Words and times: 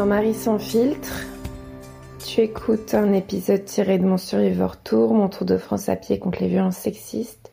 Dans 0.00 0.06
Marie 0.06 0.32
sans 0.32 0.58
filtre. 0.58 1.26
Tu 2.26 2.40
écoutes 2.40 2.94
un 2.94 3.12
épisode 3.12 3.66
tiré 3.66 3.98
de 3.98 4.06
mon 4.06 4.16
Survivor 4.16 4.78
Tour, 4.78 5.12
mon 5.12 5.28
tour 5.28 5.44
de 5.44 5.58
France 5.58 5.90
à 5.90 5.96
pied 5.96 6.18
contre 6.18 6.40
les 6.40 6.48
violences 6.48 6.78
sexistes. 6.78 7.52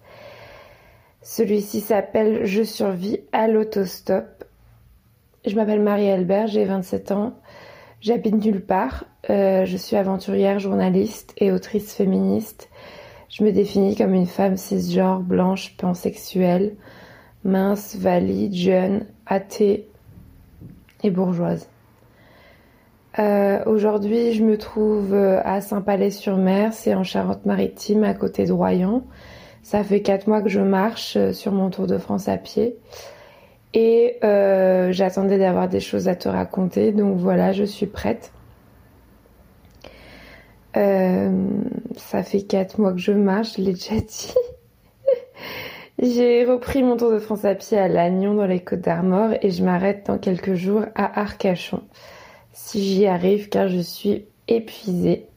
Celui-ci 1.21 1.81
s'appelle 1.81 2.45
Je 2.45 2.63
survis 2.63 3.19
à 3.33 3.49
l'autostop. 3.49 4.45
Je 5.45 5.55
m'appelle 5.57 5.81
Marie-Albert, 5.81 6.47
j'ai 6.47 6.63
27 6.63 7.11
ans. 7.11 7.33
J'habite 7.99 8.41
nulle 8.41 8.63
part. 8.63 9.03
Euh, 9.29 9.65
je 9.65 9.75
suis 9.75 9.97
aventurière, 9.97 10.59
journaliste 10.59 11.33
et 11.35 11.51
autrice 11.51 11.93
féministe. 11.93 12.69
Je 13.27 13.43
me 13.43 13.51
définis 13.51 13.97
comme 13.97 14.13
une 14.13 14.25
femme 14.25 14.55
cisgenre, 14.55 15.19
blanche, 15.19 15.75
pansexuelle, 15.75 16.77
mince, 17.43 17.97
valide, 17.97 18.53
jeune, 18.53 19.05
athée 19.25 19.89
et 21.03 21.11
bourgeoise. 21.11 21.67
Euh, 23.19 23.63
aujourd'hui, 23.65 24.33
je 24.33 24.43
me 24.43 24.57
trouve 24.57 25.13
euh, 25.13 25.41
à 25.43 25.59
Saint-Palais-sur-Mer, 25.61 26.71
c'est 26.73 26.93
en 26.93 27.03
Charente-Maritime, 27.03 28.03
à 28.03 28.13
côté 28.13 28.45
de 28.45 28.53
Royan. 28.53 29.03
Ça 29.63 29.83
fait 29.83 30.01
quatre 30.01 30.27
mois 30.27 30.41
que 30.41 30.49
je 30.49 30.61
marche 30.61 31.17
euh, 31.17 31.33
sur 31.33 31.51
mon 31.51 31.69
Tour 31.71 31.87
de 31.87 31.97
France 31.97 32.27
à 32.27 32.37
pied. 32.37 32.75
Et 33.73 34.17
j'attendais 34.91 35.37
d'avoir 35.37 35.67
des 35.67 35.81
choses 35.81 36.07
à 36.07 36.15
te 36.15 36.27
raconter, 36.27 36.91
donc 36.91 37.17
voilà, 37.17 37.51
je 37.51 37.63
suis 37.63 37.85
prête. 37.85 38.31
ça 40.73 42.23
fait 42.23 42.41
quatre 42.41 42.79
mois 42.79 42.93
que 42.93 42.99
je 42.99 43.11
marche, 43.11 43.57
je 43.57 43.61
l'ai 43.61 43.73
déjà 43.73 43.95
dit. 43.95 44.33
J'ai 46.01 46.45
repris 46.45 46.81
mon 46.81 46.97
Tour 46.97 47.11
de 47.11 47.19
France 47.19 47.45
à 47.45 47.53
pied 47.53 47.77
à 47.77 47.87
Lannion 47.87 48.33
dans 48.33 48.47
les 48.47 48.61
Côtes 48.61 48.81
d'Armor 48.81 49.31
et 49.41 49.51
je 49.51 49.63
m'arrête 49.63 50.07
dans 50.07 50.17
quelques 50.17 50.55
jours 50.55 50.85
à 50.95 51.19
Arcachon 51.19 51.83
si 52.67 52.83
j'y 52.83 53.07
arrive 53.07 53.47
car 53.47 53.69
je 53.69 53.79
suis 53.79 54.25
épuisée. 54.49 55.27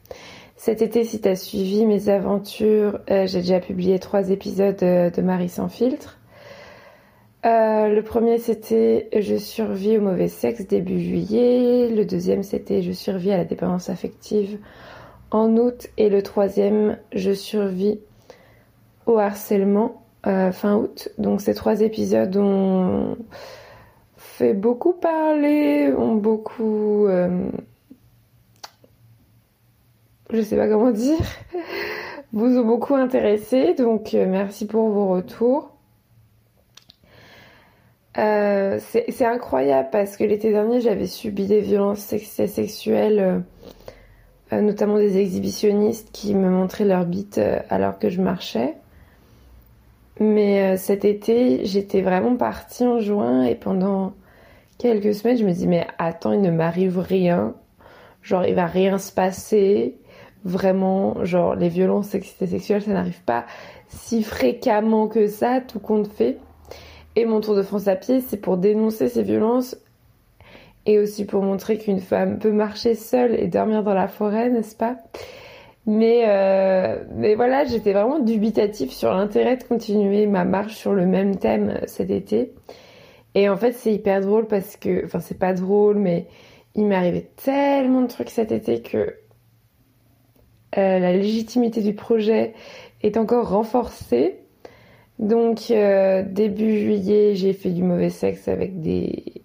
Cet 0.57 0.81
été, 0.81 1.05
si 1.05 1.21
tu 1.21 1.29
as 1.29 1.37
suivi 1.37 1.85
mes 1.85 2.09
aventures, 2.09 2.99
euh, 3.09 3.25
j'ai 3.25 3.39
déjà 3.39 3.61
publié 3.61 3.99
trois 3.99 4.31
épisodes 4.31 4.83
euh, 4.83 5.09
de 5.09 5.21
Marie 5.21 5.47
sans 5.47 5.69
filtre. 5.69 6.19
Euh, 7.45 7.87
le 7.87 8.03
premier 8.03 8.37
c'était 8.37 9.07
Je 9.17 9.37
survis 9.37 9.97
au 9.97 10.01
mauvais 10.01 10.27
sexe 10.27 10.67
début 10.67 10.99
juillet. 10.99 11.89
Le 11.89 12.03
deuxième 12.03 12.43
c'était 12.43 12.81
Je 12.81 12.91
survis 12.91 13.31
à 13.31 13.37
la 13.37 13.45
dépendance 13.45 13.89
affective 13.89 14.59
en 15.31 15.55
août. 15.55 15.87
Et 15.97 16.09
le 16.09 16.21
troisième 16.23 16.97
Je 17.13 17.31
survis 17.31 18.01
au 19.05 19.17
harcèlement 19.17 20.03
fin 20.23 20.75
août. 20.75 21.09
Donc 21.17 21.39
ces 21.39 21.55
trois 21.55 21.81
épisodes 21.81 22.35
ont 22.35 23.15
beaucoup 24.53 24.93
parler, 24.93 25.93
ont 25.97 26.15
beaucoup... 26.15 27.05
Euh, 27.07 27.49
je 30.31 30.41
sais 30.41 30.55
pas 30.55 30.67
comment 30.67 30.91
dire, 30.91 31.19
vous 32.33 32.57
ont 32.57 32.65
beaucoup 32.65 32.95
intéressé, 32.95 33.73
donc 33.73 34.13
euh, 34.13 34.25
merci 34.27 34.65
pour 34.65 34.89
vos 34.89 35.09
retours. 35.09 35.71
Euh, 38.17 38.79
c'est 38.79 39.25
incroyable 39.25 39.87
parce 39.89 40.17
que 40.17 40.25
l'été 40.25 40.51
dernier 40.51 40.81
j'avais 40.81 41.07
subi 41.07 41.47
des 41.47 41.61
violences 41.61 41.99
sexuelles, 41.99 43.41
notamment 44.51 44.97
des 44.97 45.17
exhibitionnistes 45.17 46.09
qui 46.11 46.35
me 46.35 46.49
montraient 46.49 46.83
leur 46.83 47.05
bite 47.05 47.39
alors 47.69 47.99
que 47.99 48.09
je 48.09 48.21
marchais. 48.21 48.75
Mais 50.19 50.75
cet 50.75 51.05
été 51.05 51.63
j'étais 51.63 52.01
vraiment 52.01 52.35
partie 52.35 52.85
en 52.85 52.99
juin 52.99 53.43
et 53.43 53.55
pendant 53.55 54.11
quelques 54.81 55.13
semaines, 55.13 55.37
je 55.37 55.45
me 55.45 55.51
dis, 55.51 55.67
mais 55.67 55.85
attends, 55.99 56.31
il 56.31 56.41
ne 56.41 56.49
m'arrive 56.49 56.97
rien. 56.97 57.53
Genre, 58.23 58.45
il 58.45 58.55
va 58.55 58.65
rien 58.65 58.97
se 58.97 59.11
passer. 59.11 59.97
Vraiment, 60.43 61.23
genre, 61.23 61.55
les 61.55 61.69
violences 61.69 62.07
sexuelles, 62.07 62.81
ça 62.81 62.91
n'arrive 62.91 63.21
pas 63.23 63.45
si 63.89 64.23
fréquemment 64.23 65.07
que 65.07 65.27
ça, 65.27 65.61
tout 65.61 65.79
compte 65.79 66.07
fait. 66.07 66.39
Et 67.15 67.25
mon 67.25 67.41
tour 67.41 67.55
de 67.55 67.61
France 67.61 67.87
à 67.87 67.95
pied, 67.95 68.21
c'est 68.21 68.37
pour 68.37 68.57
dénoncer 68.57 69.07
ces 69.07 69.21
violences 69.21 69.77
et 70.87 70.97
aussi 70.97 71.25
pour 71.25 71.43
montrer 71.43 71.77
qu'une 71.77 71.99
femme 71.99 72.39
peut 72.39 72.51
marcher 72.51 72.95
seule 72.95 73.35
et 73.39 73.47
dormir 73.47 73.83
dans 73.83 73.93
la 73.93 74.07
forêt, 74.07 74.49
n'est-ce 74.49 74.75
pas? 74.75 74.95
Mais, 75.85 76.23
euh, 76.27 77.03
mais 77.15 77.35
voilà, 77.35 77.65
j'étais 77.65 77.93
vraiment 77.93 78.19
dubitative 78.19 78.91
sur 78.91 79.13
l'intérêt 79.13 79.57
de 79.57 79.63
continuer 79.63 80.25
ma 80.25 80.43
marche 80.43 80.75
sur 80.75 80.93
le 80.93 81.05
même 81.05 81.35
thème 81.35 81.81
cet 81.85 82.09
été. 82.09 82.53
Et 83.35 83.49
en 83.49 83.57
fait, 83.57 83.73
c'est 83.73 83.93
hyper 83.93 84.21
drôle 84.21 84.47
parce 84.47 84.75
que, 84.75 85.05
enfin, 85.05 85.19
c'est 85.19 85.39
pas 85.39 85.53
drôle, 85.53 85.97
mais 85.97 86.27
il 86.75 86.85
m'est 86.85 86.95
arrivé 86.95 87.29
tellement 87.43 88.01
de 88.01 88.07
trucs 88.07 88.29
cet 88.29 88.51
été 88.51 88.81
que 88.81 88.97
euh, 90.77 90.99
la 90.99 91.13
légitimité 91.13 91.81
du 91.81 91.93
projet 91.93 92.53
est 93.01 93.17
encore 93.17 93.49
renforcée. 93.49 94.39
Donc, 95.19 95.69
euh, 95.69 96.23
début 96.23 96.79
juillet, 96.79 97.35
j'ai 97.35 97.53
fait 97.53 97.69
du 97.69 97.83
mauvais 97.83 98.09
sexe 98.09 98.47
avec 98.47 98.81
des. 98.81 99.43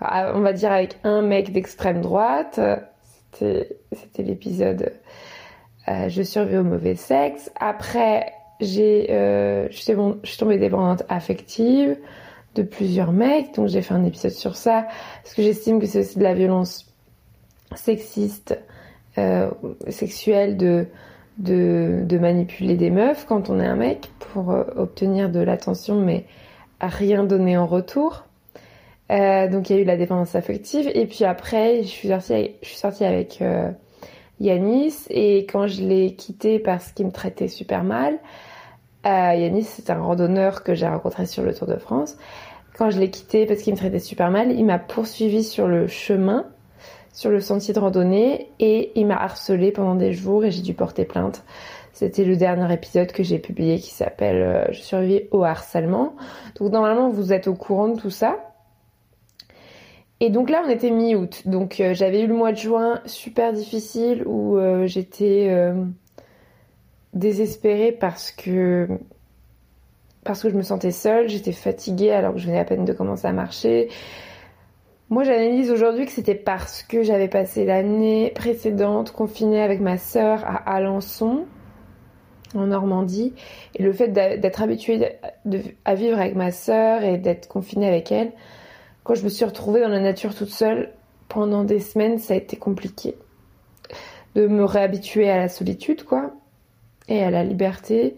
on 0.00 0.40
va 0.40 0.52
dire 0.52 0.70
avec 0.70 0.98
un 1.04 1.22
mec 1.22 1.52
d'extrême 1.52 2.00
droite. 2.00 2.60
C'était 3.32 4.22
l'épisode 4.22 4.92
euh, 5.88 6.08
Je 6.08 6.22
survis 6.22 6.58
au 6.58 6.64
mauvais 6.64 6.94
sexe. 6.94 7.50
Après, 7.58 8.32
j'ai, 8.60 9.06
je 9.08 9.76
suis 9.76 10.38
tombée 10.38 10.58
dépendante 10.58 11.02
affective 11.08 11.96
de 12.54 12.62
plusieurs 12.62 13.12
mecs, 13.12 13.54
donc 13.54 13.68
j'ai 13.68 13.82
fait 13.82 13.94
un 13.94 14.04
épisode 14.04 14.32
sur 14.32 14.56
ça, 14.56 14.86
parce 15.22 15.34
que 15.34 15.42
j'estime 15.42 15.80
que 15.80 15.86
c'est 15.86 16.00
aussi 16.00 16.18
de 16.18 16.22
la 16.22 16.34
violence 16.34 16.92
sexiste, 17.74 18.58
euh, 19.18 19.50
sexuelle, 19.88 20.56
de, 20.56 20.86
manipuler 22.18 22.76
des 22.76 22.90
meufs 22.90 23.26
quand 23.26 23.50
on 23.50 23.58
est 23.60 23.66
un 23.66 23.76
mec 23.76 24.10
pour 24.18 24.50
euh, 24.50 24.64
obtenir 24.76 25.30
de 25.30 25.40
l'attention, 25.40 26.00
mais 26.00 26.26
à 26.80 26.88
rien 26.88 27.24
donner 27.24 27.56
en 27.56 27.66
retour. 27.66 28.24
Euh, 29.10 29.48
donc 29.48 29.68
il 29.68 29.76
y 29.76 29.78
a 29.78 29.82
eu 29.82 29.84
la 29.84 29.96
dépendance 29.96 30.34
affective, 30.34 30.90
et 30.94 31.06
puis 31.06 31.24
après 31.24 31.82
je 31.82 31.88
suis 31.88 32.08
sortie, 32.08 32.52
je 32.62 32.68
suis 32.68 32.76
sortie 32.76 33.04
avec 33.04 33.42
Yanis, 34.40 34.94
et 35.10 35.44
quand 35.46 35.66
je 35.66 35.82
l'ai 35.82 36.14
quitté 36.14 36.58
parce 36.58 36.92
qu'il 36.92 37.06
me 37.06 37.12
traitait 37.12 37.48
super 37.48 37.84
mal, 37.84 38.18
Yanis, 39.04 39.64
c'est 39.64 39.90
un 39.90 40.00
randonneur 40.00 40.62
que 40.62 40.74
j'ai 40.74 40.86
rencontré 40.86 41.26
sur 41.26 41.42
le 41.42 41.54
Tour 41.54 41.68
de 41.68 41.76
France. 41.76 42.16
Quand 42.76 42.90
je 42.90 42.98
l'ai 42.98 43.10
quitté 43.10 43.46
parce 43.46 43.60
qu'il 43.60 43.72
me 43.72 43.78
traitait 43.78 44.00
super 44.00 44.30
mal, 44.30 44.50
il 44.50 44.64
m'a 44.64 44.78
poursuivi 44.78 45.44
sur 45.44 45.68
le 45.68 45.86
chemin, 45.86 46.46
sur 47.12 47.30
le 47.30 47.40
sentier 47.40 47.72
de 47.72 47.78
randonnée, 47.78 48.50
et 48.58 48.90
il 48.96 49.06
m'a 49.06 49.16
harcelé 49.16 49.70
pendant 49.70 49.94
des 49.94 50.12
jours 50.12 50.44
et 50.44 50.50
j'ai 50.50 50.62
dû 50.62 50.74
porter 50.74 51.04
plainte. 51.04 51.44
C'était 51.94 52.24
le 52.24 52.36
dernier 52.36 52.74
épisode 52.74 53.12
que 53.12 53.22
j'ai 53.22 53.38
publié 53.38 53.78
qui 53.78 53.90
s'appelle 53.90 54.42
euh, 54.42 54.72
Je 54.72 54.80
survis 54.80 55.22
au 55.30 55.44
harcèlement. 55.44 56.16
Donc 56.56 56.72
normalement 56.72 57.08
vous 57.08 57.32
êtes 57.32 57.46
au 57.46 57.54
courant 57.54 57.86
de 57.86 58.00
tout 58.00 58.10
ça. 58.10 58.36
Et 60.18 60.28
donc 60.28 60.50
là 60.50 60.64
on 60.66 60.68
était 60.68 60.90
mi-août. 60.90 61.42
Donc 61.46 61.78
euh, 61.78 61.94
j'avais 61.94 62.22
eu 62.22 62.26
le 62.26 62.34
mois 62.34 62.50
de 62.50 62.56
juin 62.56 63.00
super 63.06 63.52
difficile 63.52 64.24
où 64.26 64.56
euh, 64.56 64.88
j'étais 64.88 65.72
désespérée 67.14 67.92
parce 67.92 68.30
que 68.30 68.88
parce 70.24 70.42
que 70.42 70.48
je 70.48 70.56
me 70.56 70.62
sentais 70.62 70.90
seule, 70.90 71.28
j'étais 71.28 71.52
fatiguée 71.52 72.10
alors 72.10 72.32
que 72.32 72.40
je 72.40 72.46
venais 72.46 72.58
à 72.58 72.64
peine 72.64 72.84
de 72.84 72.92
commencer 72.92 73.26
à 73.26 73.32
marcher. 73.32 73.88
Moi, 75.10 75.22
j'analyse 75.22 75.70
aujourd'hui 75.70 76.06
que 76.06 76.12
c'était 76.12 76.34
parce 76.34 76.82
que 76.82 77.02
j'avais 77.02 77.28
passé 77.28 77.66
l'année 77.66 78.32
précédente 78.34 79.12
confinée 79.12 79.62
avec 79.62 79.80
ma 79.80 79.98
sœur 79.98 80.42
à 80.46 80.56
Alençon, 80.74 81.44
en 82.54 82.66
Normandie, 82.66 83.34
et 83.74 83.82
le 83.82 83.92
fait 83.92 84.08
d'être 84.08 84.62
habituée 84.62 85.18
à 85.84 85.94
vivre 85.94 86.18
avec 86.18 86.34
ma 86.34 86.50
sœur 86.50 87.04
et 87.04 87.18
d'être 87.18 87.48
confinée 87.48 87.86
avec 87.86 88.10
elle, 88.10 88.32
quand 89.02 89.14
je 89.14 89.24
me 89.24 89.28
suis 89.28 89.44
retrouvée 89.44 89.82
dans 89.82 89.88
la 89.88 90.00
nature 90.00 90.34
toute 90.34 90.48
seule 90.48 90.90
pendant 91.28 91.64
des 91.64 91.80
semaines, 91.80 92.18
ça 92.18 92.32
a 92.32 92.38
été 92.38 92.56
compliqué 92.56 93.16
de 94.34 94.46
me 94.46 94.64
réhabituer 94.64 95.28
à 95.28 95.36
la 95.36 95.48
solitude, 95.48 96.04
quoi, 96.04 96.32
et 97.08 97.22
à 97.22 97.30
la 97.30 97.44
liberté. 97.44 98.16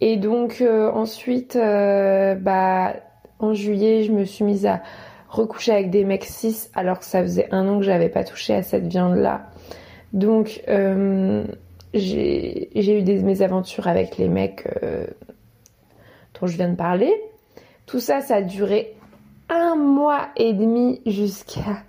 Et 0.00 0.16
donc 0.16 0.60
euh, 0.60 0.90
ensuite, 0.90 1.56
euh, 1.56 2.34
bah, 2.34 2.94
en 3.38 3.54
juillet, 3.54 4.02
je 4.04 4.12
me 4.12 4.24
suis 4.24 4.44
mise 4.44 4.66
à 4.66 4.82
recoucher 5.28 5.72
avec 5.72 5.90
des 5.90 6.04
mecs 6.04 6.24
cis 6.24 6.68
alors 6.74 6.98
que 6.98 7.04
ça 7.04 7.22
faisait 7.22 7.48
un 7.52 7.68
an 7.68 7.78
que 7.78 7.84
j'avais 7.84 8.08
pas 8.08 8.24
touché 8.24 8.54
à 8.54 8.62
cette 8.62 8.86
viande-là. 8.86 9.50
Donc 10.12 10.62
euh, 10.68 11.44
j'ai 11.94 12.98
eu 12.98 13.02
des 13.02 13.22
mésaventures 13.22 13.86
avec 13.86 14.18
les 14.18 14.28
mecs 14.28 14.66
dont 16.40 16.46
je 16.46 16.56
viens 16.56 16.68
de 16.68 16.76
parler. 16.76 17.12
Tout 17.86 18.00
ça, 18.00 18.20
ça 18.20 18.36
a 18.36 18.42
duré 18.42 18.94
un 19.48 19.76
mois 19.76 20.28
et 20.36 20.52
demi 20.52 21.00
jusqu'à 21.06 21.82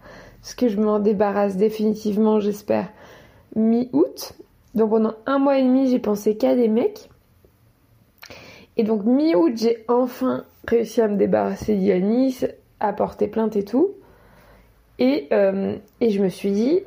ce 0.43 0.55
que 0.55 0.67
je 0.67 0.79
m'en 0.79 0.99
débarrasse 0.99 1.55
définitivement, 1.55 2.39
j'espère, 2.39 2.89
mi-août. 3.55 4.33
Donc 4.75 4.89
pendant 4.91 5.13
un 5.25 5.39
mois 5.39 5.57
et 5.57 5.63
demi, 5.63 5.89
j'ai 5.89 5.99
pensé 5.99 6.37
qu'à 6.37 6.55
des 6.55 6.67
mecs. 6.67 7.09
Et 8.77 8.83
donc 8.83 9.03
mi-août, 9.05 9.53
j'ai 9.55 9.85
enfin 9.87 10.45
réussi 10.67 11.01
à 11.01 11.07
me 11.07 11.15
débarrasser 11.15 11.75
d'Yanis, 11.75 12.45
à 12.79 12.93
porter 12.93 13.27
plainte 13.27 13.55
et 13.55 13.63
tout. 13.63 13.91
Et, 14.99 15.29
et 16.01 16.09
je 16.09 16.23
me 16.23 16.29
suis 16.29 16.51
dit, 16.51 16.81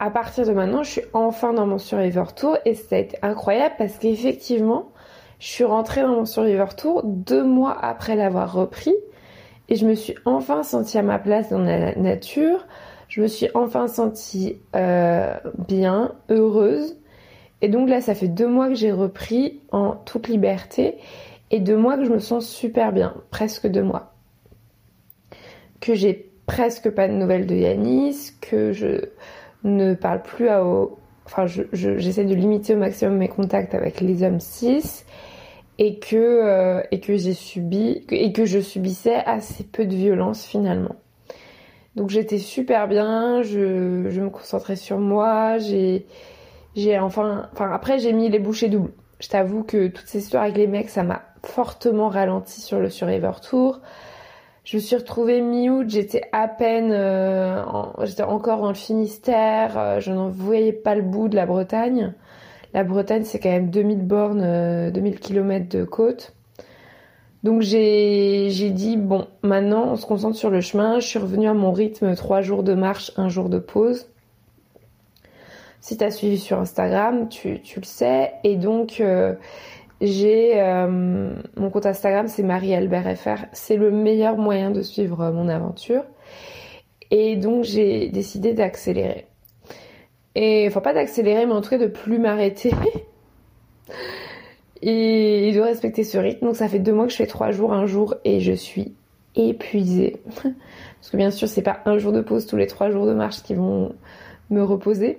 à 0.00 0.10
partir 0.10 0.46
de 0.46 0.52
maintenant, 0.52 0.82
je 0.82 0.90
suis 0.90 1.02
enfin 1.12 1.52
dans 1.52 1.66
mon 1.66 1.78
Survivor 1.78 2.34
Tour 2.34 2.56
et 2.64 2.74
ça 2.74 2.96
a 2.96 2.98
été 2.98 3.18
incroyable 3.22 3.74
parce 3.78 3.98
qu'effectivement, 3.98 4.90
je 5.38 5.46
suis 5.46 5.64
rentrée 5.64 6.02
dans 6.02 6.14
mon 6.16 6.24
Survivor 6.24 6.74
Tour 6.74 7.02
deux 7.04 7.44
mois 7.44 7.76
après 7.80 8.16
l'avoir 8.16 8.52
repris 8.52 8.94
et 9.68 9.76
je 9.76 9.86
me 9.86 9.94
suis 9.94 10.14
enfin 10.24 10.62
sentie 10.62 10.98
à 10.98 11.02
ma 11.02 11.18
place 11.18 11.50
dans 11.50 11.58
la 11.58 11.94
nature. 11.94 12.66
Je 13.08 13.22
me 13.22 13.26
suis 13.26 13.48
enfin 13.54 13.88
sentie 13.88 14.58
euh, 14.74 15.34
bien, 15.68 16.12
heureuse. 16.28 16.96
Et 17.62 17.68
donc 17.68 17.88
là, 17.88 18.00
ça 18.00 18.14
fait 18.14 18.28
deux 18.28 18.48
mois 18.48 18.68
que 18.68 18.74
j'ai 18.74 18.92
repris 18.92 19.60
en 19.70 19.92
toute 19.92 20.28
liberté 20.28 20.96
et 21.50 21.60
deux 21.60 21.76
mois 21.76 21.96
que 21.96 22.04
je 22.04 22.10
me 22.10 22.18
sens 22.18 22.48
super 22.48 22.92
bien, 22.92 23.14
presque 23.30 23.66
deux 23.66 23.82
mois. 23.82 24.14
Que 25.80 25.94
j'ai 25.94 26.30
presque 26.46 26.90
pas 26.90 27.08
de 27.08 27.12
nouvelles 27.12 27.46
de 27.46 27.54
Yanis, 27.54 28.32
que 28.40 28.72
je 28.72 29.08
ne 29.64 29.94
parle 29.94 30.22
plus 30.22 30.48
à... 30.48 30.64
Enfin, 31.26 31.46
j'essaie 31.46 32.24
de 32.24 32.34
limiter 32.34 32.74
au 32.74 32.78
maximum 32.78 33.16
mes 33.16 33.28
contacts 33.28 33.74
avec 33.74 34.00
les 34.00 34.22
hommes 34.22 34.40
cis 34.40 35.04
et 35.78 35.98
que, 35.98 36.16
euh, 36.16 36.82
et 36.90 37.00
que 37.00 37.16
j'ai 37.16 37.34
subi 37.34 38.04
et 38.10 38.32
que 38.32 38.44
je 38.44 38.58
subissais 38.58 39.14
assez 39.14 39.64
peu 39.64 39.86
de 39.86 39.94
violence 39.94 40.44
finalement. 40.44 40.96
Donc 41.96 42.10
j'étais 42.10 42.38
super 42.38 42.86
bien, 42.86 43.42
je, 43.42 44.08
je, 44.10 44.20
me 44.20 44.30
concentrais 44.30 44.76
sur 44.76 44.98
moi, 44.98 45.58
j'ai 45.58 46.06
j'ai 46.76 46.98
enfin 46.98 47.48
après 47.58 47.98
j'ai 47.98 48.12
mis 48.12 48.28
les 48.28 48.38
bouchées 48.38 48.68
doubles. 48.68 48.92
Je 49.20 49.28
t'avoue 49.28 49.62
que 49.62 49.88
toutes 49.88 50.06
ces 50.06 50.18
histoires 50.18 50.44
avec 50.44 50.56
les 50.56 50.66
mecs, 50.66 50.88
ça 50.88 51.02
m'a 51.02 51.22
fortement 51.44 52.08
ralenti 52.08 52.60
sur 52.60 52.80
le 52.80 52.88
Survivor 52.88 53.40
Tour. 53.40 53.80
Je 54.64 54.76
me 54.76 54.80
suis 54.80 54.96
retrouvée 54.96 55.40
mi-août, 55.40 55.86
j'étais 55.88 56.22
à 56.32 56.46
peine, 56.46 56.90
euh, 56.92 57.62
j'étais 58.04 58.22
encore 58.22 58.60
dans 58.60 58.68
le 58.68 58.74
Finistère, 58.74 59.78
euh, 59.78 60.00
je 60.00 60.12
n'en 60.12 60.28
voyais 60.28 60.72
pas 60.72 60.94
le 60.94 61.02
bout 61.02 61.28
de 61.28 61.36
la 61.36 61.46
Bretagne. 61.46 62.14
La 62.72 62.84
Bretagne, 62.84 63.24
c'est 63.24 63.40
quand 63.40 63.50
même 63.50 63.70
2000 63.70 64.06
bornes, 64.06 64.90
2000 64.92 65.14
euh, 65.14 65.16
km 65.16 65.68
de 65.68 65.84
côte. 65.84 66.34
Donc 67.42 67.62
j'ai 67.62 68.70
dit, 68.70 68.96
bon, 68.96 69.26
maintenant 69.42 69.92
on 69.92 69.96
se 69.96 70.06
concentre 70.06 70.36
sur 70.36 70.50
le 70.50 70.60
chemin. 70.60 71.00
Je 71.00 71.06
suis 71.06 71.18
revenue 71.18 71.48
à 71.48 71.54
mon 71.54 71.72
rythme, 71.72 72.14
trois 72.14 72.42
jours 72.42 72.62
de 72.62 72.74
marche, 72.74 73.12
un 73.16 73.28
jour 73.28 73.48
de 73.48 73.58
pause. 73.58 74.06
Si 75.80 75.96
tu 75.96 76.04
as 76.04 76.10
suivi 76.10 76.38
sur 76.38 76.58
Instagram, 76.58 77.28
tu, 77.28 77.60
le 77.76 77.82
sais. 77.82 78.32
Et 78.44 78.56
donc 78.56 79.02
j'ai 80.00 80.58
euh, 80.60 81.34
mon 81.56 81.70
compte 81.70 81.84
Instagram, 81.84 82.26
c'est 82.26 82.42
Marie 82.42 82.74
Albert 82.74 83.18
FR. 83.18 83.44
C'est 83.52 83.76
le 83.76 83.90
meilleur 83.90 84.38
moyen 84.38 84.70
de 84.70 84.82
suivre 84.82 85.30
mon 85.30 85.48
aventure. 85.48 86.04
Et 87.10 87.36
donc 87.36 87.64
j'ai 87.64 88.08
décidé 88.08 88.54
d'accélérer. 88.54 89.26
Et 90.34 90.66
enfin 90.68 90.80
pas 90.80 90.94
d'accélérer, 90.94 91.44
mais 91.44 91.52
en 91.52 91.60
tout 91.60 91.70
cas 91.70 91.78
de 91.78 91.86
plus 91.86 92.18
m'arrêter. 92.18 92.72
et 94.82 95.52
de 95.52 95.60
respecter 95.60 96.04
ce 96.04 96.16
rythme. 96.16 96.46
Donc 96.46 96.56
ça 96.56 96.68
fait 96.68 96.78
deux 96.78 96.94
mois 96.94 97.06
que 97.06 97.12
je 97.12 97.16
fais 97.16 97.26
trois 97.26 97.50
jours, 97.50 97.74
un 97.74 97.84
jour, 97.84 98.14
et 98.24 98.40
je 98.40 98.52
suis 98.52 98.94
épuisée. 99.34 100.22
Parce 100.42 101.10
que 101.10 101.16
bien 101.18 101.30
sûr, 101.30 101.48
c'est 101.48 101.62
pas 101.62 101.80
un 101.84 101.98
jour 101.98 102.12
de 102.12 102.22
pause 102.22 102.46
tous 102.46 102.56
les 102.56 102.66
trois 102.66 102.90
jours 102.90 103.04
de 103.04 103.12
marche 103.12 103.42
qui 103.42 103.54
vont 103.54 103.94
me 104.48 104.62
reposer. 104.62 105.18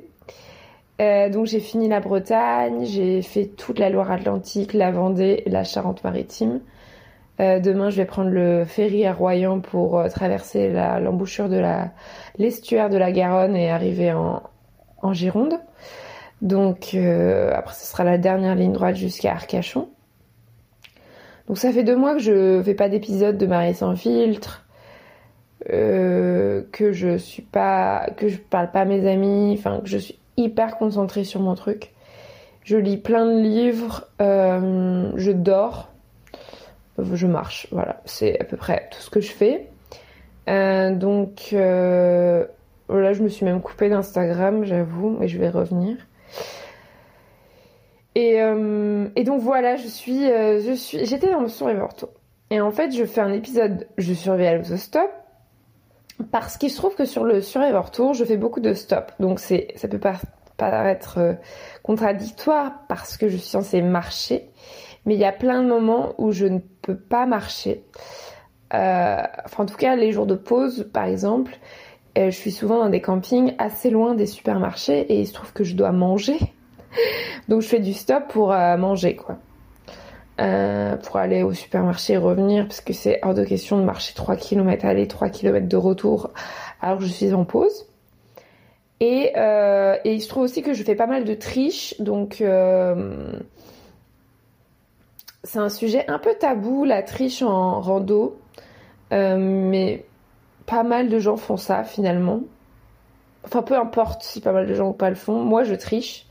Euh, 1.02 1.30
donc 1.30 1.48
j'ai 1.48 1.60
fini 1.60 1.88
la 1.88 2.00
Bretagne, 2.00 2.86
j'ai 2.86 3.22
fait 3.24 3.46
toute 3.46 3.80
la 3.80 3.90
Loire-Atlantique, 3.90 4.74
la 4.74 4.92
Vendée 4.92 5.44
la 5.48 5.64
Charente-Maritime. 5.64 6.60
Euh, 7.40 7.60
demain, 7.60 7.90
je 7.90 7.98
vais 7.98 8.06
prendre 8.06 8.30
le 8.30 8.66
ferry 8.66 9.06
à 9.08 9.14
Royan 9.14 9.62
pour 9.62 9.98
euh, 9.98 10.10
traverser 10.10 10.70
l'embouchure 10.70 11.50
de 11.50 11.64
l'estuaire 12.38 12.90
de 12.90 12.98
la 12.98 13.12
Garonne 13.12 13.56
et 13.56 13.72
arriver 13.72 14.14
en, 14.14 14.44
Gironde. 15.14 15.56
Donc 16.44 16.96
après, 16.96 17.74
ce 17.74 17.88
sera 17.88 18.04
la 18.04 18.20
dernière 18.20 18.56
ligne 18.56 18.74
droite 18.74 18.96
jusqu'à 18.96 19.32
Arcachon. 19.32 19.90
Donc 21.48 21.58
ça 21.58 21.72
fait 21.72 21.84
deux 21.84 21.96
mois 21.96 22.14
que 22.14 22.20
je 22.20 22.62
fais 22.64 22.76
pas 22.76 22.90
d'épisode 22.90 23.38
de 23.38 23.48
Marie 23.48 23.74
sans 23.74 23.96
filtre, 23.96 24.66
que 25.68 26.92
je 26.92 27.18
suis 27.18 27.42
pas, 27.42 28.08
parle 28.52 28.72
pas 28.72 28.82
à 28.82 28.86
mes 28.86 29.08
amis, 29.10 29.56
enfin 29.58 29.82
que 29.82 29.90
je 29.90 29.98
suis 29.98 30.21
hyper 30.42 30.78
concentrée 30.78 31.24
sur 31.24 31.40
mon 31.40 31.56
truc. 31.56 31.94
Je 32.64 32.78
lis 32.78 32.98
plein 32.98 33.26
de 33.26 33.42
livres, 33.42 34.08
euh, 34.22 35.12
je 35.16 35.32
dors, 35.32 35.90
je 36.98 37.28
marche. 37.28 37.68
Voilà, 37.72 38.02
c'est 38.06 38.40
à 38.40 38.44
peu 38.44 38.58
près 38.58 38.90
tout 38.92 39.00
ce 39.00 39.10
que 39.10 39.22
je 39.22 39.32
fais. 39.32 39.68
Euh, 40.50 40.94
donc 40.94 41.50
euh, 41.54 42.46
là, 42.90 43.14
je 43.14 43.24
me 43.24 43.30
suis 43.30 43.46
même 43.46 43.62
coupée 43.62 43.90
d'Instagram, 43.90 44.64
j'avoue, 44.64 45.10
mais 45.20 45.28
je 45.28 45.40
vais 45.40 45.50
revenir. 45.50 45.98
Et, 48.14 48.40
et, 49.16 49.24
donc 49.24 49.42
voilà, 49.42 49.78
je 49.78 49.88
suis, 49.88 50.26
j'étais 51.06 51.32
dans 51.32 51.40
le 51.40 51.48
Survivor. 51.48 51.90
Et 52.50 52.60
en 52.60 52.72
fait, 52.72 52.92
je 52.92 53.06
fais 53.06 53.22
un 53.22 53.32
épisode, 53.32 53.88
je 53.98 54.14
surveille 54.14 54.48
à 54.48 54.58
l'autostop, 54.58 55.10
parce 56.30 56.58
qu'il 56.58 56.70
se 56.70 56.78
trouve 56.78 56.96
que 56.96 57.06
sur 57.06 57.24
le 57.24 57.42
Survivor 57.42 57.92
Tour, 57.92 58.14
je 58.14 58.26
fais 58.26 58.38
beaucoup 58.38 58.60
de 58.60 58.74
stop. 58.74 59.12
Donc 59.20 59.40
c'est, 59.40 59.68
ça 59.76 59.88
peut 59.88 60.00
pas 60.00 60.16
paraître 60.58 61.18
euh, 61.18 61.34
contradictoire 61.82 62.74
parce 62.88 63.18
que 63.18 63.28
je 63.28 63.38
suis 63.38 63.50
censée 63.50 63.82
marcher. 63.82 64.50
Mais 65.06 65.16
il 65.16 65.20
y 65.20 65.26
a 65.26 65.32
plein 65.32 65.64
de 65.64 65.68
moments 65.68 66.14
où 66.20 66.32
je 66.32 66.46
ne 66.46 66.60
peux 66.82 66.98
pas 66.98 67.26
marcher. 67.26 67.84
Euh, 68.74 69.22
enfin, 69.46 69.64
en 69.64 69.66
tout 69.66 69.76
cas, 69.76 69.96
les 69.96 70.12
jours 70.12 70.28
de 70.28 70.36
pause, 70.36 70.88
par 70.94 71.06
exemple, 71.06 71.58
euh, 72.18 72.26
je 72.30 72.36
suis 72.38 72.52
souvent 72.52 72.78
dans 72.78 72.90
des 72.90 73.02
campings 73.02 73.56
assez 73.58 73.90
loin 73.90 74.14
des 74.14 74.28
supermarchés 74.28 75.00
et 75.00 75.22
il 75.22 75.28
se 75.28 75.34
trouve 75.34 75.52
que 75.54 75.64
je 75.64 75.76
dois 75.76 75.92
manger. 75.92 76.38
Donc 77.48 77.62
je 77.62 77.68
fais 77.68 77.80
du 77.80 77.94
stop 77.94 78.28
pour 78.30 78.50
manger, 78.50 79.16
quoi. 79.16 79.38
Euh, 80.40 80.96
pour 80.96 81.18
aller 81.18 81.44
au 81.44 81.54
supermarché 81.54 82.14
et 82.14 82.18
revenir 82.18 82.66
parce 82.66 82.82
que 82.82 82.94
c'est 82.94 83.20
hors 83.22 83.34
de 83.34 83.44
question 83.44 83.78
de 83.78 83.84
marcher 83.84 84.14
3 84.16 84.38
km 84.38 84.86
aller, 84.86 85.06
3 85.06 85.30
km 85.30 85.68
de 85.68 85.78
retour 85.78 86.32
alors 86.82 87.00
que 87.00 87.04
je 87.04 87.12
suis 87.12 87.34
en 87.34 87.44
pause. 87.44 87.86
Et, 89.02 89.34
euh, 89.36 89.98
et, 90.06 90.14
il 90.14 90.22
se 90.22 90.30
trouve 90.30 90.44
aussi 90.44 90.62
que 90.64 90.74
je 90.74 90.84
fais 90.84 90.96
pas 90.96 91.06
mal 91.06 91.26
de 91.26 91.34
triche, 91.34 92.00
donc 92.00 92.40
euh, 92.40 93.34
c'est 95.44 95.60
un 95.60 95.70
sujet 95.70 96.06
un 96.08 96.18
peu 96.18 96.34
tabou, 96.34 96.86
la 96.86 97.04
triche 97.04 97.42
en 97.42 97.82
rando, 97.82 98.40
mais 99.12 100.06
pas 100.66 100.84
mal 100.84 101.10
de 101.10 101.20
gens 101.20 101.38
font 101.38 101.58
ça 101.58 101.84
finalement. 101.84 102.42
Enfin 103.44 103.64
peu 103.64 103.76
importe 103.76 104.24
si 104.24 104.40
pas 104.40 104.54
mal 104.54 104.66
de 104.66 104.74
gens 104.74 104.90
ou 104.90 104.94
pas 104.94 105.10
le 105.10 105.16
font, 105.16 105.44
moi 105.44 105.64
je 105.66 105.76
triche. 105.76 106.26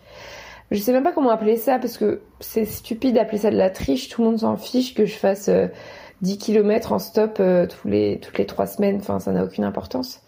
Je 0.70 0.78
sais 0.78 0.92
même 0.92 1.02
pas 1.02 1.12
comment 1.12 1.30
appeler 1.30 1.56
ça 1.56 1.78
parce 1.78 1.98
que 1.98 2.20
c'est 2.38 2.64
stupide 2.64 3.16
d'appeler 3.16 3.38
ça 3.38 3.50
de 3.50 3.56
la 3.56 3.70
triche. 3.70 4.08
Tout 4.08 4.22
le 4.22 4.28
monde 4.28 4.38
s'en 4.38 4.56
fiche 4.56 4.94
que 4.94 5.04
je 5.04 5.14
fasse 5.14 5.50
10 6.22 6.34
euh, 6.34 6.36
km 6.38 6.92
en 6.92 7.00
stop 7.00 7.38
euh, 7.40 7.66
tous 7.66 7.88
les, 7.88 8.20
toutes 8.20 8.38
les 8.38 8.46
3 8.46 8.66
semaines. 8.66 8.98
Enfin, 9.00 9.18
ça 9.18 9.32
n'a 9.32 9.44
aucune 9.44 9.64
importance. 9.64 10.20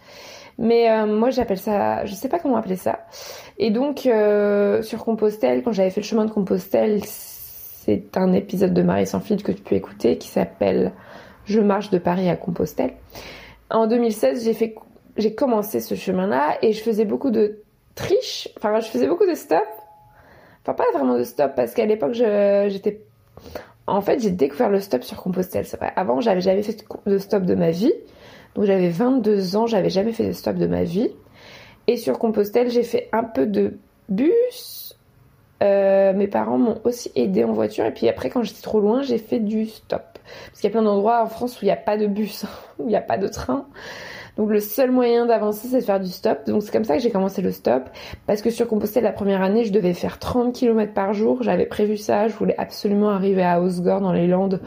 Mais 0.58 0.90
euh, 0.90 1.06
moi, 1.06 1.30
j'appelle 1.30 1.58
ça, 1.58 2.04
je 2.06 2.14
sais 2.14 2.28
pas 2.28 2.40
comment 2.40 2.56
appeler 2.56 2.76
ça. 2.76 3.06
Et 3.58 3.70
donc, 3.70 4.00
sur 4.00 5.04
Compostelle, 5.04 5.62
quand 5.62 5.72
j'avais 5.72 5.90
fait 5.90 6.00
le 6.00 6.06
chemin 6.06 6.24
de 6.24 6.30
Compostelle, 6.30 7.02
c'est 7.04 8.16
un 8.16 8.32
épisode 8.32 8.74
de 8.74 8.82
Marie 8.82 9.06
sans 9.06 9.20
fil 9.20 9.42
que 9.42 9.52
tu 9.52 9.62
peux 9.62 9.76
écouter 9.76 10.18
qui 10.18 10.28
s'appelle 10.28 10.92
Je 11.44 11.60
marche 11.60 11.90
de 11.90 11.98
Paris 11.98 12.28
à 12.28 12.36
Compostelle. 12.36 12.94
En 13.70 13.86
2016, 13.86 14.44
j'ai 14.44 14.54
fait, 14.54 14.74
j'ai 15.16 15.34
commencé 15.34 15.80
ce 15.80 15.94
chemin-là 15.94 16.58
et 16.62 16.72
je 16.72 16.82
faisais 16.82 17.04
beaucoup 17.04 17.30
de 17.30 17.60
triche. 17.94 18.48
Enfin, 18.56 18.80
je 18.80 18.88
faisais 18.88 19.06
beaucoup 19.06 19.26
de 19.26 19.34
stop 19.34 19.62
Enfin, 20.62 20.74
pas 20.74 20.98
vraiment 20.98 21.18
de 21.18 21.24
stop, 21.24 21.52
parce 21.56 21.74
qu'à 21.74 21.86
l'époque, 21.86 22.12
j'étais. 22.14 23.02
En 23.86 24.00
fait, 24.00 24.20
j'ai 24.20 24.30
découvert 24.30 24.70
le 24.70 24.80
stop 24.80 25.02
sur 25.02 25.20
Compostelle, 25.20 25.66
c'est 25.66 25.76
vrai. 25.76 25.92
Avant, 25.96 26.20
j'avais 26.20 26.40
jamais 26.40 26.62
fait 26.62 26.84
de 27.06 27.18
stop 27.18 27.42
de 27.44 27.54
ma 27.54 27.70
vie. 27.70 27.92
Donc, 28.54 28.64
j'avais 28.64 28.90
22 28.90 29.56
ans, 29.56 29.66
j'avais 29.66 29.90
jamais 29.90 30.12
fait 30.12 30.26
de 30.26 30.32
stop 30.32 30.56
de 30.56 30.66
ma 30.66 30.84
vie. 30.84 31.10
Et 31.88 31.96
sur 31.96 32.18
Compostelle, 32.18 32.70
j'ai 32.70 32.84
fait 32.84 33.08
un 33.12 33.24
peu 33.24 33.46
de 33.46 33.78
bus. 34.08 34.96
Euh, 35.62 36.12
mes 36.12 36.28
parents 36.28 36.58
m'ont 36.58 36.80
aussi 36.84 37.10
aidé 37.14 37.44
en 37.44 37.52
voiture. 37.52 37.84
Et 37.84 37.92
puis 37.92 38.08
après, 38.08 38.30
quand 38.30 38.42
j'étais 38.42 38.62
trop 38.62 38.80
loin, 38.80 39.02
j'ai 39.02 39.18
fait 39.18 39.40
du 39.40 39.66
stop. 39.66 40.02
Parce 40.46 40.60
qu'il 40.60 40.64
y 40.64 40.66
a 40.68 40.70
plein 40.70 40.82
d'endroits 40.82 41.22
en 41.22 41.26
France 41.26 41.60
où 41.60 41.64
il 41.64 41.66
n'y 41.66 41.72
a 41.72 41.76
pas 41.76 41.96
de 41.96 42.06
bus, 42.06 42.44
où 42.78 42.84
il 42.84 42.88
n'y 42.88 42.96
a 42.96 43.00
pas 43.02 43.18
de 43.18 43.28
train. 43.28 43.66
Donc 44.36 44.50
le 44.50 44.60
seul 44.60 44.90
moyen 44.90 45.26
d'avancer, 45.26 45.68
c'est 45.68 45.80
de 45.80 45.84
faire 45.84 46.00
du 46.00 46.08
stop. 46.08 46.46
Donc 46.46 46.62
c'est 46.62 46.72
comme 46.72 46.84
ça 46.84 46.96
que 46.96 47.02
j'ai 47.02 47.10
commencé 47.10 47.42
le 47.42 47.52
stop. 47.52 47.84
Parce 48.26 48.42
que 48.42 48.50
sur 48.50 48.66
Compostelle, 48.66 49.04
la 49.04 49.12
première 49.12 49.42
année, 49.42 49.64
je 49.64 49.72
devais 49.72 49.94
faire 49.94 50.18
30 50.18 50.54
km 50.54 50.92
par 50.92 51.12
jour. 51.12 51.42
J'avais 51.42 51.66
prévu 51.66 51.96
ça. 51.96 52.28
Je 52.28 52.34
voulais 52.34 52.56
absolument 52.58 53.10
arriver 53.10 53.42
à 53.42 53.60
Osgore 53.60 54.00
dans 54.00 54.12
les 54.12 54.26
Landes 54.26 54.60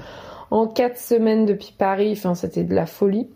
en 0.52 0.68
4 0.68 0.98
semaines 0.98 1.46
depuis 1.46 1.74
Paris. 1.78 2.14
Enfin, 2.16 2.36
c'était 2.36 2.64
de 2.64 2.76
la 2.76 2.86
folie. 2.86 3.28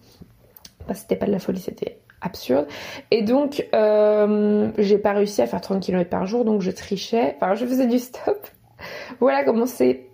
Enfin, 0.83 0.93
c'était 0.93 1.15
pas 1.15 1.25
de 1.25 1.31
la 1.31 1.39
folie, 1.39 1.59
c'était 1.59 2.00
absurde. 2.21 2.67
Et 3.12 3.21
donc, 3.24 3.67
euh, 3.74 4.71
j'ai 4.77 4.98
pas 4.98 5.13
réussi 5.13 5.41
à 5.41 5.48
faire 5.48 5.62
30 5.62 5.81
km 5.81 6.09
par 6.09 6.25
jour. 6.25 6.45
Donc 6.45 6.62
je 6.62 6.71
trichais. 6.71 7.36
Enfin, 7.38 7.55
je 7.55 7.65
faisais 7.65 7.88
du 7.88 7.98
stop. 7.98 8.48
voilà 9.19 9.43
comment 9.43 9.65
c'est 9.65 10.09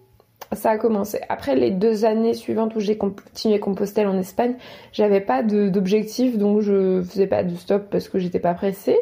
ça 0.53 0.71
a 0.71 0.77
commencé. 0.77 1.19
Après 1.29 1.55
les 1.55 1.71
deux 1.71 2.05
années 2.05 2.33
suivantes 2.33 2.75
où 2.75 2.79
j'ai 2.79 2.97
continué 2.97 3.59
Compostelle 3.59 4.07
en 4.07 4.17
Espagne, 4.17 4.55
j'avais 4.91 5.21
pas 5.21 5.43
d'objectif, 5.43 6.37
donc 6.37 6.61
je 6.61 7.01
faisais 7.01 7.27
pas 7.27 7.43
de 7.43 7.55
stop 7.55 7.87
parce 7.89 8.09
que 8.09 8.19
j'étais 8.19 8.39
pas 8.39 8.53
pressée. 8.53 8.97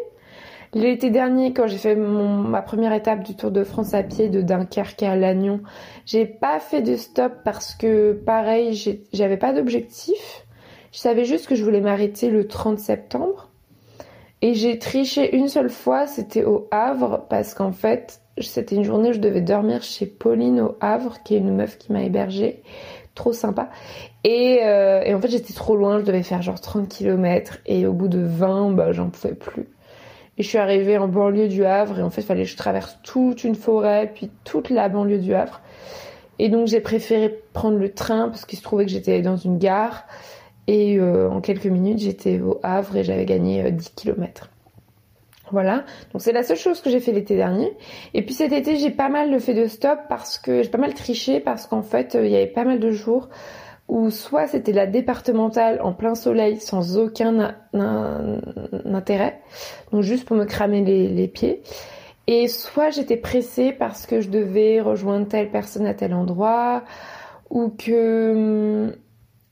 L'été 0.73 1.11
dernier, 1.11 1.53
quand 1.53 1.67
j'ai 1.67 1.77
fait 1.77 1.95
ma 1.95 2.63
première 2.63 2.93
étape 2.93 3.21
du 3.21 3.35
Tour 3.35 3.51
de 3.51 3.63
France 3.63 3.93
à 3.93 4.01
pied 4.01 4.29
de 4.29 4.41
Dunkerque 4.41 5.03
à 5.03 5.15
Lannion, 5.15 5.61
j'ai 6.07 6.25
pas 6.25 6.59
fait 6.59 6.81
de 6.81 6.95
stop 6.95 7.31
parce 7.45 7.75
que, 7.75 8.13
pareil, 8.13 9.03
j'avais 9.13 9.37
pas 9.37 9.53
d'objectif. 9.53 10.47
Je 10.91 10.97
savais 10.97 11.25
juste 11.25 11.47
que 11.47 11.53
je 11.53 11.63
voulais 11.63 11.81
m'arrêter 11.81 12.31
le 12.31 12.47
30 12.47 12.79
septembre. 12.79 13.51
Et 14.41 14.55
j'ai 14.55 14.79
triché 14.79 15.35
une 15.35 15.47
seule 15.47 15.69
fois, 15.69 16.07
c'était 16.07 16.43
au 16.43 16.67
Havre, 16.71 17.27
parce 17.29 17.53
qu'en 17.53 17.71
fait, 17.71 18.22
c'était 18.39 18.75
une 18.75 18.83
journée 18.83 19.09
où 19.09 19.13
je 19.13 19.19
devais 19.19 19.41
dormir 19.41 19.83
chez 19.83 20.05
Pauline 20.05 20.59
au 20.61 20.75
Havre, 20.81 21.21
qui 21.23 21.35
est 21.35 21.39
une 21.39 21.55
meuf 21.55 21.77
qui 21.77 21.91
m'a 21.91 22.03
hébergée. 22.03 22.63
Trop 23.15 23.31
sympa. 23.31 23.69
Et, 24.23 24.61
euh, 24.63 25.03
et 25.03 25.13
en 25.13 25.21
fait, 25.21 25.29
j'étais 25.29 25.53
trop 25.53 25.75
loin, 25.75 25.99
je 25.99 26.03
devais 26.03 26.23
faire 26.23 26.41
genre 26.41 26.59
30 26.59 26.87
km. 26.87 27.59
Et 27.67 27.85
au 27.85 27.93
bout 27.93 28.07
de 28.07 28.19
20, 28.19 28.71
bah, 28.71 28.91
j'en 28.91 29.09
pouvais 29.09 29.35
plus. 29.35 29.67
Et 30.37 30.43
je 30.43 30.47
suis 30.47 30.57
arrivée 30.57 30.97
en 30.97 31.07
banlieue 31.07 31.47
du 31.47 31.63
Havre 31.63 31.99
et 31.99 32.01
en 32.01 32.09
fait, 32.09 32.23
fallait 32.23 32.43
que 32.43 32.49
je 32.49 32.57
traverse 32.57 32.97
toute 33.03 33.43
une 33.43 33.53
forêt, 33.53 34.11
puis 34.15 34.31
toute 34.43 34.71
la 34.71 34.89
banlieue 34.89 35.19
du 35.19 35.35
Havre. 35.35 35.61
Et 36.39 36.49
donc, 36.49 36.67
j'ai 36.67 36.79
préféré 36.79 37.39
prendre 37.53 37.77
le 37.77 37.93
train 37.93 38.29
parce 38.29 38.45
qu'il 38.45 38.57
se 38.57 38.63
trouvait 38.63 38.85
que 38.85 38.91
j'étais 38.91 39.21
dans 39.21 39.37
une 39.37 39.59
gare. 39.59 40.05
Et 40.65 40.97
euh, 40.97 41.29
en 41.29 41.41
quelques 41.41 41.67
minutes, 41.67 41.99
j'étais 41.99 42.39
au 42.39 42.59
Havre 42.63 42.97
et 42.97 43.03
j'avais 43.03 43.25
gagné 43.25 43.71
10 43.71 43.85
euh, 43.85 43.89
km. 43.95 44.49
Voilà, 45.53 45.85
donc 46.11 46.23
c'est 46.23 46.31
la 46.31 46.41
seule 46.41 46.57
chose 46.57 46.81
que 46.81 46.89
j'ai 46.89 46.99
fait 46.99 47.11
l'été 47.11 47.35
dernier. 47.35 47.77
Et 48.15 48.23
puis 48.25 48.33
cet 48.33 48.51
été, 48.51 48.75
j'ai 48.75 48.89
pas 48.89 49.07
mal 49.07 49.39
fait 49.39 49.53
de 49.53 49.67
stop 49.67 49.99
parce 50.09 50.39
que 50.39 50.63
j'ai 50.63 50.69
pas 50.69 50.79
mal 50.79 50.95
triché 50.95 51.39
parce 51.39 51.67
qu'en 51.67 51.83
fait, 51.83 52.15
euh, 52.15 52.25
il 52.25 52.31
y 52.31 52.35
avait 52.35 52.47
pas 52.47 52.63
mal 52.63 52.79
de 52.79 52.89
jours 52.89 53.29
où 53.87 54.09
soit 54.09 54.47
c'était 54.47 54.71
la 54.71 54.87
départementale 54.87 55.79
en 55.83 55.93
plein 55.93 56.15
soleil 56.15 56.59
sans 56.59 56.97
aucun 56.97 57.55
intérêt, 58.85 59.41
donc 59.91 60.01
juste 60.01 60.25
pour 60.25 60.37
me 60.37 60.45
cramer 60.45 60.81
les, 60.81 61.27
pieds, 61.27 61.61
et 62.25 62.47
soit 62.47 62.89
j'étais 62.89 63.17
pressée 63.17 63.73
parce 63.73 64.07
que 64.07 64.21
je 64.21 64.29
devais 64.29 64.81
rejoindre 64.81 65.27
telle 65.27 65.51
personne 65.51 65.85
à 65.85 65.93
tel 65.93 66.15
endroit, 66.15 66.83
ou 67.51 67.69
que 67.69 68.97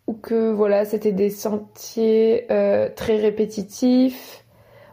ou 0.07 0.13
que 0.13 0.51
voilà 0.51 0.85
c'était 0.85 1.11
des 1.11 1.29
sentiers 1.29 2.47
euh, 2.49 2.89
très 2.95 3.17
répétitifs. 3.17 4.40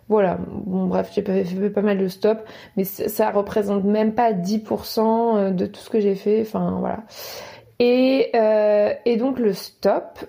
Voilà, 0.09 0.39
bon 0.49 0.87
bref, 0.87 1.11
j'ai 1.15 1.23
fait 1.23 1.71
pas 1.71 1.83
mal 1.83 1.99
de 1.99 2.09
stops, 2.09 2.43
mais 2.77 2.85
ça 2.85 3.31
représente 3.31 3.85
même 3.85 4.15
pas 4.15 4.33
10% 4.33 5.37
euh, 5.37 5.51
de 5.51 5.67
tout 5.67 5.81
ce 5.81 5.91
que 5.91 6.01
j'ai 6.01 6.15
fait, 6.15 6.41
enfin 6.41 6.77
voilà. 6.81 7.05
Euh, 7.81 8.95
et, 9.05 9.17
donc 9.17 9.39
le 9.39 9.53
stop, 9.53 10.25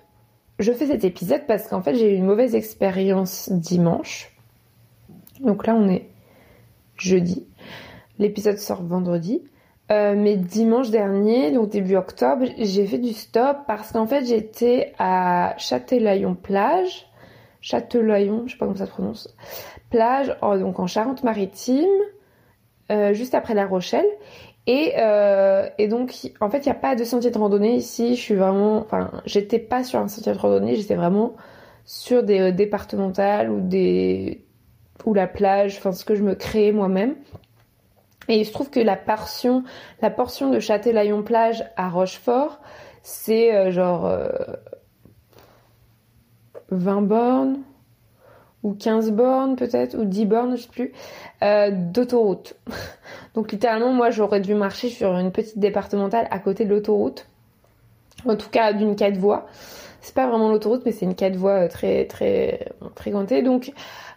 je 0.59 0.71
fais 0.71 0.87
cet 0.87 1.03
épisode 1.03 1.43
parce 1.47 1.67
qu'en 1.67 1.81
fait 1.81 1.95
j'ai 1.95 2.13
eu 2.13 2.17
une 2.17 2.25
mauvaise 2.25 2.55
expérience 2.55 3.51
dimanche. 3.51 4.35
Donc 5.39 5.65
là 5.65 5.75
on 5.75 5.87
est 5.87 6.09
jeudi. 6.97 7.47
L'épisode 8.19 8.57
sort 8.57 8.83
vendredi. 8.83 9.41
Euh, 9.91 10.13
mais 10.15 10.35
dimanche 10.35 10.91
dernier, 10.91 11.51
donc 11.51 11.69
début 11.69 11.95
octobre, 11.95 12.45
j'ai 12.59 12.85
fait 12.85 12.99
du 12.99 13.13
stop 13.13 13.57
parce 13.65 13.91
qu'en 13.91 14.05
fait 14.05 14.23
j'étais 14.23 14.93
à 14.99 15.55
Châtelaillon 15.57 16.35
plage, 16.35 17.08
Châtelaillon, 17.61 18.43
je 18.45 18.53
sais 18.53 18.57
pas 18.57 18.65
comment 18.65 18.77
ça 18.77 18.85
se 18.85 18.91
prononce, 18.91 19.35
plage, 19.89 20.35
oh, 20.41 20.57
donc 20.57 20.79
en 20.79 20.87
Charente-Maritime, 20.87 21.89
euh, 22.91 23.13
juste 23.13 23.35
après 23.35 23.53
La 23.53 23.65
Rochelle. 23.65 24.05
Euh, 24.69 25.69
et, 25.77 25.87
donc, 25.87 26.13
en 26.41 26.49
fait, 26.49 26.59
il 26.59 26.65
n'y 26.65 26.71
a 26.71 26.75
pas 26.75 26.95
de 26.95 27.03
sentier 27.03 27.31
de 27.31 27.37
randonnée 27.37 27.75
ici. 27.75 28.15
Je 28.15 28.21
suis 28.21 28.35
j'étais 29.25 29.59
pas 29.59 29.83
sur 29.83 29.99
un 29.99 30.07
sentier 30.07 30.33
de 30.33 30.37
randonnée, 30.37 30.75
j'étais 30.75 30.95
vraiment 30.95 31.33
sur 31.85 32.23
des 32.23 32.39
euh, 32.39 32.51
départementales 32.51 33.49
ou 33.49 33.61
des 33.61 34.45
ou 35.05 35.13
la 35.13 35.27
plage, 35.27 35.77
enfin 35.77 35.93
ce 35.93 36.03
que 36.03 36.13
je 36.13 36.23
me 36.23 36.35
crée 36.35 36.71
moi-même. 36.71 37.15
Et 38.27 38.37
il 38.37 38.45
se 38.45 38.51
trouve 38.51 38.69
que 38.69 38.79
la 38.79 38.97
portion, 38.97 39.63
la 40.01 40.11
portion 40.11 40.51
de 40.51 40.59
Châtelaillon 40.59 41.23
plage 41.23 41.63
à 41.77 41.89
Rochefort, 41.89 42.59
c'est 43.01 43.55
euh, 43.55 43.71
genre 43.71 44.05
20 46.71 47.01
bornes, 47.01 47.59
ou 48.63 48.73
15 48.73 49.11
bornes 49.11 49.55
peut-être, 49.55 49.97
ou 49.97 50.05
10 50.05 50.25
bornes, 50.25 50.57
je 50.57 50.63
sais 50.63 50.67
plus, 50.67 50.91
euh, 51.43 51.71
d'autoroute. 51.71 52.55
Donc 53.35 53.51
littéralement, 53.51 53.93
moi 53.93 54.09
j'aurais 54.09 54.41
dû 54.41 54.53
marcher 54.53 54.89
sur 54.89 55.17
une 55.17 55.31
petite 55.31 55.59
départementale 55.59 56.27
à 56.31 56.39
côté 56.39 56.65
de 56.65 56.69
l'autoroute. 56.69 57.25
En 58.25 58.35
tout 58.35 58.49
cas 58.49 58.73
d'une 58.73 58.95
quatre 58.95 59.17
voies. 59.17 59.47
C'est 60.01 60.13
pas 60.13 60.27
vraiment 60.27 60.49
l'autoroute, 60.49 60.83
mais 60.85 60.91
c'est 60.91 61.05
une 61.05 61.15
quatre 61.15 61.35
voies 61.35 61.65
euh, 61.65 61.67
très 61.67 62.05
très 62.05 62.67
fréquentée. 62.95 63.41
Donc 63.41 63.71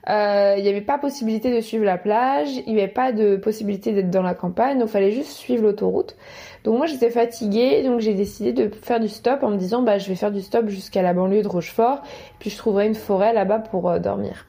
euh, 0.08 0.54
il 0.56 0.64
n'y 0.64 0.68
avait 0.68 0.80
pas 0.80 0.98
possibilité 0.98 1.54
de 1.54 1.60
suivre 1.60 1.84
la 1.84 1.96
plage, 1.96 2.48
il 2.66 2.74
n'y 2.74 2.80
avait 2.80 2.90
pas 2.90 3.12
de 3.12 3.36
possibilité 3.36 3.92
d'être 3.92 4.10
dans 4.10 4.22
la 4.22 4.34
campagne, 4.34 4.78
donc 4.78 4.88
il 4.88 4.92
fallait 4.92 5.12
juste 5.12 5.30
suivre 5.30 5.62
l'autoroute. 5.62 6.16
Donc 6.64 6.76
moi 6.76 6.86
j'étais 6.86 7.10
fatiguée, 7.10 7.84
donc 7.84 8.00
j'ai 8.00 8.14
décidé 8.14 8.52
de 8.52 8.68
faire 8.68 8.98
du 8.98 9.08
stop 9.08 9.44
en 9.44 9.50
me 9.50 9.56
disant 9.56 9.82
bah 9.82 9.98
je 9.98 10.08
vais 10.08 10.16
faire 10.16 10.32
du 10.32 10.40
stop 10.40 10.68
jusqu'à 10.68 11.02
la 11.02 11.14
banlieue 11.14 11.42
de 11.42 11.48
Rochefort, 11.48 12.02
puis 12.40 12.50
je 12.50 12.58
trouverai 12.58 12.86
une 12.86 12.96
forêt 12.96 13.32
là-bas 13.32 13.60
pour 13.60 13.88
euh, 13.88 14.00
dormir. 14.00 14.46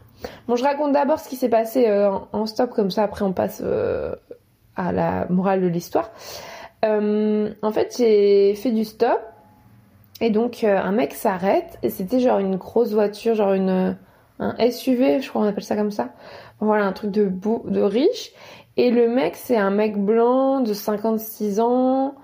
Bon 0.48 0.56
je 0.56 0.64
raconte 0.64 0.92
d'abord 0.92 1.20
ce 1.20 1.30
qui 1.30 1.36
s'est 1.36 1.50
passé 1.50 1.86
euh, 1.88 2.10
en 2.32 2.46
stop, 2.48 2.72
comme 2.72 2.90
ça 2.90 3.04
après 3.04 3.24
on 3.24 3.34
passe 3.34 3.62
à 4.76 4.92
la 4.92 5.28
morale 5.30 5.62
de 5.62 5.68
l'histoire. 5.68 6.10
en 6.84 7.72
fait 7.72 7.96
j'ai 7.96 8.56
fait 8.56 8.72
du 8.72 8.86
stop, 8.86 9.22
et 10.20 10.32
donc 10.32 10.64
un 10.64 10.92
mec 10.92 11.14
s'arrête, 11.14 11.78
et 11.84 11.92
c'était 11.92 12.20
genre 12.20 12.40
une 12.40 12.56
grosse 12.56 12.92
voiture, 12.94 13.36
genre 13.36 13.54
une 13.54 13.96
un 14.40 14.56
SUV, 14.72 15.22
je 15.22 15.30
crois 15.30 15.44
qu'on 15.44 15.48
appelle 15.48 15.64
ça 15.64 15.76
comme 15.76 15.92
ça. 15.92 16.10
Voilà, 16.60 16.86
un 16.86 16.94
truc 16.94 17.12
de, 17.12 17.32
de 17.66 17.82
riche. 17.82 18.32
Et 18.78 18.90
le 18.90 19.08
mec, 19.08 19.36
c'est 19.36 19.58
un 19.58 19.70
mec 19.70 19.98
blanc 19.98 20.62
de 20.62 20.74
56 20.74 21.60
ans. 21.60 22.16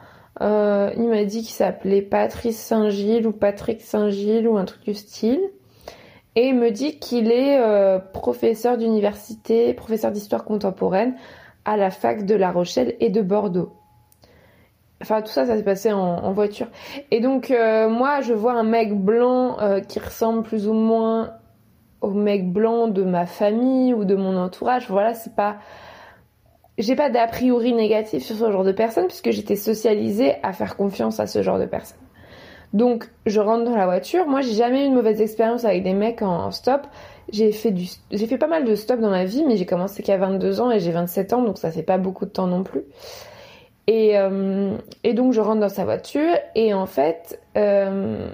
Euh, 0.42 0.92
il 0.98 1.08
m'a 1.08 1.24
dit 1.26 1.42
qu'il 1.42 1.54
s'appelait 1.54 2.02
Patrice 2.02 2.60
Saint-Gilles 2.60 3.28
ou 3.28 3.32
Patrick 3.32 3.82
Saint-Gilles 3.82 4.48
ou 4.48 4.58
un 4.58 4.66
truc 4.66 4.84
du 4.84 4.94
style. 4.94 5.42
Et 6.36 6.48
il 6.48 6.56
me 6.56 6.72
dit 6.72 6.98
qu'il 7.00 7.32
est 7.32 7.60
euh, 7.60 8.00
professeur 8.00 8.78
d'université, 8.78 9.74
professeur 9.74 10.12
d'histoire 10.12 10.46
contemporaine 10.46 11.16
à 11.66 11.76
la 11.76 11.92
fac 11.92 12.26
de 12.26 12.36
La 12.36 12.52
Rochelle 12.52 12.96
et 13.00 13.10
de 13.10 13.22
Bordeaux. 13.22 13.74
Enfin, 15.02 15.22
tout 15.22 15.32
ça, 15.32 15.46
ça 15.46 15.56
s'est 15.56 15.64
passé 15.64 15.94
en, 15.94 16.32
voiture. 16.34 16.68
Et 17.12 17.22
donc, 17.22 17.52
euh, 17.52 17.90
moi, 17.90 18.22
je 18.22 18.34
vois 18.34 18.54
un 18.54 18.64
mec 18.64 18.94
blanc 18.94 19.58
qui 19.88 20.00
ressemble 20.00 20.44
plus 20.44 20.68
ou 20.68 20.74
moins 20.74 21.39
au 22.02 22.12
mec 22.12 22.52
blanc 22.52 22.88
de 22.88 23.04
ma 23.04 23.26
famille 23.26 23.94
ou 23.94 24.06
de 24.06 24.16
mon 24.16 24.38
entourage. 24.38 24.88
Voilà, 24.90 25.14
c'est 25.14 25.36
pas. 25.36 25.58
J'ai 26.78 26.96
pas 26.96 27.10
d'a 27.10 27.28
priori 27.28 27.74
négatif 27.74 28.24
sur 28.24 28.38
ce 28.38 28.52
genre 28.52 28.64
de 28.64 28.72
personne 28.72 29.08
puisque 29.08 29.32
j'étais 29.32 29.58
socialisée 29.58 30.36
à 30.44 30.54
faire 30.54 30.78
confiance 30.78 31.20
à 31.20 31.28
ce 31.28 31.42
genre 31.42 31.60
de 31.60 31.66
personne. 31.66 31.98
Donc, 32.74 33.10
je 33.26 33.40
rentre 33.40 33.64
dans 33.66 33.76
la 33.76 33.86
voiture. 33.86 34.28
Moi, 34.28 34.42
j'ai 34.42 34.54
jamais 34.54 34.84
eu 34.84 34.88
une 34.88 34.94
mauvaise 34.94 35.22
expérience 35.22 35.66
avec 35.66 35.84
des 35.84 35.94
mecs 35.94 36.22
en 36.22 36.52
stop. 36.52 36.82
J'ai 37.32 37.52
fait 37.52 37.72
du, 37.72 37.86
j'ai 38.12 38.28
fait 38.28 38.38
pas 38.38 38.48
mal 38.48 38.64
de 38.64 38.76
stop 38.76 39.00
dans 39.00 39.10
ma 39.10 39.26
vie, 39.26 39.44
mais 39.46 39.58
j'ai 39.58 39.66
commencé 39.66 40.04
qu'à 40.04 40.18
22 40.18 40.62
ans 40.62 40.72
et 40.72 40.80
j'ai 40.80 40.92
27 40.92 41.34
ans, 41.34 41.44
donc 41.44 41.58
ça 41.58 41.72
fait 41.72 41.84
pas 41.84 41.98
beaucoup 41.98 42.26
de 42.26 42.32
temps 42.32 42.48
non 42.48 42.64
plus. 42.64 42.84
Et, 43.88 44.18
euh, 44.18 44.78
donc, 45.14 45.34
je 45.34 45.42
rentre 45.42 45.62
dans 45.62 45.70
sa 45.70 45.84
voiture 45.84 46.36
et 46.54 46.74
en 46.76 46.86
fait, 46.86 47.40
euh, 47.58 48.28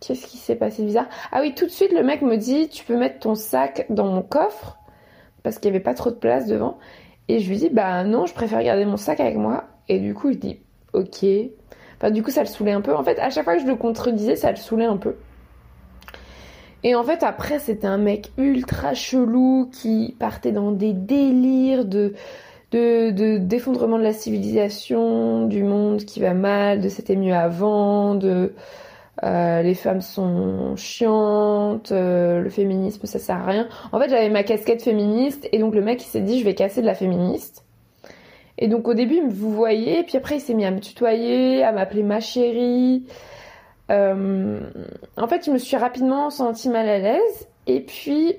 Qu'est-ce 0.00 0.26
qui 0.26 0.36
s'est 0.36 0.56
passé 0.56 0.82
bizarre 0.82 1.06
Ah 1.32 1.40
oui, 1.40 1.54
tout 1.54 1.66
de 1.66 1.70
suite, 1.70 1.92
le 1.92 2.02
mec 2.02 2.22
me 2.22 2.36
dit 2.36 2.68
Tu 2.68 2.84
peux 2.84 2.96
mettre 2.96 3.18
ton 3.18 3.34
sac 3.34 3.86
dans 3.90 4.06
mon 4.06 4.22
coffre 4.22 4.78
parce 5.42 5.58
qu'il 5.58 5.70
n'y 5.70 5.76
avait 5.76 5.84
pas 5.84 5.94
trop 5.94 6.10
de 6.10 6.16
place 6.16 6.46
devant. 6.46 6.78
Et 7.28 7.40
je 7.40 7.48
lui 7.48 7.56
dis 7.56 7.68
Bah 7.70 8.04
non, 8.04 8.26
je 8.26 8.34
préfère 8.34 8.62
garder 8.62 8.84
mon 8.84 8.96
sac 8.96 9.20
avec 9.20 9.36
moi. 9.36 9.64
Et 9.88 9.98
du 9.98 10.14
coup, 10.14 10.30
il 10.30 10.38
dit 10.38 10.60
Ok. 10.92 11.24
Enfin, 11.96 12.10
du 12.10 12.22
coup, 12.22 12.30
ça 12.30 12.40
le 12.40 12.46
saoulait 12.46 12.72
un 12.72 12.80
peu. 12.80 12.94
En 12.94 13.02
fait, 13.02 13.18
à 13.18 13.30
chaque 13.30 13.44
fois 13.44 13.56
que 13.56 13.62
je 13.62 13.66
le 13.66 13.74
contredisais, 13.74 14.36
ça 14.36 14.50
le 14.50 14.56
saoulait 14.56 14.84
un 14.84 14.96
peu. 14.96 15.16
Et 16.84 16.94
en 16.94 17.02
fait, 17.02 17.22
après, 17.24 17.58
c'était 17.58 17.88
un 17.88 17.98
mec 17.98 18.30
ultra 18.38 18.94
chelou 18.94 19.68
qui 19.72 20.14
partait 20.18 20.52
dans 20.52 20.70
des 20.70 20.92
délires 20.92 21.84
de, 21.84 22.14
de, 22.70 23.38
d'effondrement 23.38 23.98
de 23.98 24.04
la 24.04 24.12
civilisation, 24.12 25.46
du 25.46 25.64
monde 25.64 26.04
qui 26.04 26.20
va 26.20 26.34
mal, 26.34 26.80
de 26.80 26.88
c'était 26.88 27.16
mieux 27.16 27.34
avant, 27.34 28.14
de 28.14 28.54
euh, 29.24 29.62
les 29.62 29.74
femmes 29.74 30.00
sont 30.00 30.76
chiantes, 30.76 31.90
euh, 31.90 32.40
le 32.40 32.50
féminisme 32.50 33.06
ça 33.06 33.18
sert 33.18 33.36
à 33.36 33.46
rien. 33.46 33.68
En 33.90 33.98
fait, 33.98 34.08
j'avais 34.10 34.30
ma 34.30 34.44
casquette 34.44 34.82
féministe 34.82 35.48
et 35.50 35.58
donc 35.58 35.74
le 35.74 35.82
mec 35.82 36.02
il 36.02 36.06
s'est 36.06 36.20
dit 36.20 36.38
je 36.38 36.44
vais 36.44 36.54
casser 36.54 36.80
de 36.80 36.86
la 36.86 36.94
féministe. 36.94 37.64
Et 38.58 38.68
donc 38.68 38.86
au 38.86 38.94
début 38.94 39.20
vous 39.28 39.52
voyez, 39.52 40.04
puis 40.04 40.16
après 40.16 40.36
il 40.36 40.40
s'est 40.40 40.54
mis 40.54 40.64
à 40.64 40.70
me 40.70 40.80
tutoyer, 40.80 41.64
à 41.64 41.72
m'appeler 41.72 42.02
ma 42.02 42.20
chérie. 42.20 43.06
Euh, 43.90 44.60
en 45.16 45.26
fait, 45.26 45.46
je 45.46 45.50
me 45.50 45.58
suis 45.58 45.76
rapidement 45.76 46.30
sentie 46.30 46.68
mal 46.68 46.88
à 46.88 46.98
l'aise 46.98 47.48
et 47.66 47.80
puis 47.80 48.36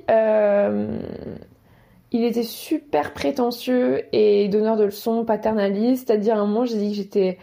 il 2.11 2.23
était 2.23 2.43
super 2.43 3.13
prétentieux 3.13 4.03
et 4.13 4.47
donneur 4.47 4.77
de 4.77 4.85
leçons 4.85 5.25
paternalistes, 5.25 6.07
c'est-à-dire 6.07 6.35
à 6.35 6.39
un 6.39 6.45
moment 6.45 6.65
j'ai 6.65 6.77
dit 6.77 6.89
que 6.89 6.95
j'étais 6.95 7.37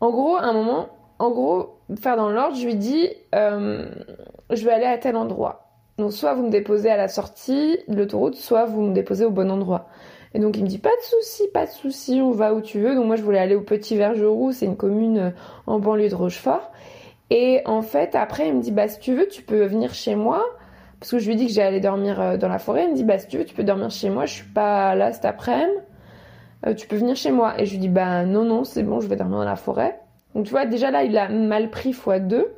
En 0.00 0.10
gros, 0.10 0.36
à 0.36 0.44
un 0.44 0.52
moment, 0.52 0.88
en 1.18 1.30
gros, 1.30 1.73
faire 1.98 2.16
dans 2.16 2.30
l'ordre, 2.30 2.56
je 2.56 2.64
lui 2.64 2.76
dis, 2.76 3.08
euh, 3.34 3.86
je 4.50 4.64
vais 4.64 4.72
aller 4.72 4.86
à 4.86 4.98
tel 4.98 5.16
endroit. 5.16 5.64
Donc 5.98 6.12
soit 6.12 6.34
vous 6.34 6.44
me 6.44 6.50
déposez 6.50 6.90
à 6.90 6.96
la 6.96 7.08
sortie 7.08 7.78
de 7.86 7.96
l'autoroute, 7.96 8.34
soit 8.34 8.64
vous 8.64 8.82
me 8.82 8.92
déposez 8.92 9.24
au 9.24 9.30
bon 9.30 9.50
endroit. 9.50 9.86
Et 10.34 10.40
donc 10.40 10.56
il 10.56 10.64
me 10.64 10.68
dit 10.68 10.78
pas 10.78 10.90
de 10.90 11.04
souci, 11.04 11.44
pas 11.52 11.66
de 11.66 11.70
souci, 11.70 12.20
on 12.20 12.32
va 12.32 12.54
où 12.54 12.60
tu 12.60 12.80
veux. 12.80 12.96
Donc 12.96 13.06
moi 13.06 13.14
je 13.14 13.22
voulais 13.22 13.38
aller 13.38 13.54
au 13.54 13.60
Petit 13.60 13.96
Vergeroux, 13.96 14.50
c'est 14.50 14.66
une 14.66 14.76
commune 14.76 15.18
euh, 15.18 15.30
en 15.66 15.78
banlieue 15.78 16.08
de 16.08 16.14
Rochefort. 16.14 16.72
Et 17.30 17.62
en 17.64 17.82
fait 17.82 18.16
après 18.16 18.48
il 18.48 18.54
me 18.56 18.60
dit 18.60 18.72
bah 18.72 18.88
si 18.88 18.98
tu 18.98 19.14
veux 19.14 19.28
tu 19.28 19.42
peux 19.42 19.64
venir 19.64 19.94
chez 19.94 20.16
moi 20.16 20.44
parce 20.98 21.12
que 21.12 21.18
je 21.18 21.28
lui 21.28 21.36
dis 21.36 21.46
que 21.46 21.52
j'allais 21.52 21.80
dormir 21.80 22.20
euh, 22.20 22.36
dans 22.36 22.48
la 22.48 22.58
forêt. 22.58 22.84
Il 22.84 22.90
me 22.90 22.96
dit 22.96 23.04
bah 23.04 23.18
si 23.18 23.28
tu 23.28 23.38
veux 23.38 23.44
tu 23.44 23.54
peux 23.54 23.62
dormir 23.62 23.90
chez 23.90 24.10
moi, 24.10 24.26
je 24.26 24.34
suis 24.34 24.48
pas 24.48 24.96
là 24.96 25.12
cet 25.12 25.24
après-midi. 25.24 25.78
Tu 26.78 26.88
peux 26.88 26.96
venir 26.96 27.14
chez 27.14 27.30
moi. 27.30 27.60
Et 27.60 27.66
je 27.66 27.72
lui 27.72 27.78
dis 27.78 27.88
bah 27.88 28.24
non 28.24 28.44
non 28.44 28.64
c'est 28.64 28.82
bon 28.82 29.00
je 29.00 29.06
vais 29.06 29.16
dormir 29.16 29.38
dans 29.38 29.44
la 29.44 29.56
forêt. 29.56 30.00
Donc 30.34 30.46
tu 30.46 30.50
vois 30.50 30.66
déjà 30.66 30.90
là 30.90 31.04
il 31.04 31.16
a 31.16 31.28
mal 31.28 31.70
pris 31.70 31.92
fois 31.92 32.18
deux. 32.18 32.54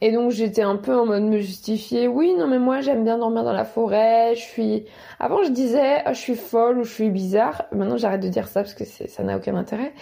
Et 0.00 0.12
donc 0.12 0.32
j'étais 0.32 0.62
un 0.62 0.76
peu 0.76 0.94
en 0.98 1.06
mode 1.06 1.22
me 1.22 1.38
justifier. 1.38 2.08
Oui, 2.08 2.34
non 2.36 2.46
mais 2.46 2.58
moi 2.58 2.80
j'aime 2.80 3.04
bien 3.04 3.18
dormir 3.18 3.44
dans 3.44 3.52
la 3.52 3.64
forêt. 3.64 4.34
Je 4.34 4.40
suis. 4.40 4.84
Avant 5.18 5.42
je 5.44 5.50
disais 5.50 6.02
oh, 6.06 6.10
je 6.10 6.18
suis 6.18 6.34
folle 6.34 6.78
ou 6.78 6.84
je 6.84 6.92
suis 6.92 7.10
bizarre. 7.10 7.64
Maintenant 7.72 7.96
j'arrête 7.96 8.20
de 8.20 8.28
dire 8.28 8.48
ça 8.48 8.62
parce 8.62 8.74
que 8.74 8.84
ça 8.84 9.22
n'a 9.22 9.36
aucun 9.36 9.56
intérêt. 9.56 9.92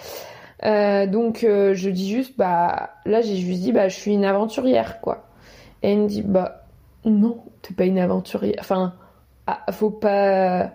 Euh, 0.64 1.06
donc 1.06 1.44
euh, 1.44 1.74
je 1.74 1.90
dis 1.90 2.10
juste 2.10 2.36
bah 2.36 2.90
là 3.04 3.20
j'ai 3.20 3.36
juste 3.36 3.60
dit 3.60 3.72
bah 3.72 3.88
je 3.88 3.96
suis 3.96 4.12
une 4.12 4.24
aventurière 4.24 5.00
quoi. 5.00 5.26
Et 5.82 5.92
il 5.92 5.98
me 6.00 6.08
dit 6.08 6.22
bah 6.22 6.66
non 7.04 7.44
t'es 7.62 7.74
pas 7.74 7.84
une 7.84 7.98
aventurière. 7.98 8.56
Enfin 8.60 8.94
ah, 9.46 9.64
faut 9.72 9.90
pas. 9.90 10.70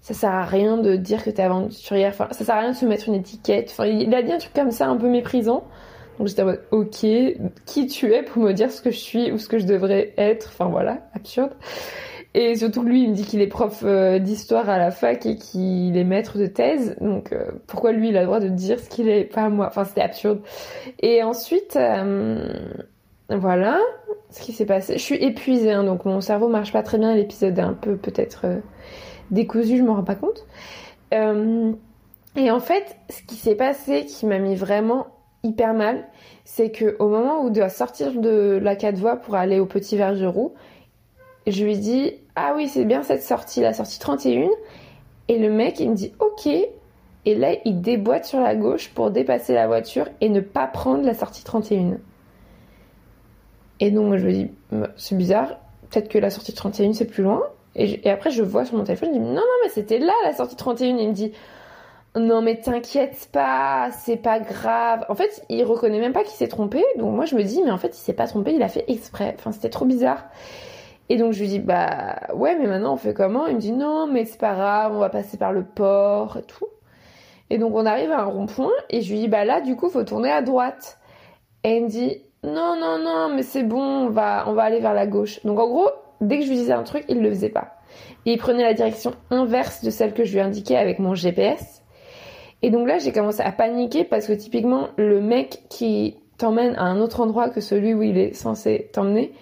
Ça 0.00 0.14
sert 0.14 0.30
à 0.30 0.44
rien 0.44 0.78
de 0.78 0.96
dire 0.96 1.22
que 1.22 1.30
t'es 1.30 1.42
aventurière. 1.42 2.10
Enfin 2.10 2.28
ça 2.32 2.44
sert 2.44 2.54
à 2.54 2.60
rien 2.60 2.70
de 2.70 2.76
se 2.76 2.86
mettre 2.86 3.08
une 3.08 3.14
étiquette. 3.14 3.74
Il 3.84 4.14
a 4.14 4.22
dit 4.22 4.32
un 4.32 4.38
truc 4.38 4.52
comme 4.54 4.70
ça 4.70 4.88
un 4.88 4.96
peu 4.96 5.08
méprisant. 5.08 5.64
Donc 6.18 6.28
j'étais 6.28 6.42
en 6.42 6.46
mode, 6.46 6.62
ok, 6.70 7.06
qui 7.66 7.86
tu 7.86 8.12
es 8.12 8.22
pour 8.22 8.42
me 8.42 8.52
dire 8.52 8.70
ce 8.70 8.82
que 8.82 8.90
je 8.90 8.98
suis 8.98 9.32
ou 9.32 9.38
ce 9.38 9.48
que 9.48 9.58
je 9.58 9.66
devrais 9.66 10.12
être? 10.18 10.50
Enfin 10.52 10.66
voilà, 10.66 10.98
absurde. 11.14 11.52
Et 12.34 12.54
surtout 12.56 12.82
lui, 12.82 13.04
il 13.04 13.10
me 13.10 13.14
dit 13.14 13.24
qu'il 13.24 13.40
est 13.40 13.46
prof 13.46 13.82
euh, 13.84 14.18
d'histoire 14.18 14.68
à 14.68 14.78
la 14.78 14.90
fac 14.90 15.26
et 15.26 15.36
qu'il 15.36 15.96
est 15.96 16.04
maître 16.04 16.38
de 16.38 16.46
thèse. 16.46 16.94
Donc 17.00 17.32
euh, 17.32 17.50
pourquoi 17.66 17.92
lui, 17.92 18.10
il 18.10 18.16
a 18.16 18.20
le 18.20 18.26
droit 18.26 18.38
de 18.38 18.48
dire 18.48 18.78
ce 18.78 18.88
qu'il 18.88 19.08
est, 19.08 19.24
pas 19.24 19.48
moi? 19.48 19.66
Enfin 19.68 19.84
c'était 19.84 20.02
absurde. 20.02 20.40
Et 21.00 21.22
ensuite, 21.22 21.76
euh, 21.76 22.46
voilà 23.30 23.80
ce 24.30 24.42
qui 24.42 24.52
s'est 24.52 24.66
passé. 24.66 24.98
Je 24.98 25.02
suis 25.02 25.16
épuisée, 25.16 25.72
hein, 25.72 25.84
donc 25.84 26.04
mon 26.04 26.20
cerveau 26.20 26.48
marche 26.48 26.72
pas 26.72 26.82
très 26.82 26.98
bien. 26.98 27.14
L'épisode 27.14 27.58
est 27.58 27.62
un 27.62 27.72
peu 27.72 27.96
peut-être 27.96 28.46
décousu, 29.30 29.78
je 29.78 29.82
m'en 29.82 29.94
rends 29.94 30.04
pas 30.04 30.16
compte. 30.16 30.46
et 31.12 32.50
en 32.50 32.60
fait, 32.60 32.96
ce 33.08 33.22
qui 33.22 33.36
s'est 33.36 33.54
passé, 33.54 34.06
qui 34.06 34.26
m'a 34.26 34.38
mis 34.38 34.54
vraiment 34.54 35.08
hyper 35.42 35.74
mal, 35.74 36.04
c'est 36.44 36.70
que 36.70 36.96
au 36.98 37.08
moment 37.08 37.42
où 37.42 37.48
il 37.48 37.52
doit 37.52 37.68
sortir 37.68 38.20
de 38.20 38.58
la 38.62 38.76
4 38.76 38.96
voies 38.96 39.16
pour 39.16 39.34
aller 39.34 39.60
au 39.60 39.66
petit 39.66 39.96
Vergeroux, 39.96 40.54
je 41.46 41.64
lui 41.64 41.78
dis 41.78 42.12
ah 42.36 42.54
oui 42.56 42.68
c'est 42.68 42.84
bien 42.84 43.02
cette 43.02 43.22
sortie, 43.22 43.60
la 43.60 43.72
sortie 43.72 43.98
31, 43.98 44.48
et 45.28 45.38
le 45.38 45.50
mec 45.50 45.80
il 45.80 45.90
me 45.90 45.94
dit 45.94 46.12
ok, 46.18 46.46
et 46.46 47.34
là 47.34 47.54
il 47.64 47.80
déboîte 47.80 48.24
sur 48.24 48.40
la 48.40 48.54
gauche 48.54 48.90
pour 48.90 49.10
dépasser 49.10 49.54
la 49.54 49.66
voiture 49.66 50.08
et 50.20 50.28
ne 50.28 50.40
pas 50.40 50.66
prendre 50.66 51.04
la 51.04 51.14
sortie 51.14 51.44
31. 51.44 51.98
Et 53.80 53.90
donc 53.90 54.08
moi 54.08 54.16
je 54.18 54.26
me 54.26 54.32
dis 54.32 54.50
bah, 54.70 54.88
c'est 54.96 55.16
bizarre, 55.16 55.58
peut-être 55.88 56.08
que 56.08 56.18
la 56.18 56.30
sortie 56.30 56.52
31 56.52 56.92
c'est 56.92 57.06
plus 57.06 57.22
loin. 57.22 57.42
Et, 57.76 58.08
après 58.10 58.30
je 58.30 58.42
vois 58.42 58.64
sur 58.64 58.76
mon 58.76 58.84
téléphone, 58.84 59.10
je 59.12 59.18
dis 59.18 59.20
non 59.20 59.34
non 59.34 59.42
mais 59.62 59.68
c'était 59.68 59.98
là 59.98 60.12
la 60.24 60.32
sortie 60.32 60.56
31, 60.56 60.96
il 60.96 61.08
me 61.08 61.12
dit 61.12 61.32
non 62.16 62.42
mais 62.42 62.56
t'inquiète 62.60 63.28
pas, 63.32 63.90
c'est 63.92 64.16
pas 64.16 64.40
grave. 64.40 65.04
En 65.08 65.14
fait, 65.14 65.44
il 65.48 65.62
reconnaît 65.64 66.00
même 66.00 66.12
pas 66.12 66.24
qu'il 66.24 66.34
s'est 66.34 66.48
trompé. 66.48 66.84
Donc 66.98 67.14
moi 67.14 67.24
je 67.24 67.36
me 67.36 67.42
dis 67.42 67.62
mais 67.64 67.70
en 67.70 67.78
fait 67.78 67.96
il 67.96 68.00
s'est 68.00 68.12
pas 68.12 68.26
trompé, 68.26 68.52
il 68.52 68.62
a 68.62 68.68
fait 68.68 68.84
exprès. 68.88 69.34
Enfin 69.38 69.52
c'était 69.52 69.70
trop 69.70 69.84
bizarre. 69.84 70.24
Et 71.08 71.16
donc 71.16 71.32
je 71.32 71.40
lui 71.40 71.48
dis 71.48 71.58
bah 71.60 72.20
ouais 72.34 72.56
mais 72.58 72.66
maintenant 72.66 72.94
on 72.94 72.96
fait 72.96 73.14
comment? 73.14 73.46
Il 73.46 73.56
me 73.56 73.60
dit 73.60 73.72
non 73.72 74.08
mais 74.08 74.24
c'est 74.24 74.40
pas 74.40 74.54
grave, 74.54 74.92
on 74.94 74.98
va 74.98 75.10
passer 75.10 75.36
par 75.36 75.52
le 75.52 75.64
port 75.64 76.36
et 76.36 76.42
tout. 76.42 76.66
Et 77.50 77.58
donc 77.58 77.74
on 77.74 77.86
arrive 77.86 78.10
à 78.12 78.20
un 78.20 78.24
rond-point 78.24 78.70
et 78.90 79.02
je 79.02 79.12
lui 79.12 79.20
dis 79.20 79.28
bah 79.28 79.44
là 79.44 79.60
du 79.60 79.76
coup 79.76 79.88
faut 79.88 80.04
tourner 80.04 80.30
à 80.30 80.42
droite. 80.42 80.98
Et 81.64 81.76
il 81.76 81.84
me 81.84 81.88
dit 81.88 82.22
non 82.42 82.76
non 82.80 82.98
non 82.98 83.28
mais 83.34 83.42
c'est 83.42 83.62
bon, 83.62 83.82
on 83.82 84.10
va 84.10 84.44
on 84.48 84.54
va 84.54 84.64
aller 84.64 84.80
vers 84.80 84.94
la 84.94 85.06
gauche. 85.06 85.44
Donc 85.44 85.58
en 85.60 85.68
gros, 85.68 85.90
dès 86.20 86.38
que 86.38 86.44
je 86.44 86.50
lui 86.50 86.56
disais 86.56 86.72
un 86.72 86.82
truc, 86.82 87.04
il 87.08 87.20
le 87.20 87.30
faisait 87.30 87.48
pas. 87.48 87.76
Et 88.26 88.32
il 88.32 88.38
prenait 88.38 88.62
la 88.62 88.74
direction 88.74 89.12
inverse 89.30 89.82
de 89.82 89.90
celle 89.90 90.12
que 90.12 90.24
je 90.24 90.32
lui 90.32 90.40
indiquais 90.40 90.76
avec 90.76 90.98
mon 90.98 91.14
GPS. 91.14 91.82
Et 92.62 92.70
donc 92.70 92.86
là, 92.86 92.98
j'ai 92.98 93.12
commencé 93.12 93.40
à 93.40 93.52
paniquer 93.52 94.04
parce 94.04 94.26
que 94.26 94.32
typiquement, 94.32 94.88
le 94.96 95.20
mec 95.20 95.62
qui 95.70 96.16
t'emmène 96.36 96.74
à 96.76 96.84
un 96.84 97.00
autre 97.00 97.20
endroit 97.20 97.48
que 97.50 97.60
celui 97.60 97.94
où 97.94 98.02
il 98.02 98.18
est 98.18 98.34
censé 98.34 98.90
t'emmener, 98.92 99.32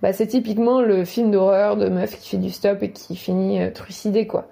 bah 0.00 0.12
c'est 0.12 0.28
typiquement 0.28 0.80
le 0.80 1.04
film 1.04 1.30
d'horreur 1.30 1.76
de 1.76 1.88
meuf 1.88 2.18
qui 2.18 2.30
fait 2.30 2.36
du 2.36 2.50
stop 2.50 2.82
et 2.82 2.92
qui 2.92 3.16
finit 3.16 3.60
euh, 3.60 3.70
trucidée 3.70 4.26
quoi. 4.28 4.48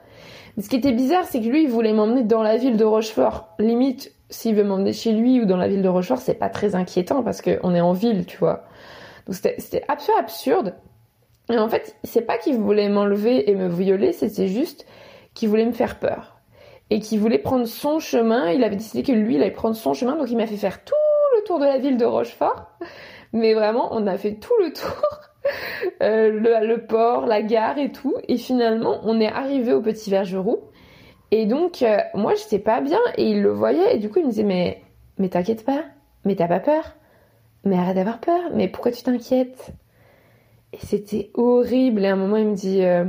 Mais 0.57 0.63
ce 0.63 0.69
qui 0.69 0.77
était 0.77 0.93
bizarre, 0.93 1.25
c'est 1.25 1.41
que 1.41 1.47
lui, 1.47 1.65
il 1.65 1.69
voulait 1.69 1.93
m'emmener 1.93 2.23
dans 2.23 2.43
la 2.43 2.57
ville 2.57 2.77
de 2.77 2.85
Rochefort. 2.85 3.55
Limite, 3.59 4.13
s'il 4.31 4.55
veut 4.55 4.65
m'emmener 4.65 4.93
chez 4.93 5.13
lui 5.13 5.41
ou 5.41 5.45
dans 5.45 5.57
la 5.57 5.69
ville 5.69 5.83
de 5.83 5.89
Rochefort, 5.89 6.19
c'est 6.19 6.35
pas 6.35 6.49
très 6.49 6.75
inquiétant 6.75 7.23
parce 7.23 7.43
qu'on 7.43 7.75
est 7.75 7.81
en 7.81 7.93
ville, 7.93 8.25
tu 8.27 8.39
vois. 8.39 8.65
Donc 9.27 9.37
c'était 9.37 9.85
absolument 9.89 10.23
absurde. 10.23 10.75
Et 11.51 11.59
en 11.59 11.69
fait, 11.69 11.97
c'est 12.05 12.23
pas 12.23 12.39
qu'il 12.39 12.57
voulait 12.57 12.89
m'enlever 12.89 13.51
et 13.51 13.55
me 13.55 13.69
violer, 13.69 14.13
c'était 14.13 14.49
juste 14.49 14.87
qu'il 15.35 15.49
voulait 15.49 15.67
me 15.67 15.73
faire 15.73 15.99
peur 15.99 16.37
et 16.91 17.01
qui 17.01 17.19
voulait 17.19 17.39
prendre 17.39 17.67
son 17.67 17.99
chemin. 17.99 18.51
Il 18.51 18.65
avait 18.65 18.77
décidé 18.77 19.03
que 19.03 19.13
lui, 19.13 19.37
il 19.37 19.43
allait 19.43 19.51
prendre 19.51 19.77
son 19.77 19.95
chemin, 19.95 20.17
donc 20.17 20.31
il 20.31 20.37
m'a 20.37 20.47
fait 20.47 20.57
faire 20.57 20.85
tout 20.85 20.95
le 21.37 21.45
tour 21.45 21.59
de 21.59 21.65
la 21.65 21.79
ville 21.79 21.97
de 21.97 22.05
Rochefort. 22.05 22.67
Mais 23.33 23.55
vraiment, 23.55 23.89
on 23.93 24.07
a 24.07 24.17
fait 24.17 24.35
tout 24.35 24.55
le 24.61 24.73
tour. 24.73 25.03
Euh, 26.03 26.61
le, 26.61 26.87
port, 26.87 27.25
la 27.25 27.41
gare 27.41 27.79
et 27.79 27.93
tout. 27.93 28.17
Et 28.27 28.37
finalement, 28.37 28.99
on 29.05 29.21
est 29.21 29.31
arrivé 29.31 29.73
au 29.73 29.81
Petit 29.81 30.11
Vergeroux. 30.11 30.59
Et 31.31 31.47
donc, 31.47 31.83
euh, 31.83 31.99
moi, 32.15 32.35
j'étais 32.35 32.59
pas 32.59 32.81
bien 32.81 32.99
et 33.17 33.31
il 33.31 33.43
le 33.43 33.53
voyait. 33.53 33.95
Et 33.95 33.99
du 33.99 34.11
coup, 34.11 34.19
il 34.19 34.25
me 34.25 34.31
disait, 34.31 34.43
mais, 34.43 34.83
mais 35.19 35.29
t'inquiète 35.29 35.65
pas. 35.65 35.85
Mais 36.25 36.35
t'as 36.35 36.49
pas 36.49 36.59
peur. 36.59 36.97
Mais 37.63 37.79
arrête 37.79 37.95
d'avoir 37.95 38.19
peur. 38.19 38.41
Mais 38.55 38.67
pourquoi 38.67 38.91
tu 38.91 39.05
t'inquiètes? 39.05 39.71
C'était 40.83 41.31
horrible. 41.35 42.05
Et 42.05 42.09
à 42.09 42.13
un 42.13 42.17
moment, 42.17 42.37
il 42.37 42.47
me 42.47 42.55
dit... 42.55 42.83
Euh, 42.83 43.05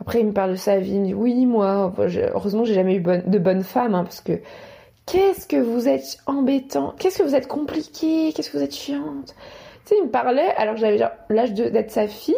après, 0.00 0.20
il 0.20 0.26
me 0.26 0.32
parle 0.32 0.52
de 0.52 0.56
sa 0.56 0.78
vie. 0.78 0.94
Il 0.94 1.00
me 1.00 1.06
dit 1.06 1.14
oui, 1.14 1.46
moi, 1.46 1.92
heureusement, 1.98 2.64
j'ai 2.64 2.74
jamais 2.74 2.96
eu 2.96 3.00
de 3.00 3.38
bonne 3.38 3.62
femme, 3.62 3.94
hein, 3.94 4.04
parce 4.04 4.20
que 4.20 4.40
qu'est-ce 5.06 5.46
que 5.46 5.56
vous 5.56 5.88
êtes 5.88 6.18
embêtant, 6.26 6.94
qu'est-ce 6.98 7.18
que 7.18 7.22
vous 7.22 7.34
êtes 7.34 7.48
compliqué, 7.48 8.32
qu'est-ce 8.32 8.50
que 8.50 8.56
vous 8.56 8.62
êtes 8.62 8.74
chiante. 8.74 9.34
Tu 9.84 9.90
sais, 9.90 9.96
il 9.98 10.04
me 10.04 10.10
parlait 10.10 10.54
alors 10.56 10.76
j'avais 10.76 10.98
l'âge 11.28 11.52
d'être 11.52 11.90
sa 11.90 12.06
fille. 12.08 12.36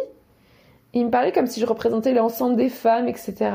Il 0.93 1.05
me 1.05 1.11
parlait 1.11 1.31
comme 1.31 1.47
si 1.47 1.59
je 1.59 1.65
représentais 1.65 2.13
l'ensemble 2.13 2.55
des 2.55 2.69
femmes, 2.69 3.07
etc. 3.07 3.51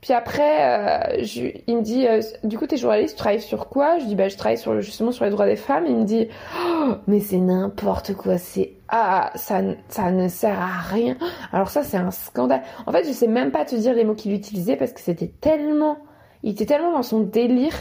Puis 0.00 0.14
après, 0.14 1.18
euh, 1.18 1.24
il 1.66 1.76
me 1.76 1.82
dit, 1.82 2.06
euh, 2.06 2.22
du 2.42 2.56
coup, 2.56 2.66
t'es 2.66 2.78
journaliste, 2.78 3.16
tu 3.16 3.18
travailles 3.18 3.40
sur 3.40 3.68
quoi? 3.68 3.98
Je 3.98 4.06
dis, 4.06 4.14
bah, 4.14 4.28
je 4.28 4.36
travaille 4.36 4.58
justement 4.80 5.12
sur 5.12 5.24
les 5.24 5.30
droits 5.30 5.46
des 5.46 5.56
femmes. 5.56 5.84
Il 5.86 5.96
me 5.96 6.04
dit, 6.04 6.28
oh, 6.58 6.94
mais 7.06 7.20
c'est 7.20 7.36
n'importe 7.36 8.14
quoi, 8.14 8.38
c'est 8.38 8.72
ah, 8.88 9.30
ça, 9.36 9.60
ça 9.88 10.10
ne 10.10 10.28
sert 10.28 10.58
à 10.58 10.80
rien. 10.80 11.16
Alors 11.52 11.68
ça, 11.68 11.84
c'est 11.84 11.96
un 11.96 12.10
scandale. 12.10 12.62
En 12.86 12.92
fait, 12.92 13.04
je 13.04 13.12
sais 13.12 13.28
même 13.28 13.52
pas 13.52 13.64
te 13.64 13.76
dire 13.76 13.94
les 13.94 14.04
mots 14.04 14.14
qu'il 14.14 14.32
utilisait 14.32 14.76
parce 14.76 14.92
que 14.92 15.00
c'était 15.00 15.28
tellement, 15.28 15.98
il 16.42 16.52
était 16.52 16.66
tellement 16.66 16.92
dans 16.92 17.02
son 17.02 17.20
délire 17.20 17.74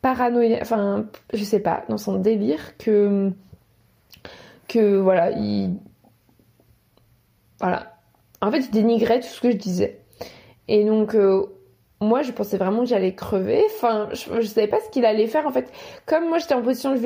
paranoïa, 0.00 0.58
enfin, 0.62 1.06
je 1.32 1.42
sais 1.42 1.58
pas, 1.58 1.84
dans 1.88 1.98
son 1.98 2.18
délire 2.18 2.76
que, 2.76 3.32
que 4.68 4.98
voilà, 4.98 5.32
il, 5.32 5.76
voilà. 7.58 7.94
En 8.40 8.52
fait, 8.52 8.60
il 8.60 8.70
dénigrait 8.70 9.18
tout 9.18 9.26
ce 9.26 9.40
que 9.40 9.50
je 9.50 9.56
disais. 9.56 10.00
Et 10.68 10.84
donc, 10.84 11.14
euh, 11.14 11.46
moi, 12.00 12.22
je 12.22 12.30
pensais 12.30 12.58
vraiment 12.58 12.80
que 12.80 12.86
j'allais 12.86 13.14
crever. 13.14 13.62
Enfin, 13.66 14.08
je, 14.12 14.40
je 14.40 14.46
savais 14.46 14.68
pas 14.68 14.78
ce 14.80 14.90
qu'il 14.90 15.04
allait 15.04 15.26
faire. 15.26 15.46
En 15.46 15.50
fait, 15.50 15.72
comme 16.06 16.28
moi, 16.28 16.38
j'étais 16.38 16.54
en 16.54 16.62
position 16.62 16.92
de 16.92 16.98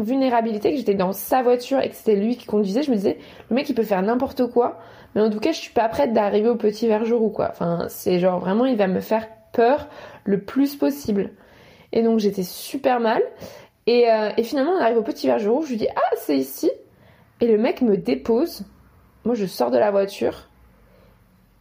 vulnérabilité, 0.00 0.72
que 0.72 0.78
j'étais 0.78 0.94
dans 0.94 1.12
sa 1.12 1.42
voiture 1.42 1.80
et 1.80 1.90
que 1.90 1.94
c'était 1.94 2.16
lui 2.16 2.36
qui 2.36 2.46
conduisait, 2.46 2.82
je 2.82 2.90
me 2.90 2.96
disais, 2.96 3.18
le 3.50 3.54
mec, 3.54 3.68
il 3.68 3.74
peut 3.74 3.82
faire 3.82 4.02
n'importe 4.02 4.46
quoi. 4.48 4.80
Mais 5.14 5.20
en 5.20 5.30
tout 5.30 5.38
cas, 5.38 5.52
je 5.52 5.58
suis 5.58 5.72
pas 5.72 5.88
prête 5.88 6.12
d'arriver 6.12 6.48
au 6.48 6.56
petit 6.56 6.88
verger 6.88 7.14
ou 7.14 7.28
quoi. 7.28 7.48
Enfin, 7.50 7.86
c'est 7.88 8.18
genre 8.18 8.40
vraiment, 8.40 8.66
il 8.66 8.76
va 8.76 8.88
me 8.88 9.00
faire 9.00 9.28
peur 9.52 9.88
le 10.24 10.40
plus 10.40 10.76
possible. 10.76 11.30
Et 11.92 12.02
donc, 12.02 12.18
j'étais 12.18 12.42
super 12.42 12.98
mal. 12.98 13.22
Et, 13.86 14.10
euh, 14.10 14.30
finalement, 14.42 14.72
on 14.72 14.80
arrive 14.80 14.98
au 14.98 15.02
petit 15.02 15.28
verger 15.28 15.48
je 15.62 15.68
lui 15.68 15.76
dis, 15.76 15.88
ah, 15.94 16.16
c'est 16.16 16.36
ici. 16.36 16.70
Et 17.40 17.46
le 17.46 17.58
mec 17.58 17.80
me 17.80 17.96
dépose. 17.96 18.64
Moi, 19.24 19.34
je 19.34 19.46
sors 19.46 19.70
de 19.70 19.78
la 19.78 19.90
voiture 19.90 20.48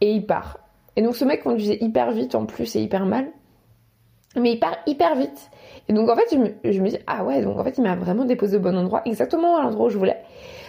et 0.02 0.12
il 0.12 0.26
part. 0.26 0.65
Et 0.96 1.02
donc 1.02 1.16
ce 1.16 1.26
mec 1.26 1.44
conduisait 1.44 1.78
hyper 1.82 2.12
vite 2.12 2.36
en 2.36 2.46
plus 2.46 2.76
et 2.76 2.82
hyper 2.82 3.06
mal. 3.06 3.28
Mais 4.36 4.54
il 4.54 4.60
part 4.60 4.78
hyper 4.86 5.16
vite. 5.16 5.50
Et 5.88 5.94
donc 5.94 6.10
en 6.10 6.16
fait, 6.16 6.26
je 6.32 6.38
me, 6.82 6.90
dis, 6.90 6.98
ah 7.08 7.24
ouais, 7.24 7.42
donc 7.42 7.58
en 7.58 7.64
fait, 7.64 7.78
il 7.78 7.84
m'a 7.84 7.96
vraiment 7.96 8.26
déposé 8.26 8.58
au 8.58 8.60
bon 8.60 8.78
endroit, 8.78 9.02
exactement 9.06 9.58
à 9.58 9.64
l'endroit 9.64 9.88
où 9.88 9.90
je 9.90 9.98
voulais. 9.98 10.18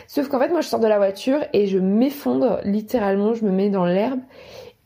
Sauf 0.09 0.29
qu'en 0.29 0.39
fait, 0.39 0.51
moi, 0.51 0.61
je 0.61 0.69
sors 0.69 0.79
de 0.79 0.87
la 0.87 0.99
voiture 0.99 1.41
et 1.53 1.67
je 1.67 1.79
m'effondre, 1.79 2.61
littéralement, 2.65 3.35
je 3.35 3.45
me 3.45 3.51
mets 3.51 3.71
dans 3.71 3.87
l'herbe, 3.87 4.21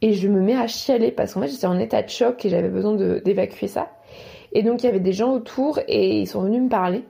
et 0.02 0.14
je 0.14 0.28
me 0.28 0.40
mets 0.40 0.56
à 0.56 0.66
chialer 0.66 1.10
parce 1.10 1.34
qu'en 1.34 1.42
fait, 1.42 1.48
j'étais 1.48 1.66
en 1.66 1.78
état 1.78 2.02
de 2.02 2.08
choc 2.08 2.44
et 2.44 2.48
j'avais 2.48 2.68
besoin 2.68 2.94
d'évacuer 2.94 3.68
ça. 3.68 3.90
Et 4.52 4.62
donc 4.62 4.82
il 4.82 4.86
y 4.86 4.88
avait 4.88 5.00
des 5.00 5.12
gens 5.12 5.32
autour 5.32 5.78
et 5.86 6.20
ils 6.20 6.26
sont 6.26 6.42
venus 6.42 6.62
me 6.62 6.68
parler. 6.68 7.04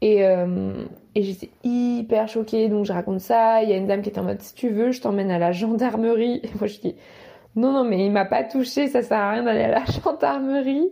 Et, 0.00 0.24
euh, 0.26 0.72
et 1.14 1.22
j'étais 1.22 1.50
hyper 1.62 2.26
choquée, 2.26 2.68
donc 2.68 2.86
je 2.86 2.92
raconte 2.92 3.20
ça. 3.20 3.62
Il 3.62 3.68
y 3.68 3.72
a 3.72 3.76
une 3.76 3.86
dame 3.86 4.02
qui 4.02 4.08
était 4.08 4.18
en 4.18 4.24
mode 4.24 4.40
si 4.40 4.54
tu 4.54 4.70
veux, 4.70 4.92
je 4.92 5.00
t'emmène 5.00 5.30
à 5.30 5.38
la 5.38 5.52
gendarmerie. 5.52 6.40
Et 6.42 6.50
moi 6.58 6.66
je 6.66 6.80
dis 6.80 6.96
non, 7.56 7.72
non, 7.72 7.84
mais 7.84 8.04
il 8.04 8.12
m'a 8.12 8.24
pas 8.24 8.44
touché, 8.44 8.88
ça 8.88 9.02
sert 9.02 9.18
à 9.18 9.30
rien 9.30 9.42
d'aller 9.42 9.62
à 9.62 9.68
la 9.68 9.84
gendarmerie. 10.04 10.90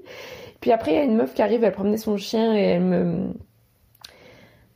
Puis 0.60 0.72
après, 0.72 0.92
il 0.92 0.96
y 0.96 0.98
a 0.98 1.04
une 1.04 1.16
meuf 1.16 1.34
qui 1.34 1.42
arrive, 1.42 1.62
elle 1.64 1.72
promenait 1.72 1.96
son 1.98 2.16
chien 2.16 2.54
et 2.56 2.62
elle 2.62 2.82
me. 2.82 3.28